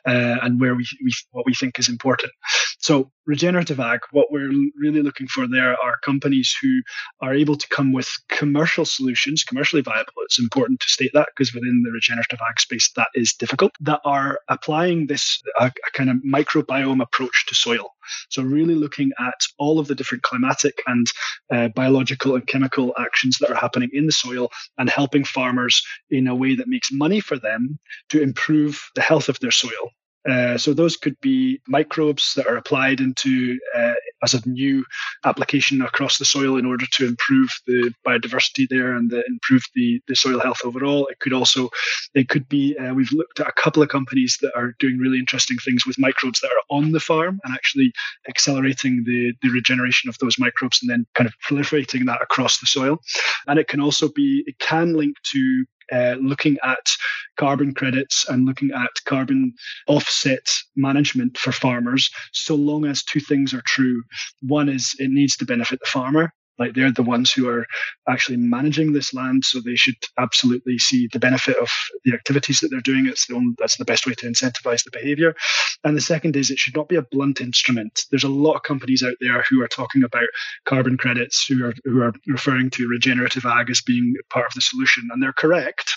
uh, 0.06 0.36
and 0.42 0.60
where 0.60 0.74
we, 0.74 0.86
we 1.02 1.12
what 1.32 1.46
we 1.46 1.54
think 1.54 1.78
is 1.78 1.88
important. 1.88 2.32
So 2.78 3.10
regenerative 3.26 3.80
ag, 3.80 4.00
what 4.12 4.30
we're 4.30 4.52
really 4.78 5.02
looking 5.02 5.26
for 5.26 5.48
there 5.48 5.76
are 5.82 5.98
companies 6.04 6.54
who 6.60 6.82
are 7.20 7.34
able 7.34 7.56
to 7.56 7.68
come 7.68 7.92
with 7.92 8.08
commercial 8.28 8.84
solutions, 8.84 9.42
commercially 9.42 9.82
viable. 9.82 10.12
It's 10.24 10.38
important 10.38 10.80
to 10.80 10.88
state 10.88 11.10
that 11.14 11.28
because 11.34 11.52
within 11.52 11.82
the 11.84 11.90
regenerative 11.90 12.38
ag 12.48 12.60
space, 12.60 12.90
that 12.96 13.08
is 13.14 13.32
difficult, 13.32 13.72
that 13.80 14.00
are 14.04 14.40
applying 14.48 15.06
this 15.06 15.42
a, 15.58 15.72
kind 15.94 16.10
of 16.10 16.16
microbiome 16.18 17.02
approach 17.02 17.46
to 17.48 17.54
soil. 17.54 17.90
So, 18.28 18.42
really 18.42 18.74
looking 18.74 19.10
at 19.18 19.40
all 19.58 19.78
of 19.78 19.88
the 19.88 19.94
different 19.94 20.22
climatic 20.22 20.80
and 20.86 21.06
uh, 21.52 21.68
biological 21.68 22.36
and 22.36 22.46
chemical 22.46 22.94
actions 22.98 23.38
that 23.40 23.50
are 23.50 23.56
happening 23.56 23.90
in 23.92 24.06
the 24.06 24.12
soil 24.12 24.50
and 24.78 24.88
helping 24.88 25.24
farmers 25.24 25.82
in 26.10 26.28
a 26.28 26.34
way 26.34 26.54
that 26.54 26.68
makes 26.68 26.92
money 26.92 27.20
for 27.20 27.38
them 27.38 27.78
to 28.10 28.22
improve 28.22 28.88
the 28.94 29.02
health 29.02 29.28
of 29.28 29.40
their 29.40 29.50
soil 29.50 29.90
uh, 30.28 30.58
so 30.58 30.74
those 30.74 30.96
could 30.96 31.18
be 31.20 31.60
microbes 31.68 32.34
that 32.34 32.46
are 32.46 32.56
applied 32.56 33.00
into 33.00 33.58
uh, 33.76 33.94
as 34.22 34.34
a 34.34 34.48
new 34.48 34.84
application 35.24 35.82
across 35.82 36.18
the 36.18 36.24
soil 36.24 36.56
in 36.56 36.66
order 36.66 36.86
to 36.92 37.06
improve 37.06 37.48
the 37.66 37.92
biodiversity 38.06 38.66
there 38.68 38.94
and 38.94 39.10
the, 39.10 39.22
improve 39.28 39.62
the, 39.74 40.00
the 40.08 40.16
soil 40.16 40.40
health 40.40 40.60
overall. 40.64 41.06
It 41.08 41.18
could 41.20 41.32
also, 41.32 41.68
it 42.14 42.28
could 42.28 42.48
be, 42.48 42.76
uh, 42.78 42.94
we've 42.94 43.12
looked 43.12 43.40
at 43.40 43.48
a 43.48 43.52
couple 43.52 43.82
of 43.82 43.88
companies 43.88 44.38
that 44.40 44.52
are 44.56 44.74
doing 44.78 44.98
really 44.98 45.18
interesting 45.18 45.58
things 45.58 45.86
with 45.86 45.98
microbes 45.98 46.40
that 46.40 46.50
are 46.50 46.76
on 46.76 46.92
the 46.92 47.00
farm 47.00 47.38
and 47.44 47.54
actually 47.54 47.92
accelerating 48.28 49.04
the, 49.06 49.32
the 49.42 49.50
regeneration 49.50 50.08
of 50.08 50.18
those 50.18 50.38
microbes 50.38 50.80
and 50.82 50.90
then 50.90 51.06
kind 51.14 51.28
of 51.28 51.34
proliferating 51.46 52.06
that 52.06 52.22
across 52.22 52.58
the 52.58 52.66
soil. 52.66 52.98
And 53.46 53.58
it 53.58 53.68
can 53.68 53.80
also 53.80 54.08
be, 54.08 54.42
it 54.46 54.58
can 54.58 54.94
link 54.94 55.16
to 55.32 55.64
uh, 55.92 56.16
looking 56.20 56.56
at 56.64 56.86
carbon 57.36 57.74
credits 57.74 58.28
and 58.28 58.46
looking 58.46 58.70
at 58.72 58.90
carbon 59.04 59.52
offset 59.86 60.46
management 60.76 61.36
for 61.38 61.52
farmers, 61.52 62.10
so 62.32 62.54
long 62.54 62.84
as 62.84 63.02
two 63.02 63.20
things 63.20 63.54
are 63.54 63.62
true. 63.66 64.02
One 64.42 64.68
is 64.68 64.94
it 64.98 65.10
needs 65.10 65.36
to 65.38 65.44
benefit 65.44 65.80
the 65.80 65.86
farmer, 65.86 66.32
like 66.58 66.74
they're 66.74 66.92
the 66.92 67.02
ones 67.02 67.32
who 67.32 67.48
are 67.48 67.66
actually 68.08 68.36
managing 68.36 68.92
this 68.92 69.12
land, 69.12 69.44
so 69.44 69.60
they 69.60 69.76
should 69.76 69.96
absolutely 70.18 70.78
see 70.78 71.08
the 71.12 71.18
benefit 71.18 71.56
of 71.58 71.68
the 72.04 72.14
activities 72.14 72.60
that 72.60 72.68
they're 72.68 72.80
doing. 72.80 73.06
It's 73.06 73.26
the 73.26 73.34
only, 73.34 73.54
that's 73.58 73.76
the 73.76 73.84
best 73.84 74.06
way 74.06 74.14
to 74.14 74.26
incentivize 74.26 74.84
the 74.84 74.90
behavior. 74.92 75.34
And 75.84 75.96
the 75.96 76.00
second 76.00 76.36
is 76.36 76.50
it 76.50 76.58
should 76.58 76.76
not 76.76 76.88
be 76.88 76.96
a 76.96 77.02
blunt 77.02 77.40
instrument. 77.40 78.04
There's 78.10 78.24
a 78.24 78.28
lot 78.28 78.54
of 78.54 78.62
companies 78.62 79.02
out 79.02 79.16
there 79.20 79.44
who 79.48 79.62
are 79.62 79.68
talking 79.68 80.02
about 80.02 80.28
carbon 80.64 80.96
credits, 80.96 81.46
who 81.46 81.64
are 81.64 81.74
who 81.84 82.02
are 82.02 82.12
referring 82.26 82.70
to 82.70 82.88
regenerative 82.88 83.44
ag 83.44 83.70
as 83.70 83.82
being 83.82 84.14
part 84.30 84.46
of 84.46 84.54
the 84.54 84.60
solution, 84.60 85.08
and 85.12 85.22
they're 85.22 85.32
correct. 85.32 85.90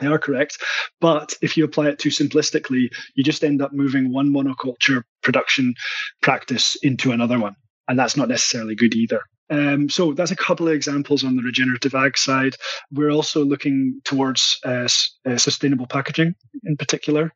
They 0.00 0.06
are 0.06 0.18
correct. 0.18 0.58
But 1.00 1.34
if 1.42 1.56
you 1.56 1.64
apply 1.64 1.88
it 1.88 1.98
too 1.98 2.08
simplistically, 2.08 2.88
you 3.14 3.22
just 3.22 3.44
end 3.44 3.60
up 3.60 3.72
moving 3.72 4.12
one 4.12 4.30
monoculture 4.30 5.02
production 5.22 5.74
practice 6.22 6.76
into 6.82 7.12
another 7.12 7.38
one. 7.38 7.54
And 7.86 7.98
that's 7.98 8.16
not 8.16 8.28
necessarily 8.28 8.74
good 8.74 8.94
either. 8.94 9.20
Um, 9.50 9.88
so 9.88 10.12
that's 10.14 10.30
a 10.30 10.36
couple 10.36 10.68
of 10.68 10.74
examples 10.74 11.24
on 11.24 11.36
the 11.36 11.42
regenerative 11.42 11.94
ag 11.94 12.16
side. 12.16 12.54
We're 12.90 13.10
also 13.10 13.44
looking 13.44 14.00
towards 14.04 14.58
uh, 14.64 14.88
uh, 15.26 15.36
sustainable 15.36 15.86
packaging 15.86 16.34
in 16.64 16.76
particular. 16.76 17.32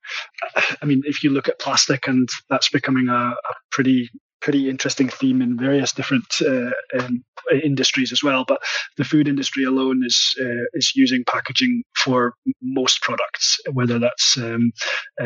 I 0.83 0.87
mean, 0.87 1.03
if 1.05 1.23
you 1.23 1.31
look 1.31 1.49
at 1.49 1.59
plastic, 1.59 2.09
and 2.09 2.29
that's 2.49 2.71
becoming 2.71 3.09
a, 3.09 3.13
a 3.13 3.55
pretty 3.71 4.11
pretty 4.41 4.69
interesting 4.69 5.09
theme 5.09 5.43
in 5.43 5.59
various 5.59 5.93
different 5.93 6.27
uh, 6.41 6.71
um, 6.99 7.25
industries 7.63 8.13
as 8.13 8.23
well. 8.23 8.45
But 8.47 8.61
the 8.97 9.05
food 9.05 9.29
industry 9.29 9.65
alone 9.65 10.03
is 10.05 10.35
uh, 10.41 10.65
is 10.75 10.93
using 10.95 11.25
packaging 11.25 11.83
for 11.97 12.35
most 12.63 13.03
products, 13.03 13.59
whether 13.73 13.99
that's 13.99 14.37
um, 14.39 14.73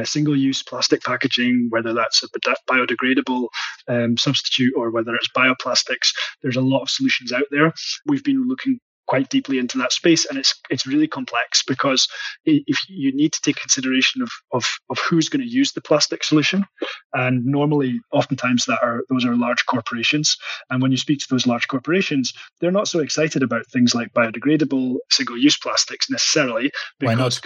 single-use 0.04 0.62
plastic 0.62 1.02
packaging, 1.02 1.68
whether 1.70 1.92
that's 1.92 2.22
a 2.22 2.28
biodegradable 2.70 3.48
um, 3.88 4.16
substitute, 4.16 4.72
or 4.76 4.90
whether 4.90 5.14
it's 5.14 5.28
bioplastics. 5.36 6.12
There's 6.42 6.56
a 6.56 6.60
lot 6.60 6.82
of 6.82 6.90
solutions 6.90 7.32
out 7.32 7.46
there. 7.50 7.72
We've 8.06 8.24
been 8.24 8.46
looking 8.48 8.78
quite 9.06 9.28
deeply 9.28 9.58
into 9.58 9.78
that 9.78 9.92
space 9.92 10.24
and 10.26 10.38
it's 10.38 10.54
it's 10.70 10.86
really 10.86 11.06
complex 11.06 11.62
because 11.62 12.08
if 12.44 12.78
you 12.88 13.14
need 13.14 13.32
to 13.32 13.40
take 13.42 13.56
consideration 13.56 14.22
of 14.22 14.30
of, 14.52 14.64
of 14.90 14.98
who's 14.98 15.28
going 15.28 15.42
to 15.42 15.50
use 15.50 15.72
the 15.72 15.80
plastic 15.80 16.24
solution 16.24 16.64
and 17.12 17.44
normally 17.44 18.00
oftentimes 18.12 18.64
that 18.66 18.78
are 18.82 19.02
those 19.10 19.24
are 19.24 19.36
large 19.36 19.64
corporations 19.66 20.36
and 20.70 20.82
when 20.82 20.90
you 20.90 20.96
speak 20.96 21.18
to 21.18 21.26
those 21.30 21.46
large 21.46 21.68
corporations 21.68 22.32
they're 22.60 22.70
not 22.70 22.88
so 22.88 23.00
excited 23.00 23.42
about 23.42 23.66
things 23.66 23.94
like 23.94 24.12
biodegradable 24.14 24.96
single 25.10 25.36
use 25.36 25.58
plastics 25.58 26.08
necessarily 26.10 26.70
because 26.98 27.40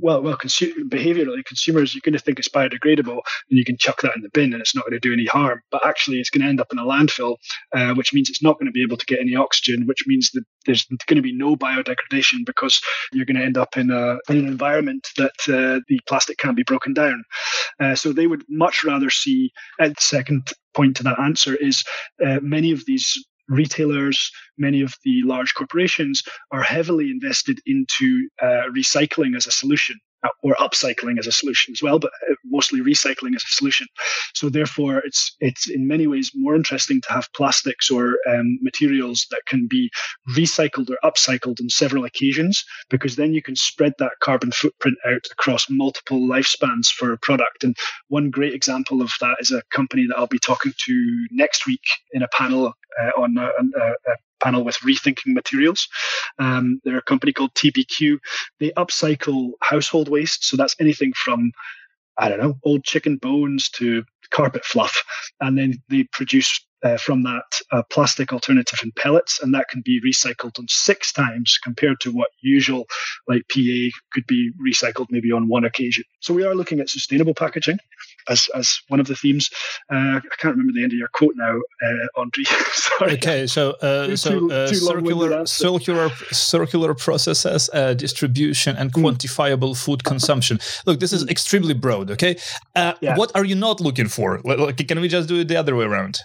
well, 0.00 0.22
well, 0.22 0.36
consu- 0.36 0.74
behaviorally, 0.88 1.44
consumers, 1.44 1.94
you're 1.94 2.02
going 2.04 2.12
to 2.12 2.18
think 2.18 2.38
it's 2.38 2.48
biodegradable 2.48 3.20
and 3.50 3.58
you 3.58 3.64
can 3.64 3.76
chuck 3.78 4.00
that 4.02 4.14
in 4.16 4.22
the 4.22 4.30
bin 4.32 4.52
and 4.52 4.60
it's 4.60 4.74
not 4.74 4.84
going 4.84 5.00
to 5.00 5.08
do 5.08 5.12
any 5.12 5.26
harm. 5.26 5.60
But 5.70 5.86
actually, 5.86 6.18
it's 6.18 6.30
going 6.30 6.42
to 6.42 6.48
end 6.48 6.60
up 6.60 6.68
in 6.72 6.78
a 6.78 6.84
landfill, 6.84 7.36
uh, 7.74 7.94
which 7.94 8.12
means 8.12 8.28
it's 8.28 8.42
not 8.42 8.58
going 8.58 8.66
to 8.66 8.72
be 8.72 8.82
able 8.82 8.96
to 8.96 9.06
get 9.06 9.20
any 9.20 9.34
oxygen, 9.36 9.86
which 9.86 10.04
means 10.06 10.30
that 10.32 10.44
there's 10.66 10.84
going 11.06 11.16
to 11.16 11.22
be 11.22 11.34
no 11.34 11.56
biodegradation 11.56 12.44
because 12.44 12.80
you're 13.12 13.24
going 13.24 13.36
to 13.36 13.44
end 13.44 13.58
up 13.58 13.76
in, 13.76 13.90
a, 13.90 14.18
in 14.28 14.38
an 14.38 14.46
environment 14.46 15.06
that 15.16 15.32
uh, 15.48 15.80
the 15.88 16.00
plastic 16.06 16.38
can't 16.38 16.56
be 16.56 16.62
broken 16.62 16.92
down. 16.92 17.24
Uh, 17.80 17.94
so 17.94 18.12
they 18.12 18.26
would 18.26 18.44
much 18.48 18.84
rather 18.84 19.10
see, 19.10 19.50
and 19.78 19.92
the 19.92 20.00
second 20.00 20.52
point 20.74 20.96
to 20.96 21.02
that 21.02 21.18
answer 21.18 21.56
is 21.56 21.82
uh, 22.24 22.38
many 22.42 22.70
of 22.72 22.84
these 22.86 23.24
retailers, 23.48 24.30
many 24.56 24.80
of 24.82 24.94
the 25.04 25.22
large 25.24 25.54
corporations 25.54 26.22
are 26.50 26.62
heavily 26.62 27.10
invested 27.10 27.60
into 27.66 28.28
uh, 28.40 28.68
recycling 28.76 29.36
as 29.36 29.46
a 29.46 29.52
solution. 29.52 29.96
Uh, 30.24 30.28
or 30.42 30.54
upcycling 30.56 31.18
as 31.18 31.26
a 31.26 31.32
solution 31.32 31.72
as 31.72 31.82
well, 31.82 31.98
but 31.98 32.10
uh, 32.28 32.34
mostly 32.44 32.80
recycling 32.80 33.34
as 33.36 33.42
a 33.42 33.56
solution. 33.60 33.86
So 34.34 34.48
therefore, 34.48 34.98
it's 35.04 35.36
it's 35.40 35.68
in 35.68 35.86
many 35.86 36.06
ways 36.06 36.30
more 36.34 36.56
interesting 36.56 37.00
to 37.02 37.12
have 37.12 37.32
plastics 37.34 37.90
or 37.90 38.18
um, 38.28 38.58
materials 38.62 39.26
that 39.30 39.42
can 39.46 39.66
be 39.68 39.90
recycled 40.36 40.90
or 40.90 40.98
upcycled 41.04 41.60
on 41.60 41.68
several 41.68 42.04
occasions, 42.04 42.64
because 42.90 43.16
then 43.16 43.32
you 43.32 43.42
can 43.42 43.56
spread 43.56 43.92
that 43.98 44.12
carbon 44.22 44.52
footprint 44.52 44.96
out 45.06 45.26
across 45.32 45.66
multiple 45.70 46.20
lifespans 46.20 46.88
for 46.88 47.12
a 47.12 47.18
product. 47.18 47.64
And 47.64 47.76
one 48.08 48.30
great 48.30 48.54
example 48.54 49.02
of 49.02 49.10
that 49.20 49.36
is 49.40 49.50
a 49.50 49.62
company 49.72 50.06
that 50.08 50.16
I'll 50.16 50.26
be 50.26 50.38
talking 50.38 50.72
to 50.86 51.26
next 51.30 51.66
week 51.66 51.84
in 52.12 52.22
a 52.22 52.28
panel 52.36 52.72
uh, 53.00 53.10
on 53.20 53.36
a, 53.38 53.46
a, 53.46 53.90
a 53.90 54.14
panel 54.40 54.64
with 54.64 54.76
Rethinking 54.78 55.34
Materials. 55.34 55.88
Um, 56.38 56.80
they're 56.84 56.98
a 56.98 57.02
company 57.02 57.32
called 57.32 57.54
UBQ. 57.54 58.18
They 58.60 58.70
upcycle 58.70 59.52
household 59.62 60.08
waste. 60.08 60.44
So 60.44 60.56
that's 60.56 60.76
anything 60.80 61.12
from, 61.14 61.52
I 62.16 62.28
don't 62.28 62.40
know, 62.40 62.58
old 62.64 62.84
chicken 62.84 63.16
bones 63.16 63.68
to 63.70 64.04
carpet 64.30 64.64
fluff. 64.64 65.02
And 65.40 65.56
then 65.58 65.74
they 65.88 66.04
produce 66.12 66.64
uh, 66.82 66.96
from 66.96 67.22
that 67.24 67.42
uh, 67.72 67.82
plastic 67.90 68.32
alternative 68.32 68.78
in 68.84 68.92
pellets, 68.92 69.40
and 69.42 69.52
that 69.54 69.68
can 69.68 69.82
be 69.84 70.00
recycled 70.00 70.58
on 70.58 70.66
six 70.68 71.12
times 71.12 71.58
compared 71.62 71.98
to 72.00 72.12
what 72.12 72.28
usual, 72.40 72.86
like 73.26 73.42
PA, 73.52 73.90
could 74.12 74.26
be 74.28 74.52
recycled 74.64 75.06
maybe 75.10 75.32
on 75.32 75.48
one 75.48 75.64
occasion. 75.64 76.04
So 76.20 76.32
we 76.32 76.44
are 76.44 76.54
looking 76.54 76.80
at 76.80 76.88
sustainable 76.88 77.34
packaging 77.34 77.78
as, 78.28 78.48
as 78.54 78.80
one 78.88 79.00
of 79.00 79.06
the 79.06 79.14
themes. 79.14 79.50
Uh, 79.90 80.18
I 80.18 80.36
can't 80.38 80.52
remember 80.54 80.72
the 80.72 80.82
end 80.82 80.92
of 80.92 80.98
your 80.98 81.08
quote 81.08 81.34
now, 81.36 81.56
uh, 81.56 82.20
Andre. 82.20 82.44
Sorry. 82.72 83.12
Okay, 83.14 83.46
so 83.46 83.72
uh, 83.82 84.16
so 84.16 84.50
uh, 84.50 84.66
circular 84.68 85.46
circular 85.46 86.10
circular 86.30 86.94
processes, 86.94 87.70
uh, 87.72 87.94
distribution, 87.94 88.76
and 88.76 88.90
hmm. 88.92 89.04
quantifiable 89.04 89.72
mm. 89.72 89.84
food 89.84 90.04
consumption. 90.04 90.58
Look, 90.86 91.00
this 91.00 91.12
is 91.12 91.24
mm. 91.24 91.30
extremely 91.30 91.74
broad. 91.74 92.10
Okay, 92.10 92.36
uh, 92.76 92.94
yeah. 93.00 93.16
what 93.16 93.32
are 93.34 93.44
you 93.44 93.54
not 93.54 93.80
looking 93.80 94.08
for? 94.08 94.40
Like, 94.44 94.86
can 94.86 95.00
we 95.00 95.08
just 95.08 95.28
do 95.28 95.40
it 95.40 95.48
the 95.48 95.56
other 95.56 95.76
way 95.76 95.84
around? 95.84 96.20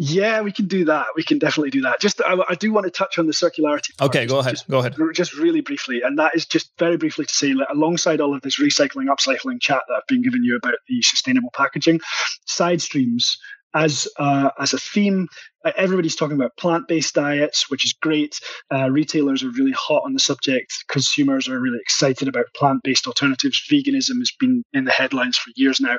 Yeah, 0.00 0.42
we 0.42 0.52
can 0.52 0.68
do 0.68 0.84
that. 0.84 1.06
We 1.16 1.24
can 1.24 1.38
definitely 1.38 1.70
do 1.70 1.80
that. 1.80 2.00
Just, 2.00 2.20
I, 2.24 2.36
I 2.48 2.54
do 2.54 2.72
want 2.72 2.84
to 2.84 2.90
touch 2.90 3.18
on 3.18 3.26
the 3.26 3.32
circularity. 3.32 3.96
Part, 3.96 4.10
okay, 4.10 4.26
go 4.26 4.38
ahead. 4.38 4.54
Just, 4.54 4.68
go 4.70 4.78
ahead. 4.78 4.94
Just 5.12 5.36
really 5.36 5.60
briefly, 5.60 6.02
and 6.02 6.16
that 6.20 6.36
is 6.36 6.46
just 6.46 6.70
very 6.78 6.96
briefly 6.96 7.24
to 7.24 7.34
say, 7.34 7.52
that 7.52 7.66
alongside 7.72 8.20
all 8.20 8.32
of 8.32 8.42
this 8.42 8.60
recycling, 8.60 9.06
upcycling 9.06 9.60
chat 9.60 9.82
that 9.88 9.94
I've 9.94 10.06
been 10.06 10.22
giving 10.22 10.44
you 10.44 10.54
about 10.54 10.74
the 10.86 11.02
sustainable 11.02 11.50
packaging, 11.52 11.98
side 12.46 12.80
streams 12.80 13.38
as 13.74 14.06
uh, 14.18 14.50
as 14.60 14.72
a 14.72 14.78
theme. 14.78 15.26
Everybody's 15.76 16.16
talking 16.16 16.36
about 16.36 16.56
plant-based 16.56 17.14
diets, 17.14 17.70
which 17.70 17.84
is 17.84 17.92
great. 17.92 18.40
Uh, 18.72 18.90
retailers 18.90 19.42
are 19.42 19.50
really 19.50 19.72
hot 19.72 20.02
on 20.04 20.12
the 20.12 20.20
subject. 20.20 20.72
Consumers 20.88 21.48
are 21.48 21.60
really 21.60 21.78
excited 21.80 22.28
about 22.28 22.46
plant-based 22.54 23.06
alternatives. 23.06 23.62
Veganism 23.70 24.18
has 24.18 24.32
been 24.38 24.62
in 24.72 24.84
the 24.84 24.90
headlines 24.90 25.36
for 25.36 25.50
years 25.56 25.80
now. 25.80 25.96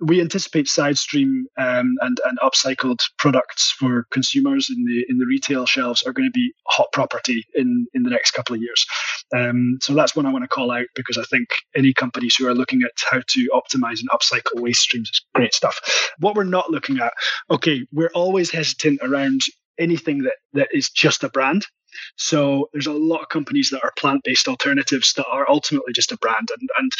We 0.00 0.20
anticipate 0.20 0.68
side 0.68 0.98
stream 0.98 1.46
um, 1.58 1.94
and 2.00 2.18
and 2.24 2.38
upcycled 2.40 3.00
products 3.18 3.74
for 3.78 4.06
consumers 4.10 4.68
in 4.70 4.84
the 4.84 5.04
in 5.08 5.18
the 5.18 5.26
retail 5.26 5.66
shelves 5.66 6.02
are 6.02 6.12
going 6.12 6.28
to 6.28 6.32
be 6.32 6.52
hot 6.66 6.88
property 6.92 7.44
in 7.54 7.86
in 7.94 8.02
the 8.02 8.10
next 8.10 8.32
couple 8.32 8.54
of 8.54 8.62
years. 8.62 8.86
Um, 9.34 9.78
so 9.80 9.94
that's 9.94 10.16
one 10.16 10.26
I 10.26 10.32
want 10.32 10.44
to 10.44 10.48
call 10.48 10.70
out 10.70 10.86
because 10.94 11.16
I 11.16 11.24
think 11.24 11.48
any 11.76 11.92
companies 11.92 12.34
who 12.36 12.48
are 12.48 12.54
looking 12.54 12.82
at 12.82 12.90
how 13.10 13.20
to 13.24 13.50
optimize 13.52 14.00
and 14.00 14.08
upcycle 14.12 14.60
waste 14.60 14.80
streams 14.80 15.10
is 15.12 15.22
great 15.34 15.54
stuff. 15.54 15.80
What 16.18 16.34
we're 16.34 16.44
not 16.44 16.70
looking 16.70 16.98
at, 16.98 17.12
okay, 17.50 17.86
we're 17.92 18.10
always 18.14 18.50
hesitant 18.50 19.00
around 19.10 19.40
anything 19.78 20.22
that, 20.22 20.36
that 20.52 20.68
is 20.72 20.90
just 20.90 21.24
a 21.24 21.28
brand. 21.28 21.66
So 22.16 22.68
there's 22.72 22.86
a 22.86 22.92
lot 22.92 23.22
of 23.22 23.28
companies 23.28 23.70
that 23.70 23.82
are 23.82 23.92
plant-based 23.98 24.46
alternatives 24.48 25.12
that 25.14 25.26
are 25.26 25.48
ultimately 25.48 25.92
just 25.92 26.12
a 26.12 26.18
brand. 26.18 26.48
And, 26.58 26.68
and 26.78 26.92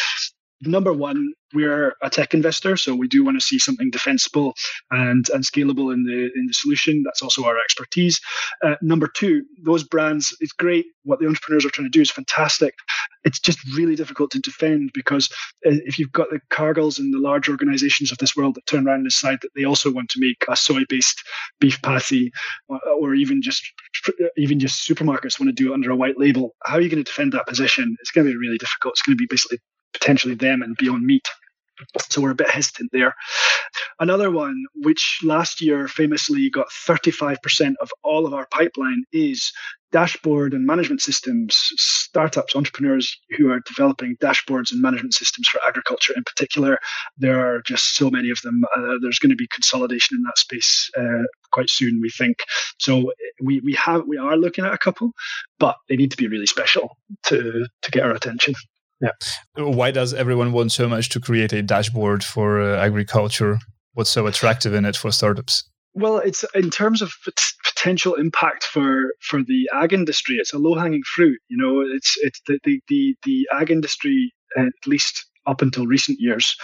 number 0.63 0.93
one, 0.93 1.33
we're 1.53 1.97
a 2.03 2.11
tech 2.11 2.33
investor, 2.33 2.77
so 2.77 2.95
we 2.95 3.09
do 3.09 3.25
want 3.25 3.39
to 3.39 3.45
see 3.45 3.59
something 3.59 3.91
defensible 3.91 4.55
and, 4.91 5.29
and 5.31 5.45
scalable 5.45 5.93
in 5.93 6.05
the 6.05 6.31
in 6.37 6.47
the 6.47 6.53
solution. 6.53 7.03
That's 7.05 7.23
also 7.23 7.45
our 7.45 7.57
expertise. 7.59 8.21
Uh, 8.63 8.77
number 8.83 9.09
two, 9.09 9.43
those 9.65 9.83
brands, 9.83 10.37
it's 10.41 10.53
great. 10.53 10.87
What 11.03 11.19
the 11.19 11.27
entrepreneurs 11.27 11.65
are 11.65 11.71
trying 11.71 11.87
to 11.87 11.91
do 11.91 12.03
is 12.03 12.11
fantastic. 12.11 12.75
It's 13.25 13.41
just 13.41 13.59
really 13.77 13.97
difficult 13.97 14.31
to 14.33 14.39
defend 14.39 14.91
because 14.95 15.29
uh, 15.67 15.83
if 15.85 15.99
you've 15.99 16.13
got 16.13 16.31
the 16.31 16.41
Cargills 16.51 16.99
and 16.99 17.13
the 17.13 17.19
large 17.19 17.49
organizations 17.49 18.13
of 18.13 18.19
this 18.19 18.37
world 18.37 18.55
that 18.55 18.67
turn 18.67 18.87
around 18.87 19.01
and 19.01 19.09
decide 19.09 19.39
that 19.43 19.51
they 19.57 19.65
also 19.65 19.93
want 19.93 20.09
to 20.11 20.21
make 20.21 20.45
a 20.49 20.57
soy-based 20.57 21.21
beef 21.59 21.83
patty, 21.83 22.31
or, 22.69 22.81
or 22.99 23.15
even 23.15 23.43
just 23.43 23.63
even 24.37 24.61
just 24.61 24.89
supermarkets 24.89 25.41
want 25.41 25.49
to 25.49 25.53
do 25.53 25.71
it 25.71 25.75
under 25.75 25.91
a 25.91 25.97
white 25.97 26.19
label, 26.19 26.55
how 26.65 26.77
are 26.77 26.81
you 26.81 26.89
going 26.89 27.03
to 27.03 27.11
defend 27.11 27.33
that 27.33 27.47
position? 27.47 27.97
It's 28.01 28.13
going 28.13 28.27
to 28.27 28.33
be 28.33 28.39
really 28.39 28.59
difficult. 28.59 28.93
It's 28.93 29.03
going 29.03 29.17
to 29.17 29.21
be 29.21 29.27
basically 29.29 29.59
potentially 29.93 30.35
them 30.35 30.63
and 30.63 30.77
Beyond 30.77 31.05
Meat. 31.05 31.27
So 32.11 32.21
we're 32.21 32.31
a 32.31 32.35
bit 32.35 32.51
hesitant 32.51 32.91
there. 32.93 33.15
Another 33.99 34.31
one, 34.31 34.65
which 34.77 35.21
last 35.23 35.61
year 35.61 35.89
famously 35.89 36.51
got 36.51 36.69
35% 36.69 37.75
of 37.81 37.91
all 38.03 38.27
of 38.27 38.35
our 38.35 38.47
pipeline, 38.51 39.05
is 39.13 39.53
dashboard 39.93 40.55
and 40.55 40.65
management 40.65 41.01
systems, 41.01 41.55
startups, 41.77 42.55
entrepreneurs 42.55 43.19
who 43.37 43.51
are 43.51 43.61
developing 43.67 44.17
dashboards 44.23 44.71
and 44.71 44.81
management 44.81 45.15
systems 45.15 45.49
for 45.49 45.61
agriculture 45.69 46.13
in 46.17 46.23
particular. 46.25 46.79
There 47.19 47.41
are 47.41 47.61
just 47.63 47.97
so 47.97 48.11
many 48.11 48.31
of 48.31 48.41
them. 48.43 48.63
Uh, 48.77 48.95
there's 49.03 49.19
going 49.19 49.31
to 49.31 49.37
be 49.37 49.49
consolidation 49.53 50.17
in 50.17 50.23
that 50.23 50.39
space 50.39 50.91
uh, 50.97 51.25
quite 51.53 51.69
soon, 51.69 52.01
we 52.01 52.11
think. 52.11 52.39
So 52.79 53.13
we, 53.43 53.61
we 53.61 53.75
have 53.75 54.05
we 54.07 54.17
are 54.17 54.37
looking 54.37 54.65
at 54.65 54.73
a 54.73 54.79
couple, 54.79 55.13
but 55.59 55.77
they 55.89 55.97
need 55.97 56.11
to 56.13 56.17
be 56.17 56.29
really 56.29 56.47
special 56.47 56.97
to 57.25 57.67
to 57.83 57.91
get 57.91 58.05
our 58.05 58.13
attention. 58.13 58.55
Yeah. 59.01 59.13
Why 59.57 59.91
does 59.91 60.13
everyone 60.13 60.53
want 60.53 60.73
so 60.73 60.89
much 60.89 61.09
to 61.11 61.21
create 61.21 61.53
a 61.53 61.63
dashboard 61.63 62.23
for 62.23 62.61
uh, 62.61 62.77
agriculture? 62.79 63.59
What's 63.95 64.11
so 64.11 64.27
attractive 64.27 64.75
in 64.75 64.85
it 64.85 64.97
for 64.97 65.11
startups? 65.11 65.65
Well, 65.95 66.19
it's 66.19 66.45
in 66.55 66.71
terms 66.71 67.03
of 67.03 67.13
potential 67.65 68.15
impact 68.15 68.65
for 68.65 69.15
for 69.21 69.43
the 69.43 69.69
ag 69.73 69.93
industry. 69.93 70.37
It's 70.37 70.53
a 70.53 70.59
low 70.59 70.75
hanging 70.75 71.03
fruit. 71.03 71.41
You 71.49 71.57
know, 71.57 71.81
it's 71.81 72.17
it's 72.21 72.41
the 72.47 72.61
the 72.65 72.81
the, 72.89 73.17
the 73.25 73.49
ag 73.53 73.71
industry 73.71 74.33
at 74.57 74.73
least 74.87 75.27
up 75.47 75.63
until 75.63 75.87
recent 75.87 76.19
years 76.21 76.55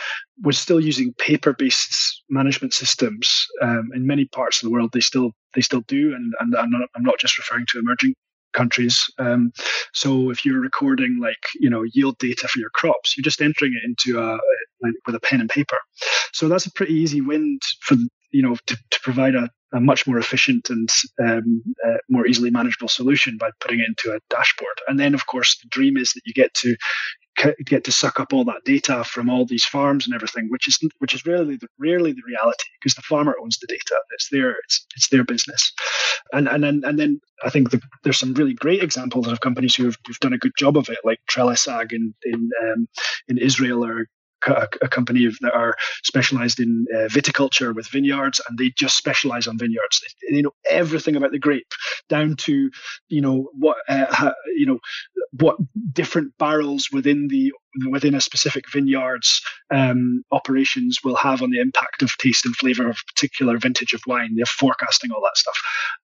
was 0.42 0.58
still 0.58 0.78
using 0.78 1.14
paper 1.14 1.52
based 1.52 2.22
management 2.28 2.74
systems. 2.74 3.46
Um, 3.62 3.90
in 3.94 4.06
many 4.06 4.26
parts 4.26 4.62
of 4.62 4.66
the 4.66 4.72
world, 4.72 4.90
they 4.92 5.00
still 5.00 5.32
they 5.54 5.60
still 5.60 5.82
do, 5.88 6.14
and 6.14 6.32
and 6.38 6.54
I'm 6.54 6.70
not, 6.70 6.88
I'm 6.94 7.02
not 7.02 7.18
just 7.18 7.38
referring 7.38 7.66
to 7.70 7.78
emerging 7.78 8.14
countries. 8.56 9.04
Um, 9.18 9.52
so 9.92 10.30
if 10.30 10.44
you're 10.44 10.60
recording 10.60 11.18
like 11.20 11.44
you 11.60 11.70
know 11.70 11.84
yield 11.92 12.18
data 12.18 12.48
for 12.48 12.58
your 12.58 12.70
crops, 12.70 13.16
you're 13.16 13.22
just 13.22 13.40
entering 13.40 13.72
it 13.74 13.86
into 13.86 14.20
a 14.20 14.38
with 15.06 15.14
a 15.14 15.20
pen 15.20 15.40
and 15.40 15.50
paper. 15.50 15.78
So 16.32 16.48
that's 16.48 16.66
a 16.66 16.72
pretty 16.72 16.94
easy 16.94 17.20
win 17.20 17.58
for 17.80 17.96
you 18.32 18.42
know 18.42 18.56
to, 18.66 18.76
to 18.76 19.00
provide 19.02 19.34
a, 19.34 19.50
a 19.72 19.80
much 19.80 20.06
more 20.06 20.18
efficient 20.18 20.70
and 20.70 20.88
um, 21.22 21.62
uh, 21.86 21.98
more 22.08 22.26
easily 22.26 22.50
manageable 22.50 22.88
solution 22.88 23.36
by 23.38 23.50
putting 23.60 23.80
it 23.80 23.88
into 23.88 24.14
a 24.14 24.20
dashboard. 24.30 24.78
And 24.88 24.98
then 24.98 25.14
of 25.14 25.26
course 25.26 25.58
the 25.62 25.68
dream 25.68 25.96
is 25.96 26.12
that 26.12 26.22
you 26.24 26.34
get 26.34 26.52
to 26.54 26.76
get 27.64 27.84
to 27.84 27.92
suck 27.92 28.18
up 28.18 28.32
all 28.32 28.44
that 28.44 28.64
data 28.64 29.04
from 29.04 29.28
all 29.28 29.44
these 29.44 29.64
farms 29.64 30.06
and 30.06 30.14
everything, 30.14 30.46
which 30.48 30.66
is 30.68 30.78
which 30.98 31.14
is 31.14 31.24
rarely 31.26 31.56
the, 31.56 31.68
rarely 31.78 32.12
the 32.12 32.22
reality 32.26 32.64
because 32.80 32.94
the 32.94 33.02
farmer 33.02 33.34
owns 33.42 33.58
the 33.58 33.66
data. 33.66 33.96
It's 34.12 34.28
their 34.30 34.56
it's 34.64 34.86
it's 34.96 35.08
their 35.08 35.24
business, 35.24 35.72
and 36.32 36.48
and 36.48 36.62
then 36.64 36.82
and 36.84 36.98
then 36.98 37.20
I 37.44 37.50
think 37.50 37.70
the, 37.70 37.80
there's 38.04 38.18
some 38.18 38.34
really 38.34 38.54
great 38.54 38.82
examples 38.82 39.28
of 39.28 39.40
companies 39.40 39.74
who 39.74 39.84
have, 39.84 39.96
who've 40.06 40.20
done 40.20 40.32
a 40.32 40.38
good 40.38 40.56
job 40.58 40.76
of 40.76 40.88
it, 40.88 40.98
like 41.04 41.20
Trellis 41.28 41.68
Ag 41.68 41.92
in 41.92 42.14
in 42.24 42.50
um, 42.62 42.88
in 43.28 43.38
Israel 43.38 43.84
or 43.84 44.08
a, 44.46 44.68
a 44.82 44.88
company 44.88 45.26
that 45.40 45.52
are 45.54 45.74
specialized 46.04 46.60
in 46.60 46.86
uh, 46.94 47.08
viticulture 47.08 47.74
with 47.74 47.88
vineyards, 47.88 48.40
and 48.48 48.58
they 48.58 48.72
just 48.76 48.96
specialize 48.96 49.46
on 49.46 49.58
vineyards. 49.58 50.00
They, 50.00 50.36
they, 50.36 50.42
know 50.42 50.52
everything 50.68 51.16
about 51.16 51.32
the 51.32 51.38
grape, 51.38 51.72
down 52.08 52.36
to 52.36 52.70
you 53.08 53.20
know 53.20 53.50
what 53.54 53.78
uh, 53.88 54.32
you 54.56 54.66
know 54.66 54.78
what 55.32 55.56
different 55.92 56.36
barrels 56.38 56.88
within 56.92 57.28
the 57.28 57.52
within 57.90 58.14
a 58.14 58.20
specific 58.20 58.64
vineyard's 58.72 59.42
um, 59.70 60.22
operations 60.32 60.98
will 61.04 61.16
have 61.16 61.42
on 61.42 61.50
the 61.50 61.60
impact 61.60 62.02
of 62.02 62.16
taste 62.18 62.46
and 62.46 62.56
flavor 62.56 62.88
of 62.88 62.96
a 62.96 63.12
particular 63.12 63.58
vintage 63.58 63.92
of 63.92 64.00
wine. 64.06 64.34
They're 64.34 64.46
forecasting 64.46 65.10
all 65.10 65.20
that 65.22 65.36
stuff. 65.36 65.58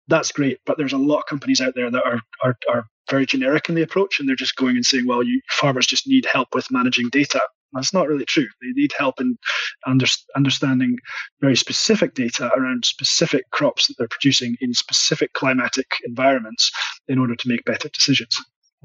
That's 0.09 0.33
great, 0.33 0.59
but 0.67 0.79
there's 0.79 0.93
a 0.93 0.99
lot 0.99 1.19
of 1.19 1.27
companies 1.27 1.61
out 1.61 1.75
there 1.75 1.91
that 1.91 2.05
are 2.05 2.21
are, 2.43 2.57
are 2.69 2.85
very 3.11 3.27
generic 3.27 3.69
in 3.69 3.75
the 3.75 3.83
approach, 3.83 4.21
and 4.21 4.29
they're 4.29 4.37
just 4.37 4.57
going 4.57 4.77
and 4.77 4.85
saying, 4.85 5.07
"Well, 5.07 5.23
you 5.23 5.41
farmers 5.51 5.87
just 5.87 6.07
need 6.07 6.27
help 6.31 6.49
with 6.55 6.71
managing 6.71 7.09
data." 7.11 7.41
That's 7.73 7.95
not 7.95 8.09
really 8.09 8.25
true. 8.25 8.47
They 8.61 8.73
need 8.75 8.93
help 8.97 9.21
in 9.21 9.37
under, 9.87 10.07
understanding 10.37 10.97
very 11.41 11.57
specific 11.57 12.15
data 12.15 12.51
around 12.57 12.85
specific 12.85 13.51
crops 13.51 13.87
that 13.87 13.95
they're 13.99 14.09
producing 14.09 14.57
in 14.61 14.75
specific 14.75 15.33
climatic 15.33 15.87
environments 16.05 16.71
in 17.09 17.19
order 17.19 17.37
to 17.37 17.49
make 17.49 17.65
better 17.65 17.89
decisions. 17.89 18.37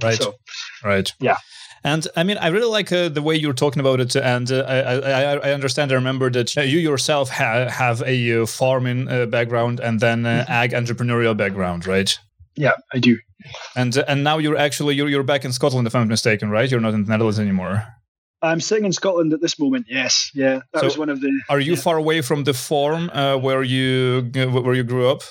Right. 0.04 0.18
So, 0.18 0.36
right. 0.84 1.12
Yeah. 1.20 1.38
And 1.84 2.08
I 2.16 2.24
mean, 2.24 2.38
I 2.38 2.48
really 2.48 2.70
like 2.70 2.92
uh, 2.92 3.10
the 3.10 3.22
way 3.22 3.36
you're 3.36 3.54
talking 3.54 3.80
about 3.80 4.00
it. 4.00 4.16
And 4.16 4.52
uh, 4.52 4.66
I, 4.68 4.78
I, 4.80 5.34
I, 5.36 5.54
understand, 5.54 5.92
I 5.92 5.96
remember 5.96 6.32
that 6.32 6.56
you 6.56 6.80
yourself 6.80 7.30
ha- 7.30 7.70
have 7.70 8.02
a 8.02 8.42
uh, 8.42 8.46
farming 8.48 9.08
uh, 9.08 9.28
background 9.28 9.80
and 9.80 10.00
then 10.00 10.26
uh, 10.26 10.44
mm-hmm. 10.44 10.52
ag 10.52 10.72
entrepreneurial 10.72 11.38
background, 11.38 11.86
right? 11.86 12.18
Yeah, 12.56 12.74
I 12.92 13.00
do. 13.00 13.18
And 13.76 13.96
uh, 13.98 14.04
and 14.08 14.24
now 14.24 14.40
you're 14.40 14.58
actually 14.58 14.96
you're 14.96 15.10
you're 15.10 15.24
back 15.24 15.46
in 15.46 15.52
Scotland, 15.52 15.86
if 15.86 15.94
I'm 15.94 16.02
not 16.02 16.08
mistaken, 16.08 16.50
right? 16.50 16.70
You're 16.70 16.80
not 16.80 16.94
in 16.94 17.04
the 17.04 17.10
Netherlands 17.10 17.40
anymore. 17.40 17.84
I'm 18.42 18.60
sitting 18.60 18.86
in 18.86 18.94
Scotland 18.94 19.34
at 19.34 19.42
this 19.42 19.60
moment. 19.60 19.88
Yes, 19.90 20.32
yeah, 20.34 20.62
that 20.74 20.80
so 20.80 20.86
was 20.86 20.98
one 20.98 21.10
of 21.10 21.22
the. 21.22 21.32
Are 21.50 21.60
you 21.60 21.74
yeah. 21.74 21.80
far 21.80 21.98
away 21.98 22.22
from 22.22 22.44
the 22.44 22.54
farm 22.54 23.10
uh, 23.14 23.38
where 23.38 23.64
you 23.64 24.30
where 24.34 24.76
you 24.76 24.84
grew 24.84 25.10
up? 25.10 25.22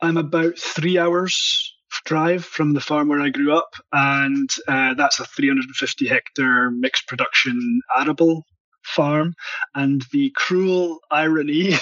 I'm 0.00 0.16
about 0.16 0.58
three 0.58 0.98
hours 0.98 1.72
drive 2.04 2.44
from 2.44 2.74
the 2.74 2.80
farm 2.80 3.08
where 3.08 3.20
I 3.20 3.30
grew 3.30 3.56
up, 3.56 3.74
and 3.92 4.48
uh, 4.68 4.94
that's 4.94 5.20
a 5.20 5.24
350 5.24 6.06
hectare 6.06 6.70
mixed 6.70 7.06
production 7.08 7.80
arable 7.96 8.44
farm. 8.86 9.34
And 9.74 10.04
the 10.12 10.32
cruel 10.36 11.00
irony 11.10 11.74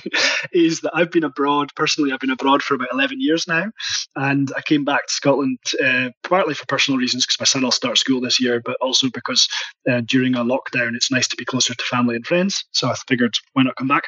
is 0.52 0.80
that 0.80 0.92
I've 0.94 1.10
been 1.10 1.24
abroad, 1.24 1.70
personally, 1.74 2.12
I've 2.12 2.20
been 2.20 2.30
abroad 2.30 2.62
for 2.62 2.74
about 2.74 2.92
11 2.92 3.20
years 3.20 3.46
now. 3.46 3.70
And 4.16 4.52
I 4.56 4.62
came 4.62 4.84
back 4.84 5.06
to 5.06 5.12
Scotland 5.12 5.58
uh, 5.82 6.10
partly 6.22 6.54
for 6.54 6.66
personal 6.66 6.98
reasons 6.98 7.26
because 7.26 7.40
my 7.40 7.44
son 7.44 7.62
will 7.62 7.70
start 7.70 7.98
school 7.98 8.20
this 8.20 8.40
year, 8.40 8.60
but 8.64 8.76
also 8.80 9.08
because 9.12 9.48
uh, 9.90 10.00
during 10.06 10.34
a 10.34 10.44
lockdown, 10.44 10.94
it's 10.94 11.10
nice 11.10 11.28
to 11.28 11.36
be 11.36 11.44
closer 11.44 11.74
to 11.74 11.84
family 11.84 12.16
and 12.16 12.26
friends. 12.26 12.64
So 12.72 12.88
I 12.88 12.94
figured, 13.08 13.34
why 13.52 13.64
not 13.64 13.76
come 13.76 13.88
back? 13.88 14.04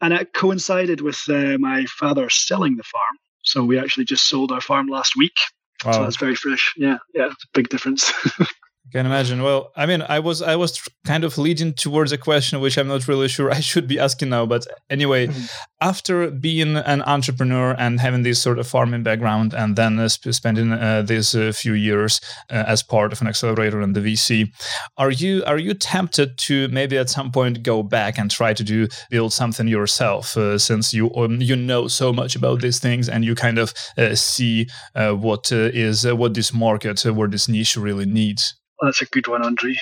And 0.00 0.12
it 0.12 0.32
coincided 0.32 1.00
with 1.00 1.20
uh, 1.28 1.58
my 1.58 1.84
father 1.86 2.28
selling 2.30 2.76
the 2.76 2.84
farm. 2.84 3.18
So 3.42 3.64
we 3.64 3.78
actually 3.78 4.04
just 4.04 4.28
sold 4.28 4.52
our 4.52 4.60
farm 4.60 4.88
last 4.88 5.14
week. 5.16 5.36
Wow. 5.84 5.92
So 5.92 6.02
that's 6.02 6.16
very 6.16 6.34
fresh. 6.34 6.74
Yeah, 6.76 6.98
yeah, 7.14 7.26
it's 7.26 7.44
a 7.44 7.48
big 7.54 7.68
difference. 7.68 8.12
can 8.92 9.06
imagine. 9.06 9.42
Well, 9.42 9.72
I 9.76 9.86
mean, 9.86 10.02
I 10.08 10.18
was 10.18 10.40
I 10.40 10.56
was 10.56 10.82
kind 11.06 11.24
of 11.24 11.36
leading 11.36 11.74
towards 11.74 12.12
a 12.12 12.18
question 12.18 12.60
which 12.60 12.78
I'm 12.78 12.88
not 12.88 13.06
really 13.08 13.28
sure 13.28 13.50
I 13.58 13.60
should 13.60 13.86
be 13.86 13.98
asking 13.98 14.30
now. 14.30 14.46
But 14.46 14.66
anyway, 14.88 15.26
mm-hmm. 15.26 15.44
after 15.80 16.30
being 16.30 16.76
an 16.76 17.02
entrepreneur 17.02 17.74
and 17.78 18.00
having 18.00 18.22
this 18.22 18.40
sort 18.40 18.58
of 18.58 18.66
farming 18.66 19.02
background, 19.02 19.54
and 19.54 19.76
then 19.76 19.98
uh, 19.98 20.08
sp- 20.08 20.32
spending 20.32 20.72
uh, 20.72 21.02
these 21.02 21.34
uh, 21.34 21.52
few 21.52 21.74
years 21.74 22.20
uh, 22.50 22.64
as 22.66 22.82
part 22.82 23.12
of 23.12 23.20
an 23.20 23.28
accelerator 23.28 23.80
and 23.80 23.94
the 23.94 24.00
VC, 24.00 24.52
are 24.96 25.10
you 25.10 25.42
are 25.46 25.58
you 25.58 25.74
tempted 25.74 26.38
to 26.38 26.68
maybe 26.68 26.96
at 26.96 27.10
some 27.10 27.30
point 27.30 27.62
go 27.62 27.82
back 27.82 28.18
and 28.18 28.30
try 28.30 28.54
to 28.54 28.64
do 28.64 28.88
build 29.10 29.32
something 29.32 29.68
yourself, 29.68 30.36
uh, 30.36 30.58
since 30.58 30.94
you 30.94 31.14
um, 31.14 31.40
you 31.40 31.56
know 31.56 31.88
so 31.88 32.12
much 32.12 32.36
about 32.36 32.60
these 32.60 32.78
things 32.78 33.08
and 33.08 33.24
you 33.24 33.34
kind 33.34 33.58
of 33.58 33.74
uh, 33.96 34.14
see 34.14 34.66
what 34.94 35.52
is 35.52 36.06
what 36.06 36.34
this 36.34 36.54
market, 36.54 37.02
where 37.02 37.28
this 37.28 37.48
niche 37.48 37.76
really 37.76 38.06
needs? 38.06 38.54
That's 38.80 39.02
a 39.02 39.06
good 39.06 39.26
one, 39.28 39.44
Andre. 39.44 39.76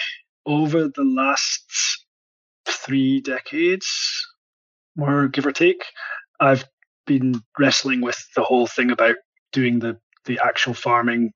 Over 0.47 0.89
the 0.89 1.05
last 1.05 1.65
three 2.67 3.21
decades, 3.21 3.89
more 4.97 5.29
give 5.29 5.47
or 5.47 5.53
take, 5.53 5.85
I've 6.41 6.65
been 7.07 7.41
wrestling 7.59 8.01
with 8.01 8.19
the 8.35 8.43
whole 8.43 8.67
thing 8.67 8.91
about 8.91 9.17
doing 9.53 9.79
the, 9.79 9.99
the 10.25 10.41
actual 10.45 10.75
farming 10.75 11.33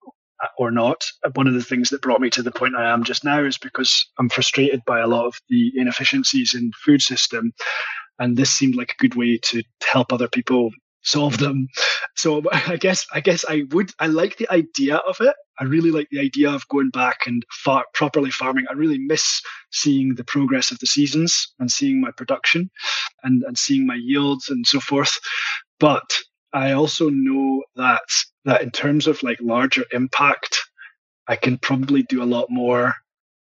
or 0.58 0.70
not. 0.70 1.04
One 1.34 1.46
of 1.46 1.54
the 1.54 1.62
things 1.62 1.90
that 1.90 2.02
brought 2.02 2.20
me 2.20 2.30
to 2.30 2.42
the 2.42 2.50
point 2.50 2.76
I 2.76 2.90
am 2.90 3.04
just 3.04 3.24
now 3.24 3.42
is 3.44 3.58
because 3.58 4.06
I'm 4.18 4.28
frustrated 4.28 4.82
by 4.86 5.00
a 5.00 5.06
lot 5.06 5.26
of 5.26 5.34
the 5.48 5.72
inefficiencies 5.76 6.54
in 6.54 6.70
food 6.84 7.02
system. 7.02 7.52
And 8.18 8.36
this 8.36 8.50
seemed 8.50 8.74
like 8.74 8.92
a 8.92 9.02
good 9.02 9.16
way 9.16 9.38
to 9.44 9.62
help 9.90 10.12
other 10.12 10.28
people 10.28 10.70
solve 11.02 11.38
them. 11.38 11.68
So 12.16 12.42
I 12.52 12.76
guess 12.76 13.06
I 13.12 13.20
guess 13.20 13.44
I 13.48 13.64
would 13.70 13.90
I 13.98 14.06
like 14.06 14.36
the 14.36 14.50
idea 14.50 14.96
of 14.96 15.20
it. 15.20 15.34
I 15.58 15.64
really 15.64 15.90
like 15.90 16.08
the 16.10 16.20
idea 16.20 16.50
of 16.50 16.66
going 16.68 16.90
back 16.90 17.26
and 17.26 17.44
far, 17.50 17.84
properly 17.92 18.30
farming. 18.30 18.64
I 18.70 18.74
really 18.74 18.98
miss 18.98 19.42
seeing 19.72 20.14
the 20.14 20.24
progress 20.24 20.70
of 20.70 20.78
the 20.78 20.86
seasons 20.86 21.52
and 21.58 21.70
seeing 21.70 22.00
my 22.00 22.10
production 22.12 22.70
and, 23.24 23.42
and 23.42 23.58
seeing 23.58 23.86
my 23.86 23.98
yields 24.00 24.48
and 24.48 24.66
so 24.66 24.80
forth. 24.80 25.18
But 25.78 26.18
I 26.54 26.72
also 26.72 27.10
know 27.10 27.62
that 27.76 28.00
that 28.44 28.62
in 28.62 28.70
terms 28.70 29.06
of 29.06 29.22
like 29.22 29.38
larger 29.40 29.84
impact, 29.92 30.58
I 31.28 31.36
can 31.36 31.58
probably 31.58 32.02
do 32.04 32.22
a 32.22 32.24
lot 32.24 32.46
more 32.48 32.94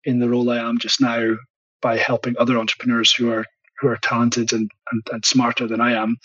in 0.05 0.19
the 0.19 0.29
role 0.29 0.49
I 0.49 0.57
am 0.57 0.77
just 0.77 1.01
now 1.01 1.35
by 1.81 1.97
helping 1.97 2.35
other 2.37 2.57
entrepreneurs 2.57 3.11
who 3.11 3.31
are 3.31 3.45
who 3.79 3.87
are 3.87 3.97
talented 3.97 4.53
and, 4.53 4.69
and, 4.91 5.01
and 5.11 5.25
smarter 5.25 5.67
than 5.67 5.81
I 5.81 5.93
am 5.93 6.17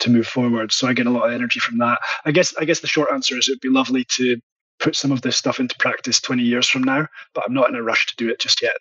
to 0.00 0.10
move 0.10 0.26
forward. 0.26 0.72
So 0.72 0.86
I 0.86 0.92
get 0.92 1.06
a 1.06 1.10
lot 1.10 1.26
of 1.26 1.32
energy 1.32 1.60
from 1.60 1.78
that. 1.78 1.98
I 2.24 2.32
guess 2.32 2.54
I 2.58 2.64
guess 2.64 2.80
the 2.80 2.86
short 2.86 3.10
answer 3.12 3.36
is 3.38 3.48
it'd 3.48 3.60
be 3.60 3.68
lovely 3.68 4.04
to 4.16 4.36
put 4.78 4.96
some 4.96 5.12
of 5.12 5.22
this 5.22 5.36
stuff 5.36 5.58
into 5.58 5.74
practice 5.78 6.20
20 6.20 6.42
years 6.42 6.68
from 6.68 6.82
now, 6.82 7.06
but 7.34 7.44
I'm 7.46 7.54
not 7.54 7.68
in 7.68 7.76
a 7.76 7.82
rush 7.82 8.06
to 8.06 8.16
do 8.16 8.28
it 8.28 8.38
just 8.40 8.60
yet. 8.62 8.76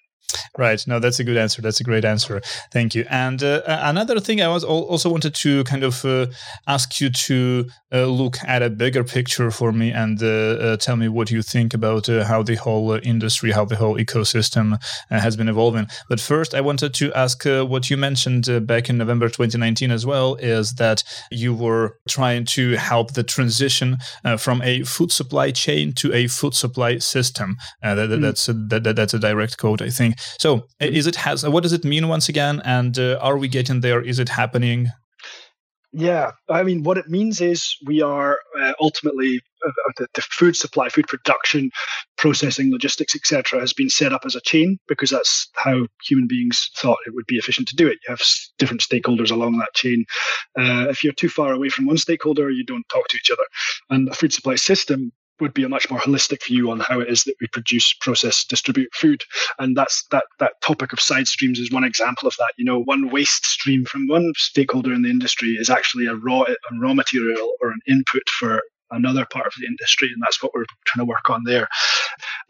Right. 0.58 0.82
No, 0.88 1.00
that's 1.00 1.20
a 1.20 1.24
good 1.24 1.38
answer. 1.38 1.62
That's 1.62 1.80
a 1.80 1.84
great 1.84 2.06
answer. 2.06 2.42
Thank 2.72 2.96
you. 2.96 3.06
And 3.10 3.44
uh, 3.44 3.62
another 3.66 4.20
thing 4.20 4.42
I 4.42 4.48
was 4.48 4.64
also 4.64 5.10
wanted 5.10 5.36
to 5.36 5.64
kind 5.66 5.84
of 5.84 6.04
uh, 6.06 6.28
ask 6.68 7.02
you 7.02 7.10
to 7.10 7.66
uh, 7.92 8.06
look 8.06 8.38
at 8.44 8.62
a 8.62 8.70
bigger 8.70 9.04
picture 9.04 9.52
for 9.52 9.72
me 9.72 9.92
and 9.92 10.22
uh, 10.22 10.28
uh, 10.28 10.78
tell 10.78 10.96
me 10.96 11.08
what 11.08 11.32
you 11.32 11.42
think 11.42 11.74
about 11.74 12.10
uh, 12.10 12.26
how 12.26 12.44
the 12.44 12.56
whole 12.56 12.92
industry, 13.04 13.52
how 13.52 13.66
the 13.66 13.76
whole 13.76 13.98
ecosystem 13.98 14.82
has 15.10 15.36
been 15.36 15.50
evolving. 15.50 15.88
But 16.10 16.20
first, 16.20 16.54
I 16.54 16.62
wanted 16.62 16.94
to 16.96 17.14
ask 17.14 17.46
what 17.46 17.90
you 17.90 17.98
mentioned 17.98 18.68
back 18.68 18.90
in 18.90 18.98
November 18.98 19.28
2019 19.28 19.92
as 19.92 20.06
well 20.06 20.36
is 20.36 20.74
that 20.74 21.04
you 21.32 21.54
were 21.54 21.98
trying 22.08 22.46
to 22.46 22.76
help 22.76 23.14
the 23.14 23.24
transition 23.24 23.98
from 24.38 24.62
a 24.62 24.84
food 24.84 25.12
supply 25.12 25.52
chain 25.52 25.94
to 25.94 26.14
a 26.14 26.28
food 26.28 26.54
supply 26.54 26.98
system. 26.98 27.58
That, 27.82 27.98
mm. 27.98 28.22
That's 28.22 28.50
a, 28.50 28.54
that, 28.54 28.96
that's 28.96 29.14
a 29.14 29.20
direct 29.20 29.58
quote, 29.58 29.82
I 29.82 29.90
think. 29.90 30.15
So, 30.40 30.68
is 30.80 31.08
it 31.08 31.16
has 31.18 31.48
what 31.48 31.64
does 31.64 31.74
it 31.74 31.84
mean 31.84 32.08
once 32.08 32.30
again? 32.30 32.62
And 32.66 32.98
uh, 32.98 33.18
are 33.22 33.38
we 33.38 33.48
getting 33.48 33.82
there? 33.82 34.02
Is 34.02 34.20
it 34.20 34.30
happening? 34.30 34.92
Yeah, 35.98 36.32
I 36.50 36.64
mean, 36.64 36.84
what 36.84 36.98
it 36.98 37.08
means 37.08 37.40
is 37.40 37.78
we 37.86 38.02
are 38.02 38.40
uh, 38.60 38.74
ultimately 38.82 39.40
uh, 39.66 39.70
uh 39.70 39.92
the, 39.98 40.08
the, 40.14 40.22
food 40.24 40.58
supply, 40.58 40.90
food 40.90 41.08
production, 41.08 41.72
processing, 42.18 42.70
logistics, 42.70 43.16
etc., 43.16 43.62
has 43.62 43.72
been 43.72 43.90
set 43.90 44.12
up 44.12 44.24
as 44.26 44.36
a 44.36 44.42
chain 44.42 44.78
because 44.90 45.10
that's 45.10 45.48
how 45.56 45.88
human 46.04 46.28
beings 46.28 46.70
thought 46.76 46.98
it 47.08 47.14
would 47.16 47.26
be 47.28 47.38
efficient 47.38 47.70
to 47.70 47.78
do 47.78 47.88
it. 47.88 47.98
You 48.06 48.10
have 48.10 48.22
different 48.60 48.82
stakeholders 48.82 49.32
along 49.32 49.58
that 49.60 49.74
chain. 49.74 50.04
Uh, 50.60 50.88
if 50.90 51.02
you're 51.02 51.14
too 51.14 51.30
far 51.30 51.54
away 51.54 51.70
from 51.70 51.86
one 51.86 51.98
stakeholder, 51.98 52.50
you 52.50 52.66
don't 52.66 52.88
talk 52.90 53.08
to 53.08 53.18
each 53.18 53.32
other. 53.32 53.46
And 53.90 54.10
a 54.10 54.14
food 54.14 54.34
supply 54.34 54.56
system 54.56 55.14
would 55.40 55.54
be 55.54 55.64
a 55.64 55.70
much 55.70 55.90
more 55.90 56.00
holistic 56.00 56.46
view 56.46 56.72
on 56.72 56.80
how 56.80 57.00
it 57.00 57.10
is 57.10 57.24
that 57.24 57.36
we 57.42 57.48
produce, 57.48 57.94
process, 58.02 58.46
distribute 58.46 58.94
food. 58.94 59.24
And 59.60 59.76
that's 59.76 60.06
that 60.12 60.26
that 60.40 60.54
topic 60.62 60.94
of 60.94 61.00
side 61.00 61.28
streams 61.28 61.60
is 61.60 61.72
one 61.72 61.84
example 61.84 62.28
of 62.28 62.36
that. 62.38 62.54
You 62.58 62.66
know, 62.66 62.82
one 62.82 63.10
waste 63.10 63.46
stream 63.46 63.86
from 63.86 64.08
one 64.08 64.32
stakeholder 64.36 64.94
in 64.94 65.02
the 65.02 65.10
industry 65.10 65.50
is 65.60 65.70
actually 65.70 66.08
a 66.08 66.16
raw 66.16 66.42
a 66.44 66.56
raw 66.80 66.94
material 66.94 67.52
or 67.62 67.70
an 67.70 67.80
input 67.88 68.24
for 68.40 68.62
another 68.92 69.26
part 69.32 69.48
of 69.48 69.54
the 69.60 69.68
industry, 69.68 70.10
and 70.14 70.22
that's 70.22 70.42
what 70.42 70.54
we're 70.54 70.66
trying 70.86 71.06
to 71.06 71.10
work 71.10 71.30
on 71.30 71.44
there. 71.46 71.68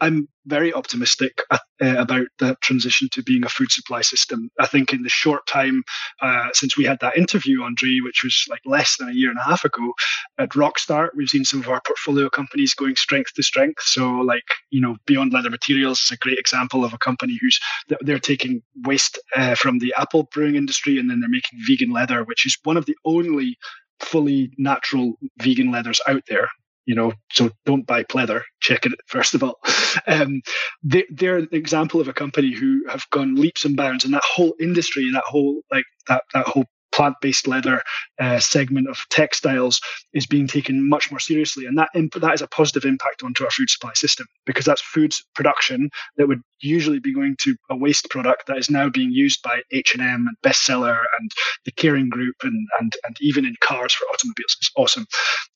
I'm 0.00 0.28
very 0.46 0.72
optimistic 0.72 1.40
uh, 1.50 1.58
about 1.80 2.26
the 2.38 2.56
transition 2.62 3.08
to 3.12 3.22
being 3.22 3.44
a 3.44 3.48
food 3.48 3.70
supply 3.70 4.02
system. 4.02 4.50
I 4.60 4.66
think 4.66 4.92
in 4.92 5.02
the 5.02 5.08
short 5.08 5.46
time 5.46 5.82
uh, 6.22 6.48
since 6.52 6.76
we 6.76 6.84
had 6.84 6.98
that 7.00 7.16
interview, 7.16 7.62
Andre, 7.62 7.98
which 8.04 8.22
was 8.22 8.44
like 8.48 8.60
less 8.64 8.96
than 8.96 9.08
a 9.08 9.12
year 9.12 9.30
and 9.30 9.38
a 9.38 9.42
half 9.42 9.64
ago, 9.64 9.92
at 10.38 10.50
Rockstart, 10.50 11.10
we've 11.16 11.28
seen 11.28 11.44
some 11.44 11.60
of 11.60 11.68
our 11.68 11.80
portfolio 11.84 12.28
companies 12.28 12.74
going 12.74 12.96
strength 12.96 13.34
to 13.34 13.42
strength. 13.42 13.82
So, 13.82 14.10
like 14.10 14.44
you 14.70 14.80
know, 14.80 14.96
Beyond 15.06 15.32
Leather 15.32 15.50
Materials 15.50 16.00
is 16.00 16.10
a 16.10 16.16
great 16.16 16.38
example 16.38 16.84
of 16.84 16.92
a 16.92 16.98
company 16.98 17.38
who's 17.40 17.58
they're 18.00 18.18
taking 18.18 18.62
waste 18.84 19.18
uh, 19.34 19.54
from 19.54 19.78
the 19.78 19.94
apple 19.98 20.28
brewing 20.32 20.56
industry 20.56 20.98
and 20.98 21.10
then 21.10 21.20
they're 21.20 21.28
making 21.28 21.58
vegan 21.66 21.90
leather, 21.90 22.24
which 22.24 22.46
is 22.46 22.56
one 22.64 22.76
of 22.76 22.86
the 22.86 22.96
only 23.04 23.58
fully 24.00 24.50
natural 24.58 25.14
vegan 25.40 25.70
leathers 25.70 26.00
out 26.08 26.22
there 26.28 26.48
you 26.86 26.94
know 26.94 27.12
so 27.32 27.50
don't 27.64 27.86
buy 27.86 28.02
pleather 28.02 28.42
check 28.60 28.86
it 28.86 28.92
first 29.06 29.34
of 29.34 29.42
all. 29.42 29.58
Um, 30.08 30.42
they, 30.84 31.04
they're 31.10 31.38
an 31.38 31.48
example 31.52 32.00
of 32.00 32.06
a 32.06 32.12
company 32.12 32.54
who 32.54 32.84
have 32.88 33.08
gone 33.10 33.34
leaps 33.34 33.64
and 33.64 33.76
bounds 33.76 34.04
and 34.04 34.12
that 34.14 34.22
whole 34.24 34.54
industry 34.60 35.10
that 35.12 35.24
whole 35.26 35.62
like 35.72 35.86
that 36.06 36.22
that 36.34 36.46
whole 36.46 36.66
plant-based 36.96 37.46
leather 37.46 37.82
uh, 38.18 38.38
segment 38.40 38.88
of 38.88 38.96
textiles 39.10 39.80
is 40.14 40.26
being 40.26 40.46
taken 40.46 40.88
much 40.88 41.10
more 41.10 41.20
seriously, 41.20 41.66
and 41.66 41.76
that 41.78 41.90
imp- 41.94 42.14
that 42.14 42.34
is 42.34 42.42
a 42.42 42.48
positive 42.48 42.84
impact 42.84 43.22
onto 43.22 43.44
our 43.44 43.50
food 43.50 43.68
supply 43.68 43.92
system 43.94 44.26
because 44.46 44.64
that's 44.64 44.80
food 44.80 45.12
production 45.34 45.90
that 46.16 46.26
would 46.26 46.40
usually 46.60 46.98
be 46.98 47.14
going 47.14 47.36
to 47.38 47.54
a 47.70 47.76
waste 47.76 48.08
product 48.08 48.46
that 48.46 48.56
is 48.56 48.70
now 48.70 48.88
being 48.88 49.10
used 49.12 49.42
by 49.42 49.60
H 49.72 49.92
and 49.94 50.02
M 50.02 50.26
and 50.26 50.36
Bestseller 50.42 50.98
and 51.20 51.30
the 51.66 51.72
Kering 51.72 52.08
Group 52.08 52.36
and 52.42 52.66
and 52.80 52.94
and 53.06 53.16
even 53.20 53.44
in 53.44 53.54
cars 53.62 53.92
for 53.92 54.06
automobiles. 54.06 54.56
It's 54.58 54.70
awesome. 54.76 55.06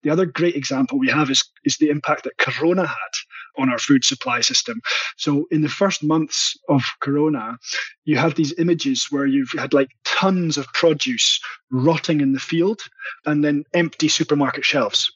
The 0.03 0.11
other 0.11 0.27
great 0.27 0.57
example 0.57 0.99
we 0.99 1.09
have 1.09 1.31
is 1.31 1.43
is 1.65 1.77
the 1.79 1.89
impact 1.89 2.25
that 2.25 2.39
Corona 2.39 2.87
had 2.87 3.15
on 3.59 3.71
our 3.71 3.79
food 3.79 4.05
supply 4.05 4.41
system. 4.41 4.81
So 5.17 5.47
in 5.51 5.63
the 5.63 5.69
first 5.69 6.03
months 6.03 6.57
of 6.69 6.83
Corona, 7.01 7.59
you 8.05 8.17
have 8.17 8.35
these 8.35 8.55
images 8.59 9.07
where 9.11 9.27
you've 9.27 9.53
had 9.57 9.73
like 9.73 9.91
tons 10.05 10.57
of 10.57 10.67
produce 10.73 11.30
rotting 11.71 12.21
in 12.21 12.33
the 12.33 12.41
field 12.41 12.81
and 13.27 13.45
then 13.45 13.65
empty 13.75 14.09
supermarket 14.09 14.65
shelves. 14.65 15.11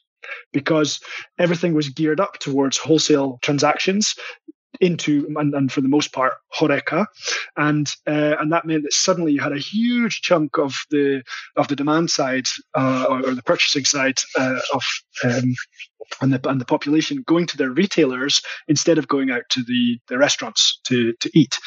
Because 0.51 0.99
everything 1.37 1.73
was 1.75 1.89
geared 1.89 2.19
up 2.19 2.39
towards 2.39 2.77
wholesale 2.77 3.37
transactions 3.43 4.15
into 4.81 5.27
and, 5.35 5.53
and, 5.53 5.71
for 5.71 5.81
the 5.81 5.87
most 5.87 6.13
part 6.13 6.33
horeca. 6.53 7.05
And 7.57 7.87
uh, 8.07 8.35
and 8.39 8.51
that 8.51 8.65
meant 8.65 8.83
that 8.83 8.93
suddenly 8.93 9.33
you 9.33 9.41
had 9.41 9.51
a 9.51 9.59
huge 9.59 10.21
chunk 10.21 10.57
of 10.57 10.73
the 10.89 11.23
of 11.55 11.67
the 11.67 11.75
demand 11.75 12.09
side 12.09 12.45
uh, 12.75 13.05
or, 13.09 13.27
or, 13.27 13.35
the 13.35 13.43
purchasing 13.43 13.85
side 13.85 14.17
uh, 14.37 14.59
of 14.73 14.83
um, 15.23 15.55
and 16.21 16.33
the 16.33 16.49
and 16.49 16.61
the 16.61 16.65
population 16.65 17.23
going 17.25 17.47
to 17.47 17.57
their 17.57 17.71
retailers 17.71 18.41
instead 18.67 18.97
of 18.97 19.07
going 19.07 19.31
out 19.31 19.43
to 19.51 19.63
the 19.63 19.99
the 20.07 20.17
restaurants 20.17 20.79
to 20.85 21.13
to 21.19 21.29
eat. 21.33 21.57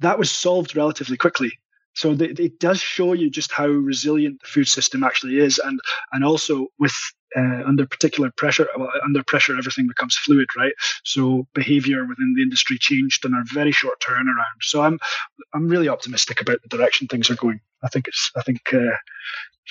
That 0.00 0.18
was 0.18 0.30
solved 0.30 0.76
relatively 0.76 1.16
quickly 1.16 1.52
so 1.94 2.16
it 2.18 2.58
does 2.58 2.80
show 2.80 3.12
you 3.12 3.30
just 3.30 3.52
how 3.52 3.66
resilient 3.66 4.40
the 4.40 4.48
food 4.48 4.68
system 4.68 5.02
actually 5.02 5.38
is, 5.38 5.58
and 5.58 5.80
and 6.12 6.24
also 6.24 6.68
with 6.78 6.94
uh, 7.36 7.62
under 7.66 7.86
particular 7.86 8.30
pressure, 8.36 8.68
well, 8.76 8.90
under 9.04 9.22
pressure, 9.22 9.56
everything 9.56 9.86
becomes 9.86 10.16
fluid, 10.16 10.48
right? 10.56 10.72
So 11.04 11.46
behavior 11.54 12.04
within 12.06 12.34
the 12.36 12.42
industry 12.42 12.76
changed 12.78 13.24
in 13.24 13.34
a 13.34 13.42
very 13.52 13.72
short 13.72 14.00
turnaround. 14.00 14.60
So 14.62 14.82
I'm 14.82 14.98
I'm 15.54 15.68
really 15.68 15.88
optimistic 15.88 16.40
about 16.40 16.60
the 16.62 16.76
direction 16.76 17.08
things 17.08 17.30
are 17.30 17.36
going. 17.36 17.60
I 17.82 17.88
think 17.88 18.08
it's 18.08 18.30
I 18.36 18.42
think 18.42 18.60
uh, 18.72 18.96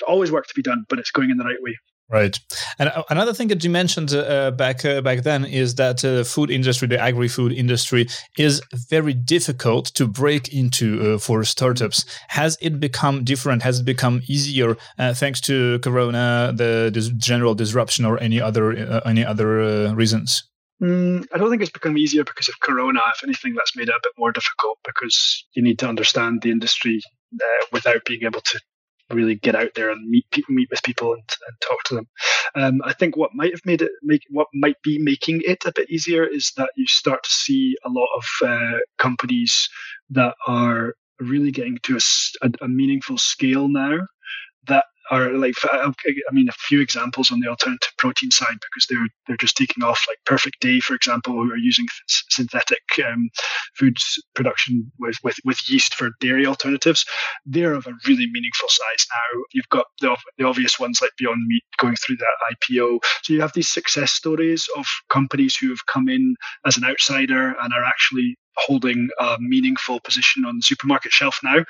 always 0.06 0.32
work 0.32 0.46
to 0.46 0.54
be 0.54 0.62
done, 0.62 0.84
but 0.88 0.98
it's 0.98 1.10
going 1.10 1.30
in 1.30 1.36
the 1.36 1.44
right 1.44 1.62
way. 1.62 1.78
Right, 2.10 2.38
and 2.78 2.90
uh, 2.90 3.04
another 3.08 3.32
thing 3.32 3.48
that 3.48 3.64
you 3.64 3.70
mentioned 3.70 4.12
uh, 4.12 4.50
back 4.50 4.84
uh, 4.84 5.00
back 5.00 5.22
then 5.22 5.46
is 5.46 5.76
that 5.76 6.02
the 6.02 6.20
uh, 6.20 6.24
food 6.24 6.50
industry, 6.50 6.86
the 6.86 7.00
agri-food 7.00 7.52
industry, 7.52 8.06
is 8.36 8.60
very 8.90 9.14
difficult 9.14 9.86
to 9.94 10.06
break 10.06 10.52
into 10.52 11.14
uh, 11.14 11.18
for 11.18 11.42
startups. 11.44 12.04
Has 12.28 12.58
it 12.60 12.78
become 12.80 13.24
different? 13.24 13.62
Has 13.62 13.80
it 13.80 13.86
become 13.86 14.20
easier 14.26 14.76
uh, 14.98 15.14
thanks 15.14 15.40
to 15.42 15.78
Corona, 15.78 16.52
the 16.54 16.90
general 17.16 17.54
disruption, 17.54 18.04
or 18.04 18.20
any 18.20 18.42
other 18.42 19.02
any 19.06 19.24
other 19.24 19.94
reasons? 19.94 20.44
Mm, 20.82 21.26
I 21.32 21.38
don't 21.38 21.48
think 21.48 21.62
it's 21.62 21.70
become 21.70 21.96
easier 21.96 22.24
because 22.24 22.48
of 22.48 22.60
Corona. 22.60 23.00
If 23.14 23.24
anything, 23.24 23.54
that's 23.54 23.74
made 23.74 23.88
it 23.88 23.94
a 23.94 24.00
bit 24.02 24.12
more 24.18 24.32
difficult 24.32 24.78
because 24.84 25.46
you 25.54 25.62
need 25.62 25.78
to 25.78 25.88
understand 25.88 26.42
the 26.42 26.50
industry 26.50 27.00
without 27.72 28.04
being 28.04 28.24
able 28.24 28.40
to 28.40 28.60
really 29.12 29.34
get 29.34 29.54
out 29.54 29.70
there 29.74 29.90
and 29.90 30.08
meet 30.08 30.30
people, 30.30 30.54
meet 30.54 30.70
with 30.70 30.82
people 30.82 31.12
and, 31.12 31.22
and 31.22 31.56
talk 31.60 31.82
to 31.84 31.94
them. 31.94 32.08
Um, 32.54 32.80
I 32.84 32.92
think 32.92 33.16
what 33.16 33.34
might 33.34 33.52
have 33.52 33.64
made 33.64 33.82
it 33.82 33.92
make 34.02 34.22
what 34.30 34.48
might 34.54 34.80
be 34.82 34.98
making 34.98 35.42
it 35.44 35.64
a 35.64 35.72
bit 35.72 35.90
easier 35.90 36.26
is 36.26 36.52
that 36.56 36.70
you 36.76 36.86
start 36.86 37.22
to 37.24 37.30
see 37.30 37.76
a 37.84 37.88
lot 37.88 38.08
of 38.16 38.48
uh, 38.48 38.78
companies 38.98 39.68
that 40.10 40.34
are 40.46 40.94
really 41.20 41.50
getting 41.50 41.78
to 41.84 41.96
a, 41.96 42.46
a, 42.46 42.50
a 42.64 42.68
meaningful 42.68 43.18
scale 43.18 43.68
now 43.68 43.98
are 45.12 45.30
like 45.34 45.54
I 45.64 46.32
mean 46.32 46.48
a 46.48 46.52
few 46.52 46.80
examples 46.80 47.30
on 47.30 47.40
the 47.40 47.48
alternative 47.48 47.92
protein 47.98 48.30
side 48.30 48.56
because 48.60 48.86
they're 48.88 49.08
they're 49.26 49.36
just 49.36 49.56
taking 49.56 49.84
off 49.84 50.00
like 50.08 50.18
Perfect 50.24 50.60
Day 50.60 50.80
for 50.80 50.94
example 50.94 51.34
who 51.34 51.52
are 51.52 51.56
using 51.56 51.86
synthetic 52.08 52.82
um, 53.06 53.28
foods 53.76 54.20
production 54.34 54.90
with, 54.98 55.16
with 55.22 55.36
with 55.44 55.58
yeast 55.68 55.94
for 55.94 56.10
dairy 56.20 56.46
alternatives. 56.46 57.04
They're 57.44 57.74
of 57.74 57.86
a 57.86 57.92
really 58.08 58.26
meaningful 58.32 58.68
size 58.68 59.06
now. 59.10 59.42
You've 59.52 59.68
got 59.68 59.86
the, 60.00 60.16
the 60.38 60.44
obvious 60.44 60.80
ones 60.80 61.00
like 61.02 61.12
Beyond 61.18 61.46
Meat 61.46 61.64
going 61.78 61.96
through 61.96 62.16
that 62.16 62.56
IPO 62.56 62.98
so 63.22 63.32
you 63.32 63.40
have 63.40 63.52
these 63.52 63.68
success 63.68 64.12
stories 64.12 64.66
of 64.76 64.86
companies 65.10 65.56
who 65.56 65.68
have 65.68 65.84
come 65.86 66.08
in 66.08 66.34
as 66.64 66.76
an 66.76 66.84
outsider 66.84 67.54
and 67.62 67.72
are 67.74 67.84
actually 67.84 68.36
holding 68.56 69.08
a 69.18 69.36
meaningful 69.40 70.00
position 70.00 70.44
on 70.44 70.56
the 70.56 70.62
supermarket 70.62 71.12
shelf 71.12 71.38
now 71.42 71.64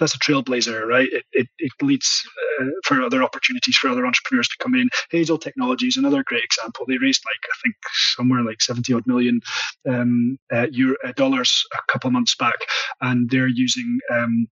that's 0.00 0.14
a 0.14 0.18
trailblazer, 0.18 0.86
right? 0.86 1.08
It, 1.12 1.24
it, 1.32 1.48
it 1.58 1.72
leads 1.82 2.22
uh, 2.60 2.66
for 2.84 3.02
other 3.02 3.22
opportunities 3.22 3.76
for 3.76 3.88
other 3.88 4.06
entrepreneurs 4.06 4.48
to 4.48 4.56
come 4.60 4.74
in. 4.74 4.88
Hazel 5.10 5.38
Technologies, 5.38 5.96
another 5.96 6.24
great 6.24 6.44
example. 6.44 6.84
They 6.88 6.98
raised 6.98 7.22
like 7.24 7.50
I 7.50 7.56
think 7.62 7.76
somewhere 8.16 8.42
like 8.42 8.62
seventy 8.62 8.92
odd 8.94 9.06
million 9.06 9.40
um, 9.88 10.38
uh, 10.52 10.66
Euro, 10.72 10.96
uh, 11.06 11.12
dollars 11.12 11.64
a 11.74 11.92
couple 11.92 12.10
months 12.10 12.34
back, 12.34 12.56
and 13.00 13.30
they're 13.30 13.48
using 13.48 14.00
um, 14.12 14.48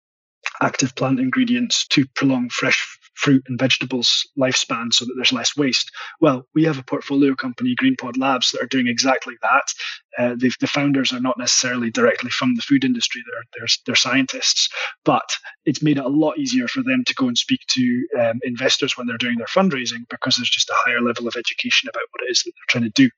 active 0.61 0.95
plant 0.95 1.19
ingredients 1.19 1.87
to 1.87 2.05
prolong 2.15 2.49
fresh 2.49 2.98
fruit 3.19 3.43
and 3.47 3.59
vegetables 3.59 4.25
lifespan 4.39 4.93
so 4.93 5.03
that 5.03 5.13
there's 5.15 5.33
less 5.33 5.55
waste. 5.57 5.91
Well, 6.21 6.45
we 6.55 6.63
have 6.63 6.79
a 6.79 6.83
portfolio 6.83 7.35
company, 7.35 7.75
GreenPod 7.75 8.17
Labs, 8.17 8.51
that 8.51 8.61
are 8.61 8.67
doing 8.67 8.87
exactly 8.87 9.35
that. 9.41 9.73
Uh, 10.17 10.35
the 10.35 10.67
founders 10.67 11.11
are 11.13 11.19
not 11.19 11.37
necessarily 11.37 11.91
directly 11.91 12.29
from 12.29 12.55
the 12.55 12.61
food 12.61 12.83
industry; 12.83 13.21
they're, 13.25 13.43
they're, 13.57 13.67
they're 13.85 13.95
scientists, 13.95 14.69
but 15.03 15.29
it's 15.65 15.83
made 15.83 15.97
it 15.97 16.05
a 16.05 16.09
lot 16.09 16.37
easier 16.37 16.67
for 16.67 16.81
them 16.81 17.03
to 17.05 17.13
go 17.13 17.27
and 17.27 17.37
speak 17.37 17.59
to 17.69 18.07
um, 18.19 18.39
investors 18.43 18.97
when 18.97 19.05
they're 19.05 19.17
doing 19.17 19.37
their 19.37 19.47
fundraising 19.47 20.07
because 20.09 20.35
there's 20.35 20.49
just 20.49 20.69
a 20.69 20.75
higher 20.77 21.01
level 21.01 21.27
of 21.27 21.35
education 21.35 21.89
about 21.89 22.03
what 22.11 22.23
it 22.25 22.31
is 22.31 22.41
that 22.43 22.51
they're 22.55 22.79
trying 22.79 22.91
to 22.91 23.01
do. 23.01 23.09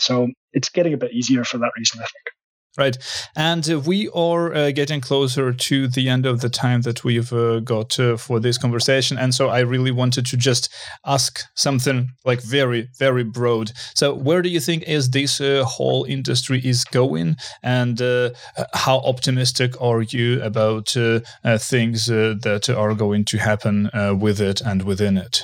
So 0.00 0.28
it's 0.52 0.68
getting 0.70 0.94
a 0.94 0.98
bit 0.98 1.12
easier 1.12 1.44
for 1.44 1.58
that 1.58 1.72
reason, 1.76 2.00
I 2.00 2.06
think. 2.06 2.37
Right. 2.76 2.96
And 3.34 3.68
uh, 3.68 3.80
we 3.80 4.08
are 4.10 4.54
uh, 4.54 4.70
getting 4.70 5.00
closer 5.00 5.52
to 5.52 5.88
the 5.88 6.08
end 6.08 6.26
of 6.26 6.40
the 6.40 6.48
time 6.48 6.82
that 6.82 7.02
we've 7.02 7.32
uh, 7.32 7.58
got 7.58 7.98
uh, 7.98 8.16
for 8.16 8.38
this 8.38 8.56
conversation. 8.56 9.18
And 9.18 9.34
so 9.34 9.48
I 9.48 9.60
really 9.60 9.90
wanted 9.90 10.26
to 10.26 10.36
just 10.36 10.72
ask 11.04 11.40
something 11.56 12.10
like 12.24 12.40
very, 12.40 12.88
very 12.96 13.24
broad. 13.24 13.72
So 13.96 14.14
where 14.14 14.42
do 14.42 14.48
you 14.48 14.60
think 14.60 14.84
is 14.84 15.10
this 15.10 15.40
uh, 15.40 15.64
whole 15.66 16.04
industry 16.04 16.60
is 16.64 16.84
going? 16.84 17.34
And 17.64 18.00
uh, 18.00 18.30
how 18.74 18.98
optimistic 18.98 19.80
are 19.80 20.02
you 20.02 20.40
about 20.42 20.90
things 20.90 22.06
that 22.06 22.74
are 22.76 22.94
going 22.94 23.24
to 23.24 23.38
happen 23.38 23.90
with 24.20 24.40
it 24.40 24.60
and 24.60 24.84
within 24.84 25.16
it? 25.16 25.42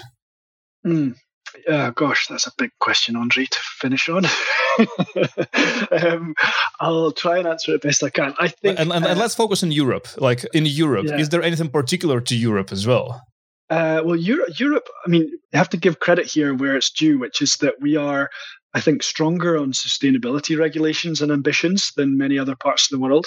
Mm. 0.87 1.17
Uh, 1.69 1.91
gosh, 1.91 2.27
that's 2.27 2.47
a 2.47 2.53
big 2.59 2.71
question, 2.81 3.17
Andre, 3.17 3.47
to 3.47 3.59
finish 3.79 4.09
on. 4.09 4.25
um, 6.05 6.35
I'll 6.81 7.13
try 7.13 7.39
and 7.39 7.47
answer 7.47 7.75
it 7.75 7.83
best 7.83 8.03
I 8.03 8.11
can. 8.11 8.35
I 8.39 8.49
think, 8.49 8.79
and, 8.79 8.93
and, 8.93 9.05
uh, 9.05 9.09
and 9.09 9.19
let's 9.19 9.35
focus 9.35 9.63
on 9.63 9.73
Europe. 9.73 10.09
Like 10.21 10.45
in 10.53 10.67
Europe, 10.67 11.07
yeah. 11.09 11.19
is 11.19 11.31
there 11.31 11.43
anything 11.43 11.69
particular 11.69 12.21
to 12.21 12.37
Europe 12.37 12.73
as 12.73 12.87
well? 12.87 13.23
Uh, 13.71 14.03
well, 14.05 14.17
Europe, 14.17 14.59
Europe. 14.59 14.89
I 15.07 15.11
mean, 15.11 15.23
you 15.23 15.39
have 15.55 15.71
to 15.71 15.77
give 15.77 16.01
credit 16.01 16.27
here 16.27 16.55
where 16.55 16.77
it's 16.77 16.91
due, 16.91 17.19
which 17.19 17.41
is 17.41 17.57
that 17.57 17.75
we 17.81 17.97
are, 17.97 18.29
I 18.75 18.81
think, 18.81 19.03
stronger 19.03 19.57
on 19.57 19.73
sustainability 19.73 20.59
regulations 20.59 21.23
and 21.23 21.33
ambitions 21.33 21.93
than 21.97 22.19
many 22.19 22.39
other 22.39 22.57
parts 22.57 22.91
of 22.91 22.99
the 22.99 23.03
world. 23.03 23.27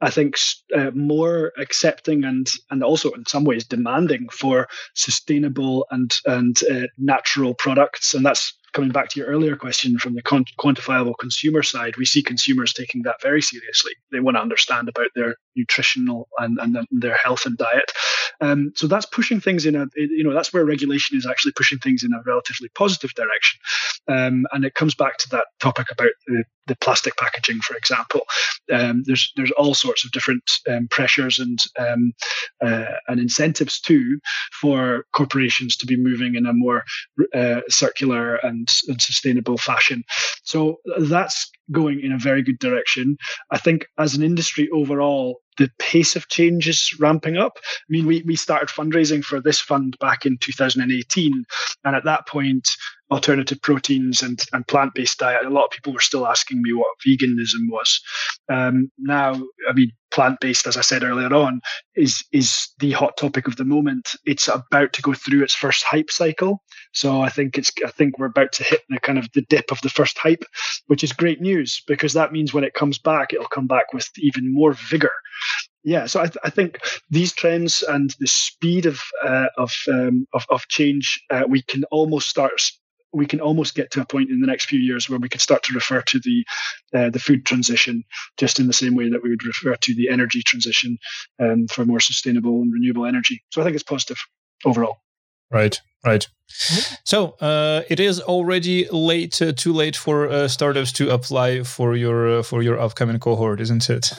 I 0.00 0.10
think 0.10 0.36
uh, 0.76 0.90
more 0.94 1.52
accepting 1.58 2.24
and 2.24 2.48
and 2.70 2.82
also 2.82 3.10
in 3.12 3.26
some 3.26 3.44
ways 3.44 3.64
demanding 3.64 4.28
for 4.28 4.68
sustainable 4.94 5.86
and 5.90 6.14
and 6.26 6.58
uh, 6.70 6.86
natural 6.98 7.54
products, 7.54 8.14
and 8.14 8.24
that's 8.24 8.52
coming 8.72 8.90
back 8.90 9.08
to 9.10 9.20
your 9.20 9.28
earlier 9.28 9.56
question 9.56 9.98
from 9.98 10.14
the 10.14 10.22
quantifiable 10.22 11.14
consumer 11.18 11.62
side, 11.62 11.96
we 11.96 12.04
see 12.04 12.22
consumers 12.22 12.72
taking 12.72 13.02
that 13.02 13.16
very 13.22 13.42
seriously. 13.42 13.92
They 14.12 14.20
want 14.20 14.36
to 14.36 14.42
understand 14.42 14.88
about 14.88 15.08
their 15.14 15.36
nutritional 15.56 16.28
and, 16.38 16.58
and 16.58 16.86
their 16.90 17.16
health 17.16 17.46
and 17.46 17.56
diet. 17.56 17.92
Um, 18.40 18.72
so 18.76 18.86
that's 18.86 19.06
pushing 19.06 19.40
things 19.40 19.66
in 19.66 19.74
a, 19.74 19.86
you 19.96 20.22
know, 20.22 20.32
that's 20.32 20.52
where 20.52 20.64
regulation 20.64 21.16
is 21.16 21.26
actually 21.26 21.52
pushing 21.52 21.78
things 21.78 22.04
in 22.04 22.12
a 22.12 22.22
relatively 22.24 22.68
positive 22.74 23.12
direction. 23.14 23.60
Um, 24.08 24.46
and 24.52 24.64
it 24.64 24.74
comes 24.74 24.94
back 24.94 25.18
to 25.18 25.28
that 25.30 25.46
topic 25.60 25.88
about 25.90 26.10
the, 26.26 26.44
the 26.66 26.76
plastic 26.76 27.16
packaging, 27.16 27.60
for 27.60 27.76
example. 27.76 28.20
Um, 28.72 29.02
there's 29.06 29.32
there's 29.36 29.50
all 29.52 29.74
sorts 29.74 30.04
of 30.04 30.12
different 30.12 30.50
um, 30.68 30.88
pressures 30.90 31.38
and 31.38 31.58
um, 31.78 32.12
uh, 32.64 32.94
and 33.08 33.20
incentives 33.20 33.80
too 33.80 34.20
for 34.60 35.04
corporations 35.12 35.76
to 35.76 35.86
be 35.86 35.96
moving 35.96 36.34
in 36.34 36.46
a 36.46 36.52
more 36.52 36.84
uh, 37.34 37.60
circular 37.68 38.36
and, 38.36 38.57
and 38.88 39.00
sustainable 39.00 39.56
fashion. 39.58 40.04
So 40.42 40.78
that's 41.00 41.50
going 41.72 42.00
in 42.00 42.12
a 42.12 42.18
very 42.18 42.42
good 42.42 42.58
direction. 42.58 43.16
I 43.50 43.58
think 43.58 43.86
as 43.98 44.14
an 44.14 44.22
industry 44.22 44.68
overall, 44.72 45.40
the 45.58 45.70
pace 45.78 46.16
of 46.16 46.28
change 46.28 46.68
is 46.68 46.94
ramping 46.98 47.36
up. 47.36 47.58
I 47.58 47.88
mean, 47.88 48.06
we, 48.06 48.22
we 48.22 48.36
started 48.36 48.68
fundraising 48.68 49.24
for 49.24 49.40
this 49.40 49.60
fund 49.60 49.96
back 50.00 50.24
in 50.24 50.38
2018. 50.40 51.44
And 51.84 51.96
at 51.96 52.04
that 52.04 52.26
point, 52.28 52.68
alternative 53.10 53.60
proteins 53.62 54.22
and, 54.22 54.38
and 54.52 54.66
plant 54.68 54.94
based 54.94 55.18
diet, 55.18 55.44
a 55.44 55.50
lot 55.50 55.64
of 55.64 55.70
people 55.70 55.92
were 55.92 56.00
still 56.00 56.26
asking 56.26 56.62
me 56.62 56.72
what 56.72 56.86
veganism 57.06 57.68
was. 57.70 58.00
Um, 58.48 58.90
now, 58.98 59.34
I 59.68 59.72
mean, 59.74 59.90
plant 60.10 60.40
based, 60.40 60.66
as 60.66 60.76
I 60.76 60.80
said 60.80 61.02
earlier 61.02 61.32
on, 61.34 61.60
is 61.94 62.24
is 62.32 62.68
the 62.78 62.92
hot 62.92 63.16
topic 63.16 63.46
of 63.46 63.56
the 63.56 63.64
moment. 63.64 64.10
It's 64.24 64.48
about 64.48 64.92
to 64.94 65.02
go 65.02 65.12
through 65.14 65.42
its 65.42 65.54
first 65.54 65.84
hype 65.84 66.10
cycle. 66.10 66.62
So 66.92 67.20
I 67.20 67.28
think 67.28 67.58
it's 67.58 67.70
I 67.84 67.90
think 67.90 68.18
we're 68.18 68.26
about 68.26 68.52
to 68.54 68.64
hit 68.64 68.82
the 68.88 69.00
kind 69.00 69.18
of 69.18 69.28
the 69.34 69.42
dip 69.42 69.70
of 69.70 69.80
the 69.82 69.90
first 69.90 70.18
hype, 70.18 70.44
which 70.86 71.04
is 71.04 71.12
great 71.12 71.40
news 71.40 71.57
because 71.86 72.12
that 72.12 72.32
means 72.32 72.52
when 72.52 72.64
it 72.64 72.74
comes 72.74 72.98
back, 72.98 73.32
it'll 73.32 73.46
come 73.46 73.66
back 73.66 73.92
with 73.92 74.08
even 74.18 74.52
more 74.52 74.72
vigor. 74.72 75.12
Yeah, 75.84 76.06
so 76.06 76.20
I, 76.20 76.24
th- 76.24 76.36
I 76.44 76.50
think 76.50 76.80
these 77.08 77.32
trends 77.32 77.82
and 77.82 78.14
the 78.18 78.26
speed 78.26 78.86
of 78.86 79.00
uh, 79.24 79.46
of, 79.56 79.72
um, 79.90 80.26
of, 80.34 80.44
of 80.50 80.66
change, 80.68 81.24
uh, 81.30 81.44
we 81.48 81.62
can 81.62 81.84
almost 81.84 82.28
start 82.28 82.60
we 83.12 83.26
can 83.26 83.40
almost 83.40 83.74
get 83.74 83.90
to 83.90 84.02
a 84.02 84.06
point 84.06 84.30
in 84.30 84.40
the 84.40 84.46
next 84.46 84.66
few 84.66 84.78
years 84.78 85.08
where 85.08 85.18
we 85.18 85.28
could 85.28 85.40
start 85.40 85.62
to 85.62 85.74
refer 85.74 86.02
to 86.02 86.20
the 86.20 86.44
uh, 86.94 87.10
the 87.10 87.18
food 87.18 87.46
transition 87.46 88.04
just 88.36 88.60
in 88.60 88.66
the 88.66 88.72
same 88.72 88.94
way 88.94 89.08
that 89.08 89.22
we 89.22 89.30
would 89.30 89.44
refer 89.44 89.74
to 89.76 89.94
the 89.94 90.08
energy 90.10 90.42
transition 90.42 90.98
um, 91.40 91.66
for 91.68 91.86
more 91.86 92.00
sustainable 92.00 92.60
and 92.60 92.72
renewable 92.72 93.06
energy. 93.06 93.42
So 93.50 93.60
I 93.60 93.64
think 93.64 93.74
it's 93.74 93.82
positive 93.82 94.18
overall. 94.64 94.98
Right, 95.50 95.80
right. 96.04 96.26
Mm-hmm. 96.50 96.94
So 97.04 97.36
uh, 97.40 97.82
it 97.88 98.00
is 98.00 98.20
already 98.20 98.88
late, 98.90 99.40
uh, 99.40 99.52
too 99.52 99.72
late 99.72 99.96
for 99.96 100.28
uh, 100.28 100.48
startups 100.48 100.92
to 100.92 101.10
apply 101.10 101.62
for 101.62 101.94
your 101.94 102.38
uh, 102.38 102.42
for 102.42 102.62
your 102.62 102.78
upcoming 102.80 103.18
cohort, 103.18 103.60
isn't 103.60 103.88
it? 103.90 104.10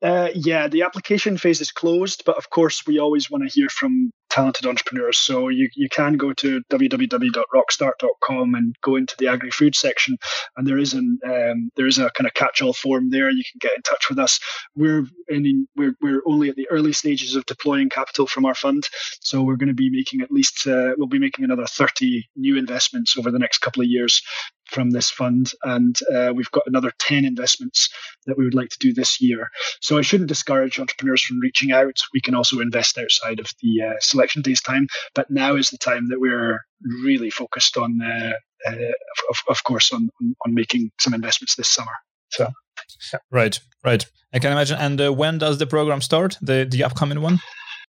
Uh, 0.00 0.28
yeah, 0.34 0.68
the 0.68 0.82
application 0.82 1.36
phase 1.36 1.60
is 1.60 1.72
closed, 1.72 2.22
but 2.24 2.36
of 2.36 2.50
course, 2.50 2.86
we 2.86 2.98
always 2.98 3.28
want 3.30 3.42
to 3.42 3.52
hear 3.52 3.68
from 3.68 4.12
talented 4.30 4.66
entrepreneurs. 4.66 5.18
So 5.18 5.48
you, 5.48 5.68
you 5.74 5.88
can 5.88 6.16
go 6.16 6.32
to 6.34 6.60
www.rockstart.com 6.70 8.54
and 8.54 8.76
go 8.82 8.94
into 8.94 9.16
the 9.18 9.26
agri-food 9.26 9.74
section, 9.74 10.16
and 10.56 10.66
there 10.66 10.78
is 10.78 10.94
an 10.94 11.18
um, 11.26 11.70
there 11.74 11.88
is 11.88 11.98
a 11.98 12.10
kind 12.10 12.28
of 12.28 12.34
catch-all 12.34 12.74
form 12.74 13.10
there. 13.10 13.28
You 13.28 13.42
can 13.50 13.58
get 13.60 13.76
in 13.76 13.82
touch 13.82 14.08
with 14.08 14.20
us. 14.20 14.38
We're 14.76 15.04
in 15.28 15.66
we're 15.76 15.94
we're 16.00 16.22
only 16.26 16.48
at 16.48 16.56
the 16.56 16.68
early 16.70 16.92
stages 16.92 17.34
of 17.34 17.44
deploying 17.46 17.88
capital 17.88 18.28
from 18.28 18.44
our 18.44 18.54
fund, 18.54 18.84
so 19.20 19.42
we're 19.42 19.56
going 19.56 19.68
to 19.68 19.74
be 19.74 19.90
making 19.90 20.20
at 20.20 20.30
least 20.30 20.64
uh, 20.66 20.92
we'll 20.96 21.08
be 21.08 21.18
making 21.18 21.44
another 21.44 21.66
30 21.66 22.24
new 22.36 22.56
investments 22.56 23.16
over 23.18 23.32
the 23.32 23.38
next 23.38 23.58
couple 23.58 23.82
of 23.82 23.88
years 23.88 24.22
from 24.68 24.90
this 24.90 25.10
fund, 25.10 25.50
and 25.64 25.98
uh, 26.14 26.32
we've 26.34 26.50
got 26.50 26.64
another 26.66 26.92
10 26.98 27.24
investments 27.24 27.88
that 28.26 28.36
we 28.36 28.44
would 28.44 28.54
like 28.54 28.68
to 28.70 28.78
do 28.80 28.92
this 28.92 29.20
year. 29.20 29.48
So 29.80 29.98
I 29.98 30.02
shouldn't 30.02 30.28
discourage 30.28 30.78
entrepreneurs 30.78 31.22
from 31.22 31.40
reaching 31.40 31.72
out. 31.72 31.98
We 32.12 32.20
can 32.20 32.34
also 32.34 32.60
invest 32.60 32.98
outside 32.98 33.40
of 33.40 33.46
the 33.62 33.82
uh, 33.82 33.94
selection 34.00 34.42
days 34.42 34.60
time, 34.60 34.88
but 35.14 35.30
now 35.30 35.56
is 35.56 35.70
the 35.70 35.78
time 35.78 36.08
that 36.08 36.20
we're 36.20 36.60
really 37.04 37.30
focused 37.30 37.76
on, 37.76 37.98
uh, 38.02 38.32
uh 38.68 38.92
of, 39.30 39.36
of, 39.48 39.64
course, 39.64 39.92
on, 39.92 40.08
on 40.46 40.54
making 40.54 40.90
some 41.00 41.14
investments 41.14 41.56
this 41.56 41.70
summer. 41.70 41.92
So. 42.30 42.48
Right, 43.30 43.58
right. 43.84 44.04
I 44.32 44.38
can 44.38 44.52
imagine. 44.52 44.78
And 44.78 45.00
uh, 45.00 45.12
when 45.12 45.38
does 45.38 45.58
the 45.58 45.66
program 45.66 46.00
start? 46.00 46.36
The 46.40 46.66
the 46.68 46.84
upcoming 46.84 47.20
one? 47.22 47.40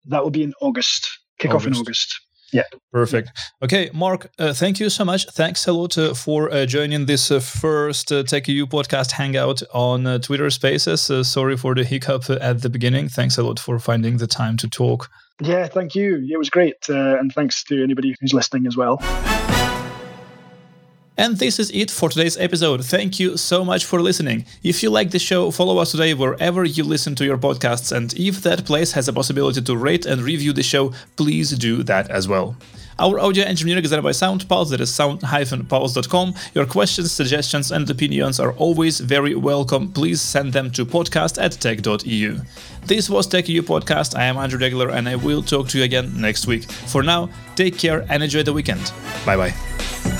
That 0.05 0.23
will 0.23 0.31
be 0.31 0.43
in 0.43 0.53
August. 0.61 1.09
Kick 1.37 1.51
August. 1.51 1.67
off 1.67 1.73
in 1.73 1.79
August. 1.79 2.19
Yeah. 2.51 2.63
Perfect. 2.91 3.29
Okay, 3.61 3.89
Mark, 3.93 4.31
uh, 4.39 4.53
thank 4.53 4.79
you 4.79 4.89
so 4.89 5.05
much. 5.05 5.25
Thanks 5.27 5.67
a 5.67 5.73
lot 5.73 5.97
uh, 5.97 6.13
for 6.13 6.51
uh, 6.51 6.65
joining 6.65 7.05
this 7.05 7.31
uh, 7.31 7.39
first 7.39 8.11
uh, 8.11 8.23
TechEU 8.23 8.65
podcast 8.65 9.11
hangout 9.11 9.61
on 9.73 10.07
uh, 10.07 10.17
Twitter 10.19 10.49
Spaces. 10.49 11.09
Uh, 11.09 11.23
sorry 11.23 11.57
for 11.57 11.75
the 11.75 11.83
hiccup 11.83 12.29
at 12.29 12.61
the 12.61 12.69
beginning. 12.69 13.09
Thanks 13.09 13.37
a 13.37 13.43
lot 13.43 13.59
for 13.59 13.79
finding 13.79 14.17
the 14.17 14.27
time 14.27 14.57
to 14.57 14.67
talk. 14.67 15.09
Yeah, 15.41 15.67
thank 15.67 15.95
you. 15.95 16.27
It 16.29 16.37
was 16.37 16.49
great. 16.49 16.89
and 16.89 17.31
thanks 17.33 17.63
to 17.65 17.83
anybody 17.83 18.15
who's 18.19 18.33
listening 18.33 18.67
as 18.67 18.75
well. 18.75 18.97
And 21.19 21.37
this 21.37 21.59
is 21.59 21.69
it 21.71 21.91
for 21.91 22.07
today's 22.07 22.37
episode. 22.37 22.85
Thank 22.85 23.19
you 23.19 23.35
so 23.35 23.65
much 23.65 23.83
for 23.83 24.01
listening. 24.01 24.45
If 24.63 24.81
you 24.81 24.89
like 24.89 25.11
the 25.11 25.19
show, 25.19 25.51
follow 25.51 25.77
us 25.79 25.91
today 25.91 26.13
wherever 26.13 26.63
you 26.63 26.85
listen 26.85 27.13
to 27.15 27.25
your 27.25 27.37
podcasts. 27.37 27.91
And 27.91 28.13
if 28.13 28.41
that 28.43 28.63
place 28.63 28.93
has 28.93 29.09
a 29.09 29.11
possibility 29.11 29.61
to 29.61 29.75
rate 29.75 30.05
and 30.05 30.21
review 30.21 30.53
the 30.53 30.63
show, 30.63 30.93
please 31.17 31.51
do 31.51 31.83
that 31.83 32.09
as 32.09 32.29
well. 32.29 32.55
Our 32.99 33.19
audio 33.19 33.43
engineering 33.43 33.83
is 33.83 33.91
done 33.91 34.01
by 34.01 34.11
SoundPulse, 34.11 34.69
that 34.69 34.79
is 34.79 34.95
sound-pulse.com. 34.95 36.35
Your 36.55 36.65
questions, 36.65 37.11
suggestions, 37.11 37.73
and 37.73 37.89
opinions 37.89 38.39
are 38.39 38.53
always 38.53 39.01
very 39.01 39.35
welcome. 39.35 39.91
Please 39.91 40.21
send 40.21 40.53
them 40.53 40.71
to 40.71 40.85
podcast 40.85 41.41
at 41.41 41.51
tech.eu. 41.51 42.39
This 42.85 43.09
was 43.09 43.27
TechEU 43.27 43.63
Podcast. 43.63 44.17
I 44.17 44.23
am 44.23 44.37
Andrii 44.37 44.71
Degeler, 44.71 44.93
and 44.93 45.09
I 45.09 45.17
will 45.17 45.43
talk 45.43 45.67
to 45.69 45.79
you 45.79 45.83
again 45.83 46.13
next 46.21 46.47
week. 46.47 46.63
For 46.87 47.03
now, 47.03 47.29
take 47.57 47.77
care 47.77 48.05
and 48.07 48.23
enjoy 48.23 48.43
the 48.43 48.53
weekend. 48.53 48.93
Bye 49.25 49.35
bye. 49.35 50.18